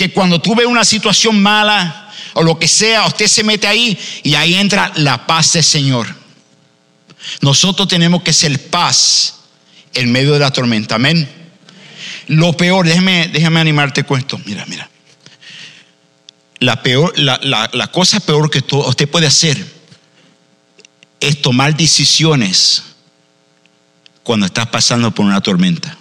que 0.01 0.11
cuando 0.13 0.41
tú 0.41 0.55
ves 0.55 0.67
una 0.67 0.83
situación 0.83 1.43
mala 1.43 2.11
o 2.33 2.43
lo 2.43 2.59
que 2.59 2.67
sea, 2.67 3.05
usted 3.05 3.27
se 3.27 3.45
mete 3.45 3.67
ahí 3.67 3.99
y 4.23 4.35
ahí 4.35 4.55
entra 4.55 4.91
la 4.97 5.27
paz 5.27 5.53
del 5.53 5.63
Señor. 5.63 6.17
Nosotros 7.43 7.87
tenemos 7.87 8.23
que 8.23 8.33
ser 8.33 8.71
paz 8.71 9.40
en 9.95 10.13
medio 10.13 10.33
de 10.33 10.39
la 10.39 10.51
tormenta. 10.51 10.97
Amén. 10.97 11.29
Lo 12.27 12.53
peor, 12.57 12.87
déjeme, 12.87 13.29
déjame 13.29 13.61
animarte 13.61 14.05
con 14.05 14.19
esto. 14.19 14.41
Mira, 14.45 14.65
mira. 14.67 14.89
La, 16.59 16.83
peor, 16.83 17.19
la, 17.19 17.89
cosa 17.91 18.21
peor 18.21 18.51
que 18.51 18.63
usted 18.71 19.09
puede 19.09 19.27
hacer 19.27 19.65
es 21.19 21.43
tomar 21.43 21.77
decisiones 21.77 22.83
cuando 24.23 24.47
estás 24.47 24.67
pasando 24.67 25.11
por 25.11 25.25
una 25.25 25.41
tormenta. 25.41 25.97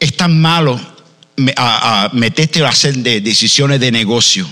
Es 0.00 0.16
tan 0.16 0.40
malo 0.40 0.80
meterte 2.12 2.64
a 2.64 2.68
hacer 2.68 2.96
decisiones 2.96 3.80
de 3.80 3.92
negocio, 3.92 4.48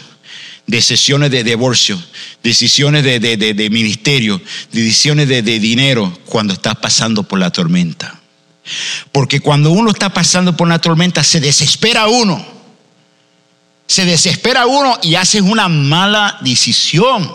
decisiones 0.66 1.30
de 1.30 1.44
divorcio, 1.44 2.02
decisiones 2.42 3.04
de, 3.04 3.68
ministerio, 3.70 4.40
decisiones 4.72 5.28
de 5.28 5.42
dinero 5.42 6.18
cuando 6.26 6.54
estás 6.54 6.76
pasando 6.76 7.22
por 7.22 7.38
la 7.38 7.50
tormenta. 7.50 8.20
Porque 9.12 9.40
cuando 9.40 9.70
uno 9.70 9.90
está 9.90 10.10
pasando 10.10 10.56
por 10.56 10.66
una 10.66 10.80
tormenta 10.80 11.22
se 11.22 11.40
desespera 11.40 12.06
uno. 12.06 12.44
Se 13.86 14.04
desespera 14.06 14.66
uno 14.66 14.98
y 15.02 15.14
hace 15.14 15.40
una 15.40 15.68
mala 15.68 16.38
decisión. 16.40 17.30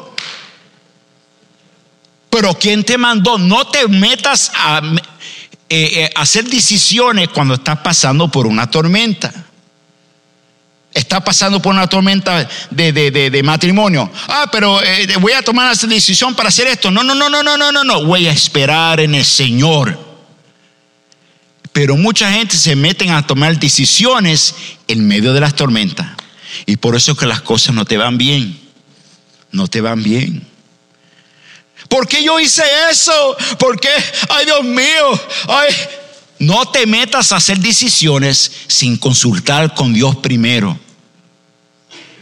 Pero 2.30 2.54
quien 2.58 2.84
te 2.84 2.98
mandó, 2.98 3.38
no 3.38 3.68
te 3.68 3.88
metas 3.88 4.52
a 4.56 4.82
eh, 5.70 6.04
eh, 6.04 6.10
hacer 6.16 6.46
decisiones 6.46 7.30
cuando 7.30 7.56
estás 7.56 7.80
pasando 7.80 8.30
por 8.30 8.48
una 8.48 8.70
tormenta. 8.70 9.49
Estás 11.00 11.22
pasando 11.22 11.62
por 11.62 11.74
una 11.74 11.88
tormenta 11.88 12.46
de, 12.72 13.42
matrimonio. 13.42 14.12
Ah, 14.28 14.50
pero 14.52 14.84
eh, 14.84 15.08
voy 15.22 15.32
a 15.32 15.42
tomar 15.42 15.72
esa 15.72 15.88
decisión 15.88 16.36
para 16.36 16.50
hacer 16.50 16.68
esto. 16.68 16.92
No, 16.92 17.04
no, 17.04 17.16
no, 17.16 17.30
no, 17.30 17.42
no, 17.42 17.56
no, 17.56 17.72
no, 17.72 17.84
no. 17.86 18.04
Voy 18.04 18.28
a 18.28 18.34
esperar 18.34 19.00
en 19.00 19.16
el 19.16 19.24
Señor. 19.24 19.98
Pero 21.72 21.96
mucha 21.96 22.30
gente 22.34 22.58
se 22.58 22.76
meten 22.76 23.12
a 23.12 23.26
tomar 23.26 23.58
decisiones 23.58 24.54
en 24.90 25.08
medio 25.08 25.32
de 25.32 25.40
las 25.40 25.56
tormentas. 25.56 26.06
Y 26.66 26.76
por 26.76 26.98
eso 26.98 27.14
es 27.14 27.18
que 27.18 27.26
las 27.26 27.40
cosas 27.40 27.74
no 27.74 27.86
te 27.86 27.96
van 27.96 28.18
bien. 28.18 28.60
No 29.54 29.70
te 29.70 29.80
van 29.80 30.04
bien. 30.04 30.46
¿Por 31.88 32.10
qué 32.10 32.22
yo 32.22 32.42
hice 32.42 32.64
eso? 32.92 33.38
¿Por 33.58 33.80
qué? 33.80 33.90
Ay, 34.28 34.46
Dios 34.46 34.66
mío. 34.66 35.22
Ay. 35.48 35.74
No 36.40 36.66
te 36.70 36.86
metas 36.86 37.32
a 37.32 37.38
hacer 37.38 37.60
decisiones 37.60 38.52
sin 38.68 38.98
consultar 38.98 39.74
con 39.74 39.94
Dios 39.94 40.18
primero. 40.18 40.78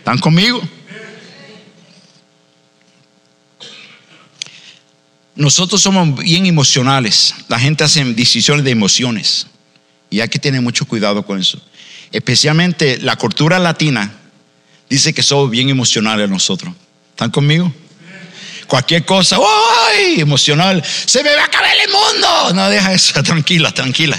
¿Están 0.07 0.19
conmigo? 0.19 0.61
Nosotros 5.35 5.81
somos 5.81 6.23
bien 6.23 6.45
emocionales. 6.45 7.35
La 7.49 7.59
gente 7.59 7.83
hace 7.83 8.05
decisiones 8.13 8.63
de 8.63 8.71
emociones. 8.71 9.47
Y 10.09 10.21
hay 10.21 10.29
que 10.29 10.39
tener 10.39 10.61
mucho 10.61 10.85
cuidado 10.85 11.25
con 11.25 11.41
eso. 11.41 11.61
Especialmente 12.13 12.99
la 12.99 13.17
cultura 13.17 13.59
latina 13.59 14.13
dice 14.89 15.13
que 15.13 15.21
somos 15.21 15.51
bien 15.51 15.67
emocionales 15.67 16.29
nosotros. 16.29 16.73
¿Están 17.09 17.29
conmigo? 17.29 17.69
Cualquier 18.65 19.03
cosa, 19.03 19.37
¡ay! 19.89 20.21
Emocional. 20.21 20.81
Se 21.05 21.21
me 21.21 21.35
va 21.35 21.41
a 21.41 21.45
acabar 21.47 21.75
el 21.83 21.91
mundo. 21.91 22.53
No, 22.53 22.69
deja 22.69 22.93
eso. 22.93 23.21
Tranquila, 23.23 23.73
tranquila. 23.73 24.17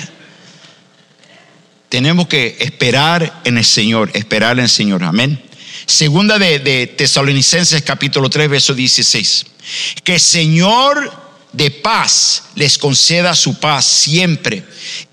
Tenemos 1.88 2.28
que 2.28 2.58
esperar 2.60 3.40
en 3.44 3.56
el 3.56 3.64
Señor, 3.64 4.10
esperar 4.12 4.58
en 4.58 4.64
el 4.64 4.68
Señor. 4.68 5.02
Amén. 5.02 5.47
Segunda 5.88 6.38
de, 6.38 6.86
Tesalonicenses 6.86 7.80
capítulo 7.80 8.28
3, 8.28 8.50
verso 8.50 8.74
16 8.74 9.46
que 10.04 10.18
Señor 10.18 11.10
de 11.50 11.70
paz 11.70 12.44
les 12.56 12.76
conceda 12.76 13.34
su 13.34 13.58
paz 13.58 13.86
siempre 13.86 14.64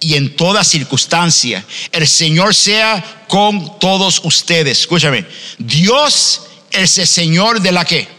y 0.01 0.15
en 0.15 0.35
toda 0.35 0.65
circunstancia. 0.65 1.63
El 1.93 2.05
Señor 2.05 2.53
sea 2.53 3.25
con 3.29 3.79
todos 3.79 4.19
ustedes. 4.25 4.81
Escúchame, 4.81 5.25
Dios 5.57 6.41
es 6.71 6.97
el 6.97 7.07
Señor 7.07 7.61
de 7.61 7.71
la 7.71 7.85
que? 7.85 8.09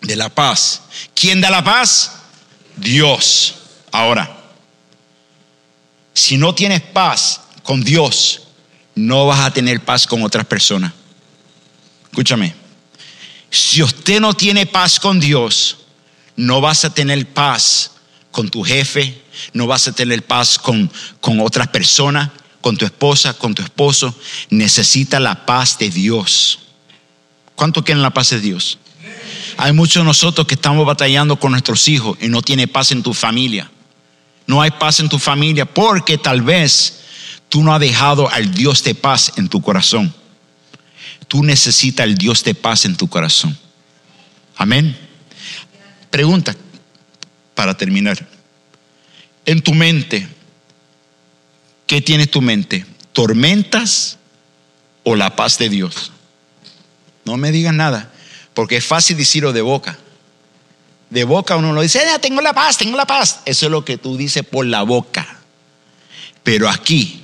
De 0.00 0.16
la 0.16 0.28
paz. 0.28 0.82
¿Quién 1.14 1.40
da 1.40 1.50
la 1.50 1.62
paz? 1.62 2.14
Dios. 2.76 3.54
Ahora, 3.92 4.42
si 6.12 6.36
no 6.36 6.52
tienes 6.52 6.80
paz 6.80 7.42
con 7.62 7.84
Dios, 7.84 8.47
no 8.98 9.26
vas 9.26 9.40
a 9.40 9.52
tener 9.52 9.80
paz 9.80 10.06
con 10.06 10.22
otras 10.22 10.44
personas. 10.46 10.92
Escúchame. 12.10 12.54
Si 13.50 13.82
usted 13.82 14.20
no 14.20 14.34
tiene 14.34 14.66
paz 14.66 14.98
con 14.98 15.20
Dios, 15.20 15.78
no 16.36 16.60
vas 16.60 16.84
a 16.84 16.92
tener 16.92 17.26
paz 17.26 17.92
con 18.30 18.48
tu 18.48 18.62
jefe, 18.62 19.22
no 19.52 19.66
vas 19.66 19.88
a 19.88 19.92
tener 19.92 20.24
paz 20.24 20.58
con, 20.58 20.90
con 21.20 21.40
otras 21.40 21.68
personas, 21.68 22.30
con 22.60 22.76
tu 22.76 22.84
esposa, 22.84 23.34
con 23.34 23.54
tu 23.54 23.62
esposo. 23.62 24.14
Necesita 24.50 25.20
la 25.20 25.46
paz 25.46 25.78
de 25.78 25.90
Dios. 25.90 26.58
¿Cuánto 27.54 27.84
quieren 27.84 28.02
la 28.02 28.10
paz 28.10 28.30
de 28.30 28.40
Dios? 28.40 28.78
Hay 29.56 29.72
muchos 29.72 30.02
de 30.02 30.06
nosotros 30.06 30.46
que 30.46 30.54
estamos 30.54 30.84
batallando 30.84 31.38
con 31.38 31.52
nuestros 31.52 31.88
hijos 31.88 32.18
y 32.20 32.28
no 32.28 32.42
tiene 32.42 32.68
paz 32.68 32.92
en 32.92 33.02
tu 33.02 33.14
familia. 33.14 33.70
No 34.46 34.60
hay 34.60 34.70
paz 34.72 35.00
en 35.00 35.08
tu 35.08 35.18
familia 35.18 35.66
porque 35.66 36.18
tal 36.18 36.42
vez 36.42 36.98
tú 37.48 37.62
no 37.62 37.74
has 37.74 37.80
dejado 37.80 38.30
al 38.30 38.52
Dios 38.52 38.82
de 38.84 38.94
paz 38.94 39.32
en 39.36 39.48
tu 39.48 39.60
corazón 39.62 40.14
tú 41.28 41.44
necesitas 41.44 42.06
el 42.06 42.16
Dios 42.16 42.42
de 42.42 42.54
paz 42.54 42.86
en 42.86 42.96
tu 42.96 43.08
corazón. 43.08 43.56
Amén. 44.56 44.98
Pregunta 46.10 46.56
para 47.54 47.76
terminar. 47.76 48.26
En 49.44 49.62
tu 49.62 49.74
mente, 49.74 50.26
¿qué 51.86 52.00
tienes 52.00 52.30
tu 52.30 52.40
mente? 52.40 52.84
¿Tormentas 53.12 54.18
o 55.04 55.14
la 55.14 55.36
paz 55.36 55.58
de 55.58 55.68
Dios? 55.68 56.12
No 57.24 57.36
me 57.36 57.52
digas 57.52 57.74
nada, 57.74 58.10
porque 58.54 58.78
es 58.78 58.84
fácil 58.84 59.16
decirlo 59.16 59.52
de 59.52 59.60
boca. 59.60 59.98
De 61.10 61.24
boca 61.24 61.56
uno 61.56 61.72
lo 61.72 61.80
dice, 61.80 62.00
ah, 62.06 62.18
tengo 62.18 62.40
la 62.40 62.52
paz, 62.52 62.78
tengo 62.78 62.96
la 62.96 63.06
paz. 63.06 63.40
Eso 63.44 63.66
es 63.66 63.72
lo 63.72 63.84
que 63.84 63.96
tú 63.96 64.16
dices 64.16 64.44
por 64.44 64.66
la 64.66 64.82
boca. 64.82 65.38
Pero 66.42 66.68
aquí, 66.68 67.22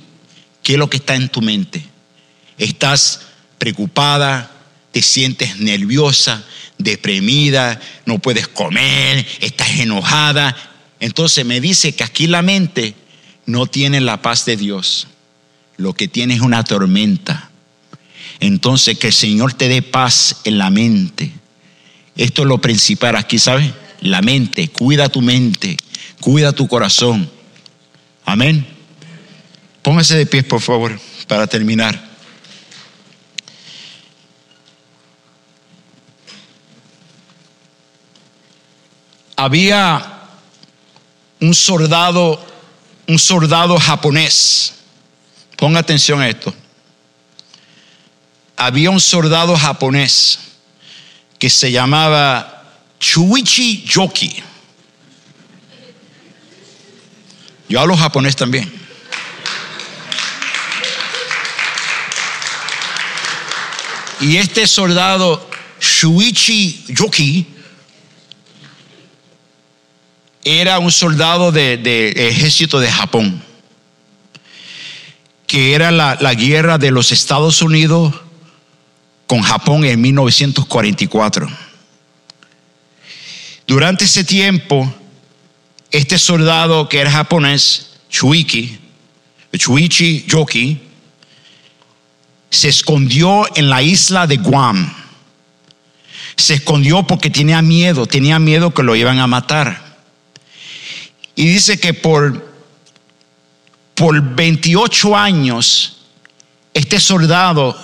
¿qué 0.65 0.73
es 0.73 0.79
lo 0.79 0.89
que 0.89 0.97
está 0.97 1.13
en 1.13 1.29
tu 1.29 1.43
mente? 1.43 1.85
¿Estás 2.57 3.21
preocupada, 3.59 4.51
te 4.91 5.03
sientes 5.03 5.59
nerviosa, 5.59 6.43
deprimida, 6.79 7.79
no 8.07 8.17
puedes 8.17 8.47
comer, 8.47 9.23
estás 9.41 9.69
enojada. 9.79 10.57
Entonces 10.99 11.45
me 11.45 11.61
dice 11.61 11.93
que 11.93 12.03
aquí 12.03 12.25
la 12.25 12.41
mente 12.41 12.95
no 13.45 13.67
tiene 13.67 14.01
la 14.01 14.23
paz 14.23 14.45
de 14.45 14.57
Dios. 14.57 15.05
Lo 15.77 15.93
que 15.93 16.07
tiene 16.07 16.33
es 16.33 16.41
una 16.41 16.63
tormenta. 16.63 17.51
Entonces 18.39 18.97
que 18.97 19.07
el 19.07 19.13
Señor 19.13 19.53
te 19.53 19.69
dé 19.69 19.83
paz 19.83 20.37
en 20.45 20.57
la 20.57 20.71
mente. 20.71 21.31
Esto 22.17 22.41
es 22.41 22.47
lo 22.47 22.59
principal 22.59 23.15
aquí, 23.17 23.37
¿sabes? 23.37 23.71
La 24.01 24.23
mente, 24.23 24.69
cuida 24.69 25.09
tu 25.09 25.21
mente, 25.21 25.77
cuida 26.21 26.53
tu 26.53 26.67
corazón. 26.67 27.29
Amén. 28.25 28.74
Póngase 29.85 30.17
de 30.17 30.25
pie, 30.25 30.43
por 30.43 30.59
favor, 30.59 30.99
para 31.27 31.47
terminar. 31.47 32.15
había 39.35 40.23
un 41.39 41.53
soldado, 41.53 42.43
un 43.07 43.19
soldado 43.19 43.77
japonés. 43.77 44.73
Ponga 45.57 45.79
atención 45.79 46.21
a 46.21 46.29
esto. 46.29 46.53
Había 48.57 48.89
un 48.89 48.99
soldado 48.99 49.55
japonés 49.55 50.39
que 51.37 51.49
se 51.49 51.71
llamaba 51.71 52.73
Chuichi 52.99 53.83
Yoki. 53.83 54.41
Yo 57.67 57.79
hablo 57.79 57.97
japonés 57.97 58.35
también. 58.35 58.84
Y 64.25 64.37
este 64.37 64.65
soldado 64.65 65.47
Shuichi 65.79 66.85
Yoki 66.87 67.45
era 70.43 70.79
un 70.79 70.91
soldado 70.91 71.51
del 71.51 71.83
de 71.83 72.09
ejército 72.09 72.79
de 72.79 72.91
Japón, 72.91 73.43
que 75.45 75.75
era 75.75 75.91
la, 75.91 76.17
la 76.19 76.33
guerra 76.33 76.79
de 76.79 76.89
los 76.89 77.11
Estados 77.11 77.61
Unidos 77.61 78.15
con 79.27 79.43
Japón 79.43 79.85
en 79.85 80.01
1944. 80.01 81.47
Durante 83.67 84.05
ese 84.05 84.23
tiempo, 84.23 84.91
este 85.91 86.17
soldado 86.17 86.89
que 86.89 86.97
era 86.97 87.11
japonés, 87.11 87.91
Chuiki, 88.09 88.79
Chuichi 89.55 90.25
Yoki, 90.27 90.84
se 92.49 92.69
escondió 92.69 93.45
en 93.55 93.69
la 93.69 93.81
isla 93.81 94.27
de 94.27 94.37
Guam. 94.37 94.93
Se 96.35 96.55
escondió 96.55 97.03
porque 97.07 97.29
tenía 97.29 97.61
miedo, 97.61 98.05
tenía 98.05 98.39
miedo 98.39 98.73
que 98.73 98.83
lo 98.83 98.95
iban 98.95 99.19
a 99.19 99.27
matar. 99.27 99.97
Y 101.35 101.47
dice 101.47 101.79
que 101.79 101.93
por, 101.93 102.53
por 103.93 104.21
28 104.21 105.15
años 105.15 105.97
este 106.73 106.99
soldado 106.99 107.77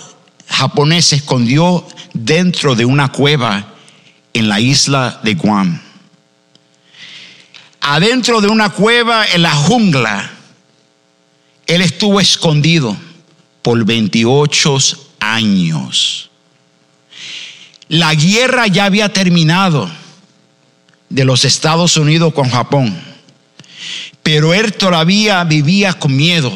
japonés 0.48 1.06
se 1.06 1.16
escondió 1.16 1.86
dentro 2.12 2.74
de 2.74 2.84
una 2.84 3.10
cueva 3.10 3.74
en 4.34 4.48
la 4.48 4.60
isla 4.60 5.20
de 5.22 5.34
Guam. 5.34 5.80
adentro 7.80 8.40
de 8.40 8.48
una 8.48 8.70
cueva 8.70 9.26
en 9.26 9.42
la 9.42 9.50
jungla. 9.50 10.30
Él 11.66 11.80
estuvo 11.82 12.20
escondido 12.20 12.96
por 13.62 13.84
28 13.84 14.78
años. 15.20 16.30
La 17.88 18.14
guerra 18.14 18.66
ya 18.66 18.84
había 18.84 19.12
terminado 19.12 19.90
de 21.08 21.24
los 21.24 21.44
Estados 21.44 21.96
Unidos 21.96 22.34
con 22.34 22.50
Japón, 22.50 23.00
pero 24.22 24.52
él 24.52 24.72
todavía 24.74 25.42
vivía 25.44 25.94
con 25.94 26.14
miedo. 26.14 26.52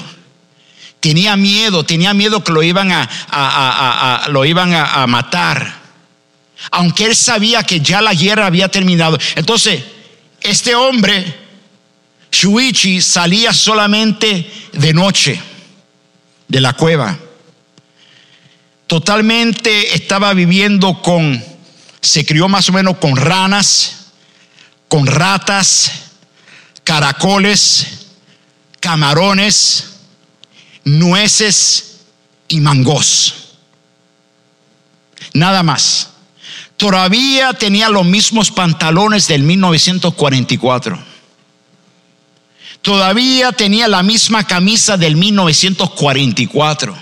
Tenía 1.00 1.36
miedo, 1.36 1.84
tenía 1.84 2.14
miedo 2.14 2.42
que 2.42 2.52
lo 2.52 2.62
iban 2.62 2.90
a, 2.90 4.26
lo 4.30 4.44
iban 4.44 4.74
a 4.74 5.06
matar. 5.06 5.86
Aunque 6.72 7.04
él 7.04 7.14
sabía 7.14 7.62
que 7.62 7.80
ya 7.80 8.00
la 8.00 8.14
guerra 8.14 8.46
había 8.46 8.68
terminado. 8.68 9.18
Entonces, 9.36 9.84
este 10.40 10.74
hombre, 10.74 11.22
Shuichi, 12.32 13.00
salía 13.00 13.52
solamente 13.52 14.50
de 14.72 14.94
noche 14.94 15.40
de 16.48 16.60
la 16.60 16.72
cueva 16.74 17.18
totalmente 18.86 19.94
estaba 19.94 20.32
viviendo 20.32 21.02
con, 21.02 21.42
se 22.00 22.24
crió 22.24 22.48
más 22.48 22.68
o 22.68 22.72
menos 22.72 22.98
con 22.98 23.16
ranas, 23.16 24.06
con 24.88 25.06
ratas, 25.06 25.90
caracoles, 26.84 28.06
camarones, 28.80 29.96
nueces 30.84 32.00
y 32.48 32.60
mangos. 32.60 33.34
Nada 35.32 35.62
más. 35.62 36.10
Todavía 36.76 37.54
tenía 37.54 37.88
los 37.88 38.04
mismos 38.04 38.50
pantalones 38.50 39.26
del 39.28 39.42
1944. 39.42 41.15
Todavía 42.82 43.52
tenía 43.52 43.88
la 43.88 44.02
misma 44.02 44.46
camisa 44.46 44.96
del 44.96 45.16
1944 45.16 46.96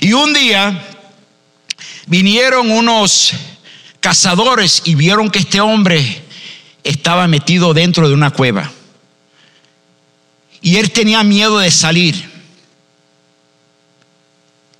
y 0.00 0.12
un 0.12 0.32
día 0.32 0.88
vinieron 2.06 2.70
unos 2.70 3.32
cazadores 4.00 4.82
y 4.84 4.94
vieron 4.94 5.30
que 5.30 5.40
este 5.40 5.60
hombre 5.60 6.22
estaba 6.84 7.26
metido 7.28 7.74
dentro 7.74 8.08
de 8.08 8.14
una 8.14 8.30
cueva. 8.30 8.70
Y 10.60 10.76
él 10.76 10.92
tenía 10.92 11.22
miedo 11.24 11.58
de 11.58 11.70
salir. 11.70 12.30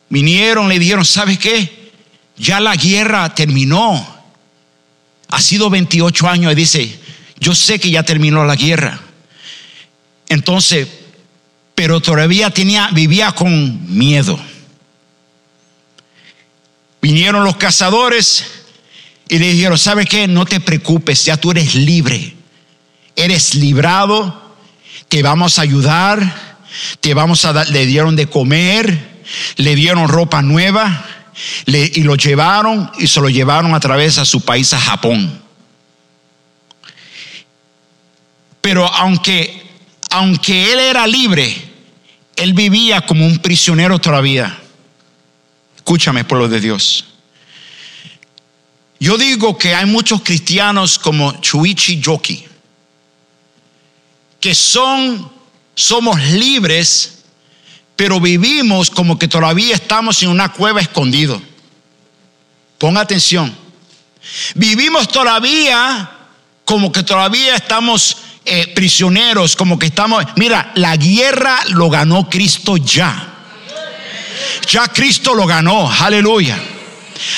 Vinieron, 0.09 0.69
le 0.69 0.79
dijeron, 0.79 1.05
¿sabes 1.05 1.39
qué? 1.39 1.91
Ya 2.37 2.61
la 2.61 2.77
guerra 2.77 3.35
terminó. 3.35 4.07
Ha 5.29 5.41
sido 5.41 5.71
28 5.71 6.29
años 6.29 6.53
y 6.53 6.55
dice, 6.55 7.01
yo 7.41 7.55
sé 7.55 7.81
que 7.81 7.91
ya 7.91 8.03
terminó 8.03 8.45
la 8.45 8.55
guerra. 8.55 9.01
Entonces, 10.33 10.89
pero 11.75 12.01
todavía 12.01 12.49
tenía, 12.49 12.89
vivía 12.91 13.33
con 13.33 13.95
miedo. 13.95 14.41
Vinieron 17.03 17.45
los 17.45 17.57
cazadores 17.57 18.47
y 19.29 19.39
le 19.39 19.53
dijeron, 19.53 19.77
¿sabe 19.77 20.07
qué? 20.07 20.27
No 20.27 20.47
te 20.47 20.59
preocupes, 20.59 21.27
ya 21.27 21.37
tú 21.37 21.51
eres 21.51 21.75
libre. 21.75 22.35
Eres 23.15 23.55
librado, 23.55 24.57
te 25.09 25.23
vamos 25.23 25.59
a 25.59 25.63
ayudar, 25.63 26.63
te 27.01 27.13
vamos 27.13 27.45
a 27.45 27.53
dar, 27.53 27.69
le 27.69 27.85
dieron 27.85 28.17
de 28.17 28.27
comer, 28.27 29.23
le 29.57 29.75
dieron 29.75 30.09
ropa 30.09 30.41
nueva 30.41 31.05
y 31.67 32.05
lo 32.05 32.17
llevaron 32.17 32.91
y 32.99 33.07
se 33.07 33.21
lo 33.21 33.29
llevaron 33.29 33.75
a 33.75 33.81
través 33.81 34.17
a 34.17 34.25
su 34.25 34.41
país, 34.41 34.73
a 34.73 34.81
Japón. 34.81 35.43
Pero 38.63 38.87
aunque, 38.87 39.63
aunque 40.13 40.71
él 40.71 40.79
era 40.79 41.07
libre, 41.07 41.57
él 42.37 42.53
vivía 42.53 43.01
como 43.01 43.27
un 43.27 43.39
prisionero 43.39 43.99
todavía. 43.99 44.59
Escúchame, 45.75 46.25
pueblo 46.25 46.49
de 46.49 46.61
Dios. 46.61 47.07
Yo 49.01 49.17
digo 49.17 49.57
que 49.57 49.75
hay 49.75 49.87
muchos 49.87 50.21
cristianos 50.21 50.99
como 50.99 51.41
Chuichi 51.41 51.99
Yoki, 51.99 52.45
que 54.39 54.55
son, 54.55 55.33
somos 55.75 56.21
libres, 56.21 57.25
pero 57.97 58.21
vivimos 58.21 58.91
como 58.91 59.19
que 59.19 59.29
todavía 59.29 59.75
estamos 59.75 60.23
en 60.23 60.29
una 60.29 60.53
cueva 60.53 60.83
escondido. 60.83 61.41
Ponga 62.77 63.01
atención. 63.01 63.57
Vivimos 64.55 65.09
todavía 65.09 66.11
como 66.67 66.93
que 66.93 67.03
todavía 67.03 67.57
estamos 67.57 68.19
eh, 68.45 68.73
prisioneros, 68.75 69.57
como 69.57 69.79
que 69.79 69.87
estamos... 69.87 70.25
Mira, 70.37 70.73
la 70.75 70.97
guerra 70.97 71.61
lo 71.69 71.89
ganó 71.89 72.29
Cristo 72.29 72.77
ya. 72.77 73.29
Ya 74.69 74.89
Cristo 74.89 75.35
lo 75.35 75.47
ganó, 75.47 75.91
aleluya. 75.91 76.59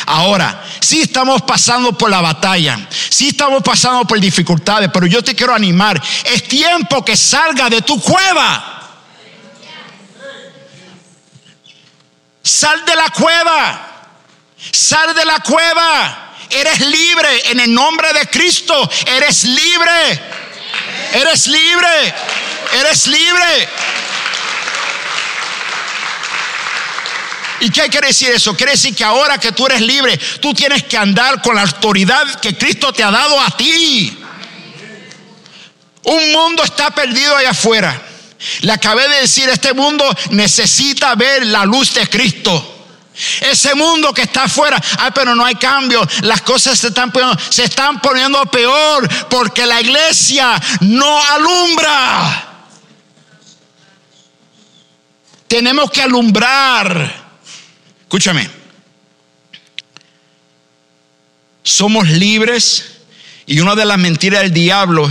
Ahora, 0.07 0.65
sí 0.81 1.03
estamos 1.03 1.43
pasando 1.43 1.97
por 1.97 2.11
la 2.11 2.21
batalla, 2.21 2.89
sí 2.91 3.29
estamos 3.29 3.63
pasando 3.63 4.05
por 4.07 4.21
dificultades, 4.21 4.91
pero 4.93 5.07
yo 5.07 5.23
te 5.23 5.35
quiero 5.35 5.55
animar. 5.55 6.01
Es 6.25 6.49
tiempo 6.49 7.05
que 7.05 7.17
salga 7.17 7.69
de 7.69 7.83
tu 7.83 8.01
cueva. 8.01 8.71
Sal 12.43 12.85
de 12.85 12.95
la 12.95 13.09
cueva. 13.11 14.09
Sal 14.71 15.15
de 15.15 15.25
la 15.25 15.39
cueva. 15.41 16.35
Eres 16.51 16.81
libre 16.81 17.51
en 17.51 17.61
el 17.61 17.73
nombre 17.73 18.13
de 18.13 18.27
Cristo. 18.29 18.89
Eres 19.07 19.45
libre. 19.45 20.21
Eres 21.15 21.47
libre. 21.47 22.15
Eres 22.81 23.07
libre. 23.07 23.69
¿Y 27.61 27.71
qué 27.71 27.89
quiere 27.89 28.09
decir 28.09 28.31
eso? 28.31 28.57
Quiere 28.57 28.73
decir 28.73 28.97
que 28.97 29.05
ahora 29.05 29.39
que 29.39 29.53
tú 29.53 29.65
eres 29.67 29.81
libre, 29.81 30.19
tú 30.41 30.53
tienes 30.53 30.83
que 30.83 30.99
andar 30.99 31.41
con 31.41 31.55
la 31.55 31.63
autoridad 31.63 32.41
que 32.41 32.59
Cristo 32.59 32.93
te 32.93 33.05
ha 33.05 33.13
dado 33.13 33.41
a 33.41 33.57
ti. 33.57 34.19
Un 36.03 36.33
mundo 36.33 36.65
está 36.65 36.91
perdido 36.91 37.37
allá 37.37 37.51
afuera. 37.51 38.03
Le 38.63 38.73
acabé 38.73 39.09
de 39.09 39.21
decir, 39.21 39.49
este 39.49 39.73
mundo 39.73 40.05
necesita 40.31 41.15
ver 41.15 41.47
la 41.47 41.65
luz 41.65 41.95
de 41.95 42.09
Cristo. 42.09 42.74
Ese 43.41 43.75
mundo 43.75 44.13
que 44.13 44.23
está 44.23 44.45
afuera, 44.45 44.81
ay, 44.99 45.11
pero 45.15 45.35
no 45.35 45.45
hay 45.45 45.55
cambio. 45.55 46.07
Las 46.23 46.43
cosas 46.43 46.79
se 46.79 46.89
están, 46.89 47.13
poniendo, 47.13 47.39
se 47.49 47.65
están 47.65 48.01
poniendo 48.01 48.45
peor 48.47 49.09
porque 49.29 49.67
la 49.67 49.81
iglesia 49.81 50.61
no 50.81 51.23
alumbra. 51.23 52.55
Tenemos 55.47 55.91
que 55.91 56.03
alumbrar. 56.03 57.25
Escúchame. 58.03 58.51
Somos 61.63 62.09
libres 62.09 62.97
y 63.47 63.61
una 63.61 63.75
de 63.75 63.85
las 63.85 63.99
mentiras 63.99 64.43
del 64.43 64.53
diablo 64.53 65.11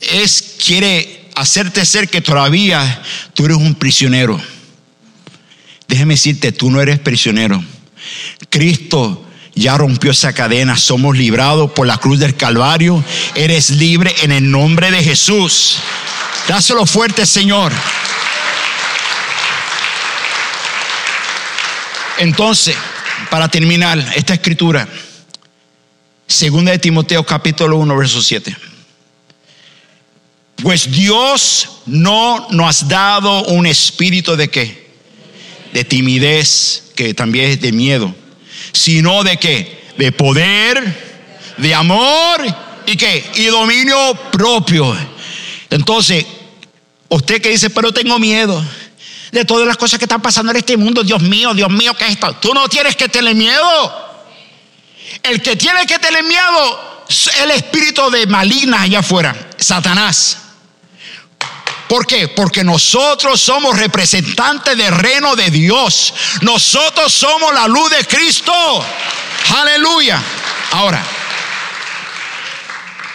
es 0.00 0.56
quiere 0.64 1.30
hacerte 1.34 1.84
ser 1.84 2.08
que 2.08 2.20
todavía 2.20 3.02
tú 3.34 3.44
eres 3.44 3.58
un 3.58 3.74
prisionero. 3.74 4.40
Déjeme 5.88 6.14
decirte, 6.14 6.52
tú 6.52 6.70
no 6.70 6.82
eres 6.82 6.98
prisionero. 6.98 7.64
Cristo 8.50 9.24
ya 9.54 9.76
rompió 9.76 10.10
esa 10.12 10.34
cadena, 10.34 10.76
somos 10.76 11.16
librados 11.16 11.72
por 11.72 11.86
la 11.86 11.96
cruz 11.96 12.20
del 12.20 12.36
Calvario, 12.36 13.02
eres 13.34 13.70
libre 13.70 14.14
en 14.22 14.30
el 14.30 14.50
nombre 14.50 14.90
de 14.90 15.02
Jesús. 15.02 15.78
Dáselo 16.46 16.86
fuerte, 16.86 17.26
Señor. 17.26 17.72
Entonces, 22.18 22.76
para 23.30 23.48
terminar 23.48 23.98
esta 24.14 24.34
escritura, 24.34 24.86
segunda 26.26 26.72
de 26.72 26.78
Timoteo 26.78 27.24
capítulo 27.24 27.78
1, 27.78 27.96
verso 27.96 28.22
7. 28.22 28.56
Pues 30.62 30.90
Dios 30.90 31.80
no 31.86 32.48
nos 32.50 32.82
ha 32.82 32.86
dado 32.86 33.44
un 33.44 33.66
espíritu 33.66 34.36
de 34.36 34.48
qué? 34.48 34.87
De 35.72 35.84
timidez, 35.84 36.92
que 36.96 37.14
también 37.14 37.50
es 37.50 37.60
de 37.60 37.72
miedo, 37.72 38.14
sino 38.72 39.22
de 39.22 39.36
qué? 39.36 39.92
De 39.98 40.12
poder, 40.12 41.08
de 41.58 41.74
amor 41.74 42.44
y 42.86 42.96
qué? 42.96 43.30
Y 43.36 43.46
dominio 43.46 44.14
propio. 44.32 44.96
Entonces, 45.70 46.24
usted 47.08 47.42
que 47.42 47.50
dice, 47.50 47.70
pero 47.70 47.92
tengo 47.92 48.18
miedo 48.18 48.64
de 49.32 49.44
todas 49.44 49.66
las 49.66 49.76
cosas 49.76 49.98
que 49.98 50.06
están 50.06 50.22
pasando 50.22 50.50
en 50.52 50.58
este 50.58 50.76
mundo. 50.76 51.02
Dios 51.02 51.22
mío, 51.22 51.52
Dios 51.54 51.70
mío, 51.70 51.94
¿qué 51.94 52.06
es 52.06 52.12
esto? 52.12 52.32
Tú 52.34 52.54
no 52.54 52.68
tienes 52.68 52.96
que 52.96 53.08
tener 53.08 53.34
miedo. 53.34 54.08
El 55.22 55.42
que 55.42 55.56
tiene 55.56 55.86
que 55.86 55.98
tener 55.98 56.22
miedo 56.24 57.04
el 57.42 57.50
espíritu 57.50 58.10
de 58.10 58.26
maligna 58.26 58.82
allá 58.82 59.00
afuera, 59.00 59.50
Satanás. 59.56 60.38
¿Por 61.88 62.06
qué? 62.06 62.28
Porque 62.28 62.62
nosotros 62.62 63.40
somos 63.40 63.78
representantes 63.78 64.76
del 64.76 64.94
reino 64.94 65.34
de 65.34 65.50
Dios. 65.50 66.12
Nosotros 66.42 67.12
somos 67.12 67.52
la 67.54 67.66
luz 67.66 67.90
de 67.90 68.04
Cristo. 68.04 68.52
Aleluya. 69.56 70.22
Ahora, 70.72 71.02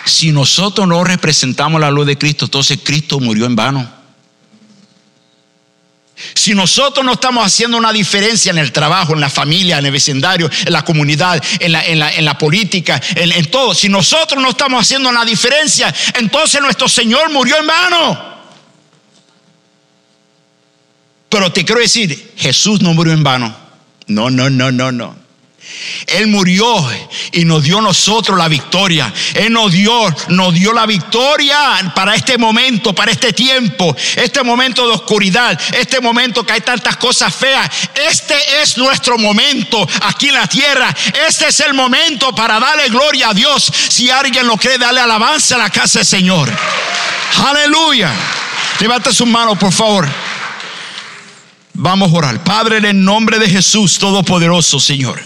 Si 0.05 0.34
nosotros 0.34 0.86
no 0.86 1.01
representamos 1.05 1.80
la 1.80 1.89
luz 1.89 2.05
de 2.05 2.17
Cristo, 2.17 2.45
entonces 2.45 2.80
Cristo 2.84 3.21
murió 3.21 3.45
en 3.45 3.55
vano. 3.55 4.03
Si 6.36 6.53
nosotros 6.53 7.05
no 7.05 7.13
estamos 7.13 7.45
haciendo 7.45 7.78
una 7.78 7.93
diferencia 7.93 8.51
en 8.51 8.57
el 8.57 8.71
trabajo, 8.71 9.13
en 9.13 9.21
la 9.21 9.30
familia, 9.30 9.78
en 9.78 9.86
el 9.86 9.91
vecindario, 9.91 10.49
en 10.65 10.74
la 10.74 10.84
comunidad, 10.84 11.41
en 11.59 12.26
la, 12.26 12.38
política, 12.38 13.01
en, 13.15 13.49
todo, 13.49 13.74
si 13.74 13.88
nosotros 13.88 14.41
no 14.41 14.49
estamos 14.49 14.82
haciendo 14.82 15.09
una 15.09 15.26
diferencia, 15.26 15.93
entonces 16.15 16.61
nuestro 16.61 16.88
Señor 16.89 17.32
murió 17.32 17.57
en 17.57 17.67
vano. 17.67 18.32
Pero 21.34 21.51
te 21.51 21.65
quiero 21.65 21.81
decir, 21.81 22.34
Jesús 22.38 22.79
no 22.81 22.93
murió 22.93 23.11
en 23.11 23.23
vano. 23.23 23.55
No, 24.05 24.29
no, 24.29 24.51
no, 24.51 24.71
no, 24.71 24.91
no. 24.91 25.15
Él 26.05 26.27
murió 26.27 26.88
y 27.31 27.43
nos 27.43 27.63
dio 27.63 27.81
nosotros 27.81 28.38
la 28.38 28.47
victoria. 28.47 29.11
Él 29.34 29.51
nos 29.51 29.71
dio, 29.71 30.15
nos 30.27 30.53
dio 30.53 30.73
la 30.73 30.86
victoria 30.86 31.91
para 31.95 32.13
este 32.13 32.38
momento, 32.38 32.93
para 32.93 33.11
este 33.11 33.34
tiempo, 33.34 33.95
este 34.15 34.43
momento 34.43 34.86
de 34.86 34.93
oscuridad, 34.93 35.59
este 35.73 35.99
momento 35.99 36.45
que 36.45 36.53
hay 36.53 36.61
tantas 36.61 36.97
cosas 36.97 37.34
feas. 37.34 37.67
Este 38.11 38.36
es 38.61 38.77
nuestro 38.77 39.17
momento 39.17 39.88
aquí 40.03 40.27
en 40.27 40.36
la 40.36 40.45
tierra. 40.45 40.95
Este 41.27 41.47
es 41.47 41.59
el 41.61 41.73
momento 41.73 42.36
para 42.36 42.59
darle 42.59 42.89
gloria 42.89 43.29
a 43.29 43.34
Dios. 43.34 43.73
Si 43.89 44.07
alguien 44.11 44.45
lo 44.45 44.55
cree, 44.57 44.77
dale 44.77 44.99
alabanza 44.99 45.55
a 45.55 45.57
la 45.57 45.71
casa 45.71 45.97
del 45.97 46.05
Señor. 46.05 46.51
Aleluya. 47.43 48.11
Levanta 48.79 49.11
su 49.11 49.25
mano, 49.25 49.57
por 49.57 49.73
favor. 49.73 50.07
Vamos 51.74 52.11
a 52.11 52.15
orar. 52.15 52.43
Padre, 52.43 52.78
en 52.78 52.86
el 52.86 53.03
nombre 53.03 53.39
de 53.39 53.49
Jesús 53.49 53.97
Todopoderoso, 53.97 54.80
Señor. 54.80 55.19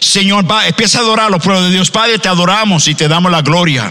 Señor, 0.00 0.44
empieza 0.66 0.98
a 0.98 1.02
adorarlo, 1.02 1.38
pueblo 1.40 1.64
de 1.64 1.70
Dios. 1.70 1.90
Padre, 1.90 2.18
te 2.18 2.28
adoramos 2.28 2.86
y 2.88 2.94
te 2.94 3.08
damos 3.08 3.30
la 3.30 3.42
gloria. 3.42 3.90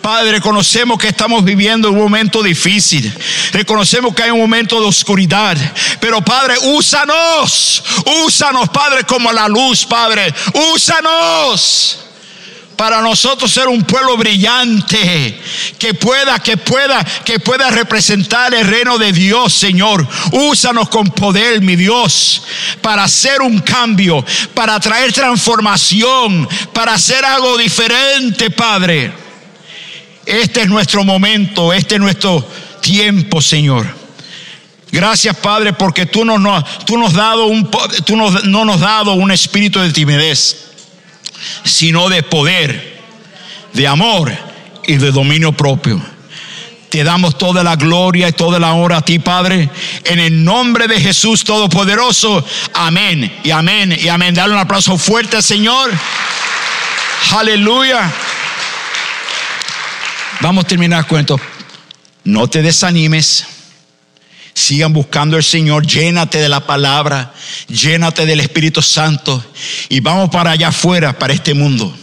Padre, 0.00 0.32
reconocemos 0.32 0.98
que 0.98 1.08
estamos 1.08 1.44
viviendo 1.44 1.90
un 1.90 1.98
momento 1.98 2.42
difícil. 2.42 3.12
Reconocemos 3.52 4.14
que 4.14 4.22
hay 4.22 4.30
un 4.30 4.40
momento 4.40 4.80
de 4.80 4.86
oscuridad. 4.86 5.56
Pero 6.00 6.22
Padre, 6.22 6.56
úsanos. 6.62 7.82
Úsanos, 8.24 8.68
Padre, 8.70 9.04
como 9.04 9.32
la 9.32 9.48
luz, 9.48 9.84
Padre. 9.84 10.32
Úsanos 10.74 12.03
para 12.76 13.00
nosotros 13.00 13.50
ser 13.50 13.68
un 13.68 13.82
pueblo 13.84 14.16
brillante 14.16 15.38
que 15.78 15.94
pueda, 15.94 16.38
que 16.38 16.56
pueda, 16.56 17.04
que 17.24 17.38
pueda 17.38 17.70
representar 17.70 18.54
el 18.54 18.66
reino 18.66 18.98
de 18.98 19.12
Dios, 19.12 19.52
Señor. 19.52 20.06
Úsanos 20.32 20.88
con 20.88 21.08
poder, 21.08 21.60
mi 21.60 21.76
Dios, 21.76 22.42
para 22.80 23.04
hacer 23.04 23.42
un 23.42 23.60
cambio, 23.60 24.24
para 24.54 24.78
traer 24.80 25.12
transformación, 25.12 26.48
para 26.72 26.94
hacer 26.94 27.24
algo 27.24 27.56
diferente, 27.56 28.50
Padre. 28.50 29.12
Este 30.26 30.62
es 30.62 30.68
nuestro 30.68 31.04
momento, 31.04 31.72
este 31.72 31.96
es 31.96 32.00
nuestro 32.00 32.46
tiempo, 32.80 33.40
Señor. 33.40 33.86
Gracias, 34.90 35.36
Padre, 35.36 35.72
porque 35.72 36.06
tú, 36.06 36.24
no, 36.24 36.38
no, 36.38 36.64
tú, 36.86 36.96
nos, 36.96 37.12
dado 37.12 37.46
un, 37.46 37.68
tú 38.06 38.16
no 38.16 38.64
nos 38.64 38.76
has 38.76 38.80
dado 38.80 39.14
un 39.14 39.32
espíritu 39.32 39.80
de 39.80 39.92
timidez 39.92 40.73
sino 41.64 42.08
de 42.08 42.22
poder, 42.22 43.02
de 43.72 43.86
amor 43.86 44.32
y 44.86 44.96
de 44.96 45.10
dominio 45.10 45.52
propio. 45.52 46.00
Te 46.90 47.02
damos 47.02 47.36
toda 47.38 47.64
la 47.64 47.74
gloria 47.74 48.28
y 48.28 48.32
toda 48.32 48.60
la 48.60 48.72
honra 48.72 48.98
a 48.98 49.04
ti, 49.04 49.18
Padre, 49.18 49.68
en 50.04 50.20
el 50.20 50.44
nombre 50.44 50.86
de 50.86 51.00
Jesús 51.00 51.42
Todopoderoso. 51.42 52.44
Amén 52.72 53.40
y 53.42 53.50
amén 53.50 53.98
y 54.00 54.08
amén. 54.08 54.34
Dale 54.34 54.52
un 54.52 54.60
aplauso 54.60 54.96
fuerte 54.96 55.42
Señor. 55.42 55.90
Aleluya. 57.32 58.12
Vamos 60.40 60.64
a 60.64 60.68
terminar 60.68 61.06
cuento. 61.06 61.40
No 62.22 62.46
te 62.48 62.62
desanimes. 62.62 63.53
Sigan 64.54 64.92
buscando 64.92 65.36
al 65.36 65.42
Señor, 65.42 65.86
llénate 65.86 66.38
de 66.38 66.48
la 66.48 66.66
palabra, 66.66 67.34
llénate 67.68 68.24
del 68.24 68.40
Espíritu 68.40 68.82
Santo 68.82 69.44
y 69.88 70.00
vamos 70.00 70.30
para 70.30 70.52
allá 70.52 70.68
afuera, 70.68 71.18
para 71.18 71.34
este 71.34 71.54
mundo. 71.54 71.94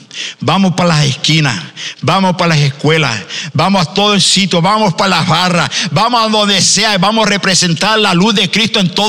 Vamos 0.41 0.74
para 0.74 0.89
las 0.89 1.06
esquinas, 1.06 1.58
vamos 2.02 2.36
para 2.36 2.49
las 2.49 2.60
escuelas, 2.60 3.18
vamos 3.54 3.82
a 3.88 3.93
todo 3.93 4.14
el 4.14 4.22
sitio, 4.22 4.62
vamos 4.62 4.93
para 4.93 5.10
las 5.10 5.28
barras, 5.28 5.70
vamos 5.91 6.22
a 6.22 6.28
donde 6.28 6.62
sea, 6.62 6.97
vamos 6.97 7.26
a 7.26 7.30
representar 7.30 7.97
la 7.97 8.14
luz 8.14 8.36
de 8.36 8.52
Cristo 8.52 8.80
en 8.80 8.89
todo 8.89 8.99